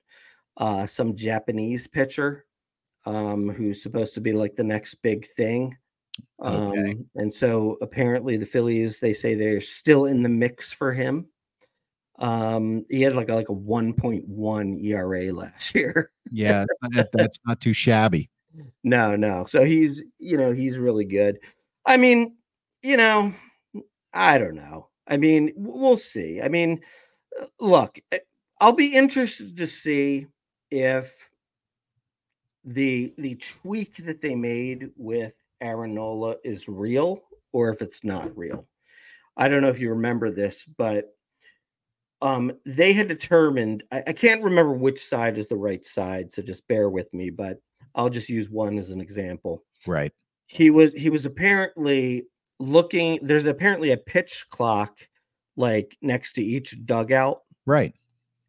uh 0.57 0.87
some 0.87 1.15
Japanese 1.17 1.87
pitcher 1.87 2.45
um 3.07 3.49
who's 3.49 3.83
supposed 3.83 4.15
to 4.15 4.21
be 4.21 4.33
like 4.33 4.55
the 4.55 4.63
next 4.65 4.95
big 4.97 5.25
thing. 5.25 5.77
Um 6.41 6.73
Okay. 6.73 6.97
and 7.15 7.33
so 7.35 7.77
apparently 7.81 8.37
the 8.37 8.47
Phillies 8.47 8.99
they 8.99 9.13
say 9.15 9.35
they're 9.35 9.61
still 9.61 10.05
in 10.07 10.23
the 10.23 10.29
mix 10.29 10.73
for 10.73 10.93
him. 10.93 11.29
Um 12.19 12.83
he 12.89 13.01
had 13.01 13.15
like 13.15 13.29
a 13.29 13.35
like 13.35 13.49
a 13.49 13.53
1.1 13.53 14.83
ERA 14.83 15.33
last 15.33 15.75
year. 15.75 16.11
Yeah, 16.31 16.65
that, 16.91 17.09
that's 17.13 17.39
not 17.45 17.59
too 17.59 17.73
shabby. 17.73 18.29
No, 18.83 19.15
no. 19.15 19.45
So 19.45 19.63
he's, 19.63 20.03
you 20.19 20.37
know, 20.37 20.51
he's 20.51 20.77
really 20.77 21.05
good. 21.05 21.39
I 21.85 21.97
mean, 21.97 22.35
you 22.81 22.97
know, 22.97 23.33
I 24.13 24.37
don't 24.37 24.55
know. 24.55 24.89
I 25.07 25.17
mean, 25.17 25.51
we'll 25.55 25.97
see. 25.97 26.41
I 26.41 26.47
mean, 26.49 26.81
uh, 27.39 27.45
look, 27.59 27.99
uh, 28.11 28.17
I'll 28.61 28.73
be 28.73 28.95
interested 28.95 29.57
to 29.57 29.67
see 29.67 30.27
if 30.71 31.29
the 32.63 33.13
the 33.17 33.35
tweak 33.35 33.97
that 33.97 34.21
they 34.21 34.35
made 34.35 34.91
with 34.95 35.35
Aaron 35.59 35.95
Nola 35.95 36.35
is 36.43 36.69
real 36.69 37.21
or 37.51 37.69
if 37.69 37.81
it's 37.81 38.03
not 38.03 38.35
real. 38.37 38.67
I 39.35 39.47
don't 39.47 39.61
know 39.61 39.69
if 39.69 39.79
you 39.79 39.89
remember 39.89 40.31
this, 40.31 40.65
but 40.77 41.15
um 42.23 42.51
they 42.65 42.93
had 42.93 43.07
determined 43.07 43.83
I, 43.91 44.03
I 44.07 44.13
can't 44.13 44.43
remember 44.43 44.73
which 44.73 44.99
side 44.99 45.37
is 45.37 45.47
the 45.47 45.57
right 45.57 45.85
side, 45.85 46.33
so 46.33 46.41
just 46.41 46.67
bear 46.67 46.89
with 46.89 47.13
me, 47.13 47.29
but 47.29 47.59
I'll 47.93 48.09
just 48.09 48.29
use 48.29 48.49
one 48.49 48.79
as 48.79 48.89
an 48.89 48.99
example. 49.01 49.63
Right. 49.85 50.11
He 50.47 50.71
was 50.71 50.93
he 50.93 51.09
was 51.11 51.25
apparently 51.27 52.23
looking 52.59 53.19
there's 53.21 53.45
apparently 53.45 53.91
a 53.91 53.97
pitch 53.97 54.45
clock 54.49 54.97
like 55.57 55.97
next 56.01 56.33
to 56.33 56.41
each 56.41 56.75
dugout 56.85 57.41
Right. 57.65 57.93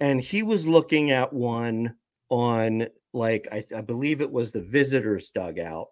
and 0.00 0.20
he 0.20 0.42
was 0.42 0.66
looking 0.66 1.10
at 1.10 1.32
one 1.32 1.96
on 2.30 2.86
like 3.12 3.48
I, 3.52 3.64
I 3.76 3.80
believe 3.80 4.20
it 4.20 4.30
was 4.30 4.52
the 4.52 4.62
visitors 4.62 5.30
dugout 5.30 5.88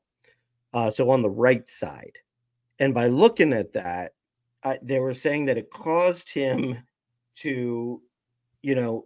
uh 0.73 0.91
so 0.91 1.11
on 1.11 1.23
the 1.23 1.31
right 1.31 1.69
side 1.69 2.13
and 2.79 2.95
by 2.95 3.07
looking 3.09 3.53
at 3.53 3.73
that 3.73 4.13
I, 4.63 4.79
they 4.83 5.01
were 5.01 5.15
saying 5.15 5.47
that 5.47 5.59
it 5.59 5.71
caused 5.71 6.33
him 6.33 6.79
to 7.37 8.01
you 8.63 8.75
know 8.75 9.05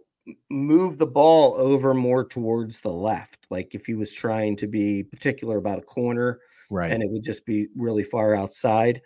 move 0.49 0.97
the 0.97 1.07
ball 1.07 1.53
over 1.55 1.93
more 1.93 2.25
towards 2.25 2.81
the 2.81 2.91
left 2.91 3.47
like 3.49 3.73
if 3.73 3.85
he 3.85 3.93
was 3.93 4.11
trying 4.11 4.57
to 4.57 4.67
be 4.67 5.03
particular 5.03 5.57
about 5.57 5.79
a 5.79 5.83
corner 5.83 6.39
Right. 6.69 6.91
and 6.91 7.01
it 7.01 7.09
would 7.09 7.23
just 7.23 7.45
be 7.45 7.67
really 7.75 8.03
far 8.03 8.35
outside. 8.35 9.01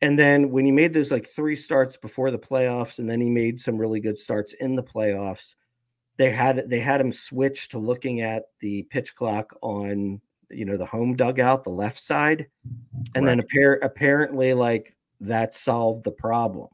And 0.00 0.18
then 0.18 0.50
when 0.50 0.64
he 0.64 0.72
made 0.72 0.92
those 0.92 1.10
like 1.10 1.28
three 1.28 1.56
starts 1.56 1.96
before 1.96 2.30
the 2.30 2.38
playoffs, 2.38 2.98
and 2.98 3.08
then 3.08 3.20
he 3.20 3.30
made 3.30 3.60
some 3.60 3.78
really 3.78 4.00
good 4.00 4.18
starts 4.18 4.52
in 4.54 4.74
the 4.74 4.82
playoffs, 4.82 5.54
they 6.16 6.30
had 6.30 6.62
they 6.68 6.80
had 6.80 7.00
him 7.00 7.12
switch 7.12 7.68
to 7.68 7.78
looking 7.78 8.20
at 8.20 8.44
the 8.60 8.82
pitch 8.84 9.14
clock 9.14 9.56
on 9.62 10.20
you 10.50 10.64
know 10.64 10.76
the 10.76 10.86
home 10.86 11.14
dugout, 11.16 11.64
the 11.64 11.70
left 11.70 11.98
side, 11.98 12.46
and 13.14 13.26
then 13.26 13.40
appar- 13.40 13.82
apparently 13.82 14.52
like 14.52 14.94
that 15.20 15.54
solved 15.54 16.04
the 16.04 16.12
problem. 16.12 16.68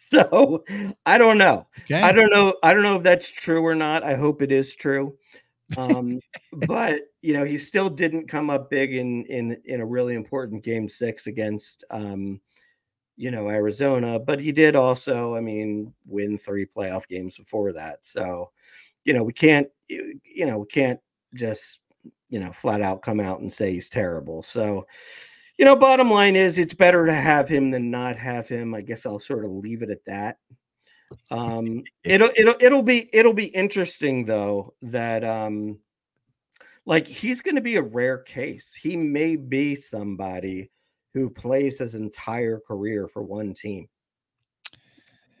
So 0.00 0.64
I 1.06 1.18
don't 1.18 1.38
know. 1.38 1.66
okay. 1.80 2.00
I 2.00 2.12
don't 2.12 2.30
know. 2.30 2.54
I 2.62 2.72
don't 2.72 2.84
know 2.84 2.94
if 2.94 3.02
that's 3.02 3.32
true 3.32 3.66
or 3.66 3.74
not. 3.74 4.04
I 4.04 4.14
hope 4.14 4.42
it 4.42 4.52
is 4.52 4.76
true. 4.76 5.18
Um, 5.76 6.20
but 6.68 7.00
you 7.20 7.34
know, 7.34 7.44
he 7.44 7.58
still 7.58 7.90
didn't 7.90 8.28
come 8.28 8.48
up 8.48 8.70
big 8.70 8.94
in 8.94 9.24
in 9.24 9.60
in 9.64 9.80
a 9.80 9.86
really 9.86 10.14
important 10.14 10.62
game 10.62 10.88
six 10.88 11.26
against 11.26 11.82
um, 11.90 12.40
you 13.16 13.32
know, 13.32 13.50
Arizona. 13.50 14.20
But 14.20 14.40
he 14.40 14.52
did 14.52 14.76
also, 14.76 15.34
I 15.34 15.40
mean, 15.40 15.92
win 16.06 16.38
three 16.38 16.64
playoff 16.64 17.08
games 17.08 17.36
before 17.36 17.72
that. 17.72 18.04
So, 18.04 18.52
you 19.04 19.12
know, 19.12 19.24
we 19.24 19.32
can't 19.32 19.66
you 19.88 20.20
you 20.24 20.46
know, 20.46 20.58
we 20.58 20.66
can't 20.66 21.00
just 21.34 21.80
you 22.30 22.38
know 22.38 22.52
flat 22.52 22.82
out 22.82 23.02
come 23.02 23.18
out 23.18 23.40
and 23.40 23.52
say 23.52 23.72
he's 23.72 23.90
terrible. 23.90 24.44
So, 24.44 24.86
you 25.58 25.64
know, 25.64 25.76
bottom 25.76 26.10
line 26.10 26.36
is 26.36 26.56
it's 26.58 26.72
better 26.74 27.04
to 27.06 27.12
have 27.12 27.48
him 27.48 27.70
than 27.72 27.90
not 27.90 28.16
have 28.16 28.48
him. 28.48 28.74
I 28.74 28.80
guess 28.80 29.04
I'll 29.04 29.18
sort 29.18 29.44
of 29.44 29.50
leave 29.50 29.82
it 29.82 29.90
at 29.90 30.04
that. 30.06 30.38
Um, 31.30 31.84
it'll 32.04 32.28
it'll 32.36 32.54
it'll 32.60 32.82
be 32.82 33.08
it'll 33.14 33.32
be 33.32 33.46
interesting 33.46 34.26
though 34.26 34.74
that 34.82 35.24
um 35.24 35.78
like 36.84 37.06
he's 37.06 37.40
going 37.40 37.54
to 37.54 37.62
be 37.62 37.76
a 37.76 37.82
rare 37.82 38.18
case. 38.18 38.74
He 38.74 38.94
may 38.96 39.36
be 39.36 39.74
somebody 39.74 40.70
who 41.14 41.30
plays 41.30 41.78
his 41.78 41.94
entire 41.94 42.60
career 42.60 43.08
for 43.08 43.22
one 43.22 43.54
team. 43.54 43.88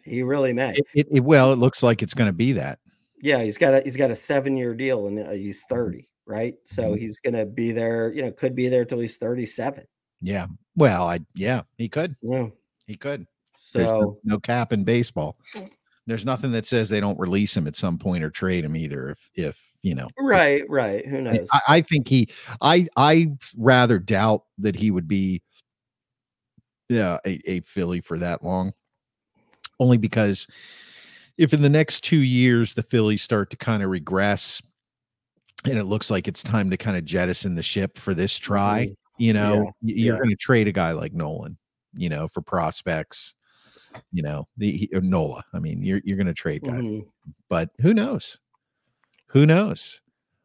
He 0.04 0.22
really 0.22 0.54
may. 0.54 0.72
It, 0.72 0.86
it, 0.94 1.08
it- 1.10 1.24
well, 1.24 1.52
it 1.52 1.56
looks 1.58 1.82
like 1.82 2.02
it's 2.02 2.14
going 2.14 2.28
to 2.28 2.32
be 2.32 2.52
that. 2.52 2.78
Yeah, 3.20 3.42
he's 3.42 3.58
got 3.58 3.74
a 3.74 3.80
he's 3.82 3.96
got 3.98 4.10
a 4.10 4.16
seven 4.16 4.56
year 4.56 4.74
deal 4.74 5.06
and 5.06 5.18
uh, 5.18 5.30
he's 5.32 5.64
thirty, 5.68 6.08
right? 6.26 6.54
So 6.64 6.92
Mhm. 6.94 6.98
he's 6.98 7.18
going 7.18 7.34
to 7.34 7.44
be 7.44 7.72
there. 7.72 8.10
You 8.12 8.22
know, 8.22 8.30
could 8.32 8.54
be 8.54 8.68
there 8.70 8.86
till 8.86 9.00
he's 9.00 9.18
thirty 9.18 9.44
seven. 9.44 9.84
Yeah. 10.20 10.46
Well, 10.76 11.08
I 11.08 11.20
yeah, 11.34 11.62
he 11.76 11.88
could. 11.88 12.16
Yeah. 12.22 12.48
He 12.86 12.96
could. 12.96 13.26
There's 13.74 13.86
no, 13.86 14.00
So 14.00 14.20
no 14.24 14.38
cap 14.40 14.72
in 14.72 14.84
baseball. 14.84 15.36
There's 16.06 16.24
nothing 16.24 16.52
that 16.52 16.64
says 16.64 16.88
they 16.88 17.00
don't 17.00 17.18
release 17.18 17.54
him 17.56 17.66
at 17.66 17.76
some 17.76 17.98
point 17.98 18.24
or 18.24 18.30
trade 18.30 18.64
him 18.64 18.76
either. 18.76 19.10
If 19.10 19.28
if 19.34 19.74
you 19.82 19.94
know, 19.94 20.06
right, 20.18 20.64
right. 20.68 21.06
Who 21.06 21.20
knows? 21.20 21.46
I- 21.52 21.60
I 21.68 21.80
think 21.82 22.08
he. 22.08 22.28
I 22.62 22.86
I 22.96 23.32
rather 23.56 23.98
doubt 23.98 24.44
that 24.58 24.74
he 24.76 24.90
would 24.90 25.06
be. 25.08 25.42
Yeah, 26.88 27.18
a, 27.26 27.38
a 27.50 27.60
Philly 27.60 28.00
for 28.00 28.18
that 28.18 28.42
long. 28.42 28.72
Only 29.78 29.98
because 29.98 30.48
if 31.36 31.52
in 31.52 31.60
the 31.60 31.68
next 31.68 32.02
two 32.02 32.20
years 32.20 32.72
the 32.74 32.82
Phillies 32.82 33.20
start 33.22 33.50
to 33.50 33.56
kind 33.58 33.82
of 33.82 33.90
regress, 33.90 34.62
and 35.66 35.76
it 35.76 35.84
looks 35.84 36.10
like 36.10 36.26
it's 36.26 36.42
time 36.42 36.70
to 36.70 36.78
kind 36.78 36.96
of 36.96 37.04
jettison 37.04 37.54
the 37.54 37.62
ship 37.62 37.98
for 37.98 38.14
this 38.14 38.38
try, 38.38 38.86
Mhm. 38.86 38.94
You 39.18 39.32
know, 39.32 39.72
Yeah, 39.82 39.94
you're 39.94 40.14
yeah. 40.14 40.18
going 40.18 40.30
to 40.30 40.36
trade 40.36 40.68
a 40.68 40.72
guy 40.72 40.92
like 40.92 41.12
Nolan, 41.12 41.58
you 41.94 42.08
know, 42.08 42.28
for 42.28 42.40
prospects. 42.40 43.34
You 44.12 44.22
know, 44.22 44.46
the 44.56 44.70
he, 44.70 44.90
Nola. 44.92 45.42
I 45.52 45.58
mean, 45.58 45.82
you're 45.82 46.00
you're 46.04 46.16
going 46.16 46.26
to 46.26 46.34
trade 46.34 46.62
guys, 46.62 46.82
Mhm. 46.84 47.06
but 47.48 47.70
who 47.80 47.94
knows? 47.94 48.38
Who 49.28 49.46
knows? 49.46 50.00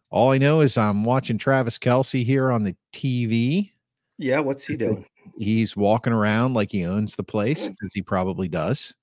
All 0.09 0.31
I 0.31 0.37
know 0.37 0.61
is 0.61 0.77
I'm 0.77 1.03
watching 1.03 1.37
Travis 1.37 1.77
Kelce 1.77 2.23
here 2.23 2.51
on 2.51 2.63
the 2.63 2.75
TV. 2.93 3.71
Yeah, 4.17 4.39
what's 4.39 4.65
he 4.67 4.77
doing? 4.77 5.05
He's 5.37 5.75
walking 5.75 6.13
around 6.13 6.53
like 6.53 6.71
he 6.71 6.85
owns 6.85 7.15
the 7.15 7.23
place 7.23 7.67
because 7.69 7.93
he 7.93 8.01
probably 8.01 8.47
does. 8.47 8.95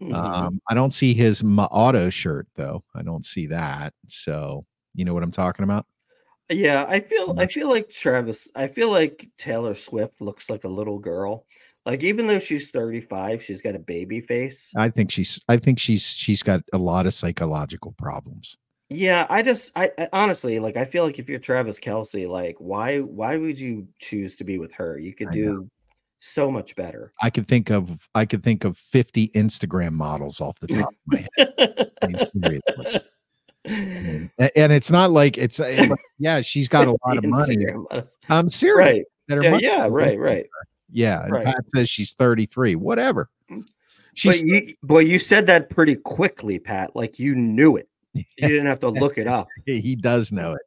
Mhm. 0.00 0.14
Um, 0.14 0.60
I 0.68 0.74
don't 0.74 0.92
see 0.94 1.14
his 1.14 1.42
auto 1.44 2.10
shirt 2.10 2.46
though. 2.54 2.82
I 2.94 3.02
don't 3.02 3.24
see 3.24 3.46
that. 3.48 3.94
So 4.08 4.64
you 4.94 5.04
know 5.04 5.14
what 5.14 5.22
I'm 5.22 5.30
talking 5.30 5.64
about? 5.64 5.86
Yeah, 6.52 6.86
I 6.88 7.00
feel 7.00 7.34
I 7.38 7.46
feel 7.46 7.68
like 7.68 7.88
Travis, 7.88 8.48
I 8.54 8.66
feel 8.66 8.90
like 8.90 9.28
Taylor 9.38 9.74
Swift 9.74 10.20
looks 10.20 10.50
like 10.50 10.64
a 10.64 10.68
little 10.68 10.98
girl. 10.98 11.46
Like 11.84 12.02
even 12.04 12.26
though 12.28 12.38
she's 12.38 12.70
35, 12.70 13.42
she's 13.42 13.60
got 13.60 13.74
a 13.74 13.80
baby 13.80 14.20
face. 14.20 14.72
I 14.76 14.88
think 14.88 15.10
she's. 15.10 15.40
I 15.48 15.56
think 15.56 15.80
she's. 15.80 16.04
She's 16.04 16.42
got 16.42 16.62
a 16.72 16.78
lot 16.78 17.06
of 17.06 17.14
psychological 17.14 17.92
problems. 17.98 18.56
Yeah, 18.88 19.26
I 19.30 19.42
just 19.42 19.72
I, 19.74 19.90
I 19.98 20.08
honestly 20.12 20.58
like 20.60 20.76
I 20.76 20.84
feel 20.84 21.04
like 21.04 21.18
if 21.18 21.28
you're 21.28 21.38
Travis 21.38 21.80
Kelce, 21.80 22.28
like 22.28 22.56
why 22.58 23.00
why 23.00 23.36
would 23.36 23.58
you 23.58 23.88
choose 23.98 24.36
to 24.36 24.44
be 24.44 24.58
with 24.58 24.72
her? 24.74 24.98
You 24.98 25.14
could 25.14 25.28
I 25.28 25.30
know. 25.30 25.36
do 25.36 25.70
so 26.20 26.50
much 26.50 26.76
better. 26.76 27.10
I 27.20 27.30
could 27.30 27.48
think 27.48 27.70
of. 27.70 28.08
I 28.14 28.26
could 28.26 28.44
think 28.44 28.64
of 28.64 28.78
50 28.78 29.28
Instagram 29.30 29.92
models 29.92 30.40
off 30.40 30.58
the 30.60 30.68
top 30.68 30.88
of 30.88 30.94
my 31.06 31.26
head. 31.36 31.90
I 32.02 32.06
mean, 32.06 32.18
seriously. 32.42 33.00
Mm-hmm. 33.66 34.26
A- 34.38 34.58
and 34.58 34.72
it's 34.72 34.90
not 34.90 35.10
like 35.10 35.38
it's, 35.38 35.60
uh, 35.60 35.64
it's 35.64 35.90
like, 35.90 36.00
yeah, 36.18 36.40
she's 36.40 36.68
got 36.68 36.88
a 36.88 36.96
lot 37.06 37.18
of 37.18 37.24
money. 37.24 37.66
I'm 38.28 38.50
serious. 38.50 38.78
Right. 38.78 39.04
that 39.28 39.42
Yeah, 39.42 39.58
yeah, 39.60 39.88
right, 39.90 40.18
right. 40.18 40.46
Yeah, 40.90 41.22
and 41.24 41.32
Right. 41.32 41.44
Pat 41.46 41.64
says 41.74 41.88
she's 41.88 42.12
33. 42.12 42.76
Whatever. 42.76 43.30
Mm. 43.50 43.64
But 44.24 44.40
you 44.40 44.74
boy, 44.82 44.98
you 45.00 45.18
said 45.18 45.46
that 45.46 45.70
pretty 45.70 45.96
quickly, 45.96 46.58
Pat. 46.58 46.94
Like 46.94 47.18
you 47.18 47.34
knew 47.34 47.76
it. 47.76 47.88
You 48.14 48.48
didn't 48.48 48.66
have 48.66 48.80
to 48.80 48.90
look 48.90 49.16
it 49.16 49.26
up. 49.26 49.48
he 49.66 49.96
does 49.96 50.32
know 50.32 50.52
it. 50.52 50.62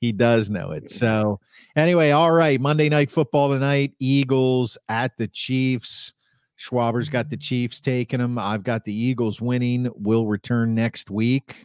He 0.00 0.12
does 0.12 0.48
know 0.48 0.70
it. 0.70 0.84
Mm. 0.84 0.90
So 0.90 1.40
anyway, 1.74 2.12
all 2.12 2.30
right. 2.30 2.60
Monday 2.60 2.88
night 2.88 3.10
football 3.10 3.48
tonight. 3.48 3.94
Eagles 3.98 4.78
at 4.88 5.16
the 5.16 5.26
Chiefs. 5.26 6.14
Schwaber's 6.56 7.08
got 7.08 7.30
the 7.30 7.36
Chiefs 7.36 7.80
taking 7.80 8.20
them. 8.20 8.38
I've 8.38 8.62
got 8.62 8.84
the 8.84 8.92
Eagles 8.94 9.40
winning. 9.40 9.90
We'll 9.96 10.26
return 10.26 10.74
next 10.74 11.10
week. 11.10 11.64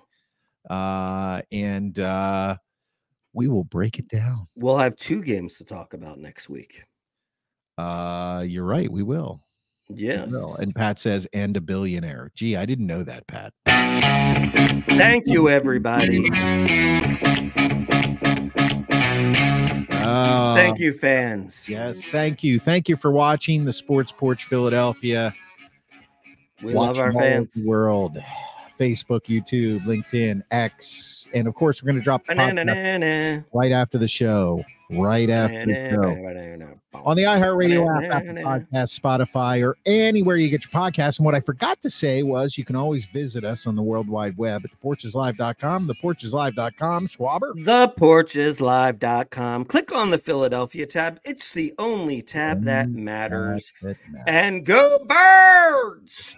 Uh, 0.70 1.42
and 1.52 2.00
uh 2.00 2.56
we 3.34 3.48
will 3.48 3.64
break 3.64 3.98
it 4.00 4.08
down. 4.08 4.46
We'll 4.56 4.78
have 4.78 4.96
two 4.96 5.22
games 5.24 5.58
to 5.58 5.66
talk 5.66 5.94
about 5.94 6.20
next 6.20 6.50
week. 6.50 6.84
Uh 7.78 8.44
you're 8.48 8.64
right, 8.66 8.92
we 8.92 9.04
will. 9.04 9.42
We 9.90 10.04
Yes. 10.04 10.32
will. 10.32 10.56
And 10.58 10.74
Pat 10.74 10.98
says, 11.00 11.28
and 11.34 11.58
a 11.58 11.62
billionaire. 11.62 12.32
Gee, 12.36 12.56
I 12.56 12.66
didn't 12.66 12.88
know 12.88 13.04
that, 13.04 13.28
Pat. 13.28 13.54
Thank 14.98 15.28
you, 15.28 15.50
everybody. 15.50 16.30
Uh, 20.06 20.56
Thank 20.56 20.80
you, 20.80 20.92
fans. 20.94 21.68
Yes, 21.70 22.02
thank 22.10 22.44
you. 22.44 22.60
Thank 22.60 22.90
you 22.90 22.96
for 22.98 23.12
watching 23.12 23.66
the 23.66 23.74
Sports 23.74 24.12
Porch 24.12 24.44
Philadelphia. 24.46 25.34
We 26.62 26.74
love 26.74 27.00
our 27.00 27.08
Watching 27.08 27.22
all 27.22 27.28
over 27.28 27.46
fans. 27.46 27.64
world. 27.66 28.18
Facebook, 28.80 29.26
YouTube, 29.26 29.82
LinkedIn, 29.82 30.44
X, 30.52 31.28
and 31.34 31.48
of 31.48 31.56
course, 31.56 31.82
we're 31.82 31.88
going 31.88 32.00
to 32.00 32.04
drop 32.04 32.22
right 32.28 33.72
after 33.72 33.98
the 33.98 34.08
show. 34.08 34.64
Right 34.90 35.30
after 35.30 35.66
the 35.66 35.90
show. 35.92 36.10
On 36.94 37.16
the 37.18 37.24
iHeartRadio 37.24 38.06
app, 38.06 38.14
Apple 38.14 38.36
Podcast, 38.36 39.00
Spotify, 39.00 39.66
or 39.66 39.76
anywhere 39.86 40.36
you 40.38 40.50
get 40.50 40.64
your 40.64 40.72
podcast. 40.72 41.18
And 41.18 41.26
what 41.26 41.34
I 41.34 41.40
forgot 41.40 41.82
to 41.82 41.90
say 41.90 42.22
was 42.24 42.58
you 42.58 42.64
can 42.64 42.76
always 42.76 43.06
visit 43.08 43.44
us 43.44 43.66
on 43.66 43.76
the 43.76 43.82
World 43.82 44.08
Wide 44.08 44.38
Web 44.38 44.62
at 44.64 44.70
theporcheslive.com, 44.80 45.90
theporcheslive.com, 45.90 47.08
Schwaber. 47.08 47.54
theporcheslive.com. 47.56 49.66
Click 49.66 49.96
on 49.96 50.12
the 50.12 50.20
Philadelphia 50.20 50.86
tab. 50.86 51.20
It's 51.26 51.52
the 51.52 51.74
only 51.80 52.22
tab 52.22 52.64
that 52.66 52.90
matters. 52.90 53.74
That 53.82 53.98
matters. 54.10 54.24
And 54.28 54.64
go 54.66 55.00
birds! 55.10 56.38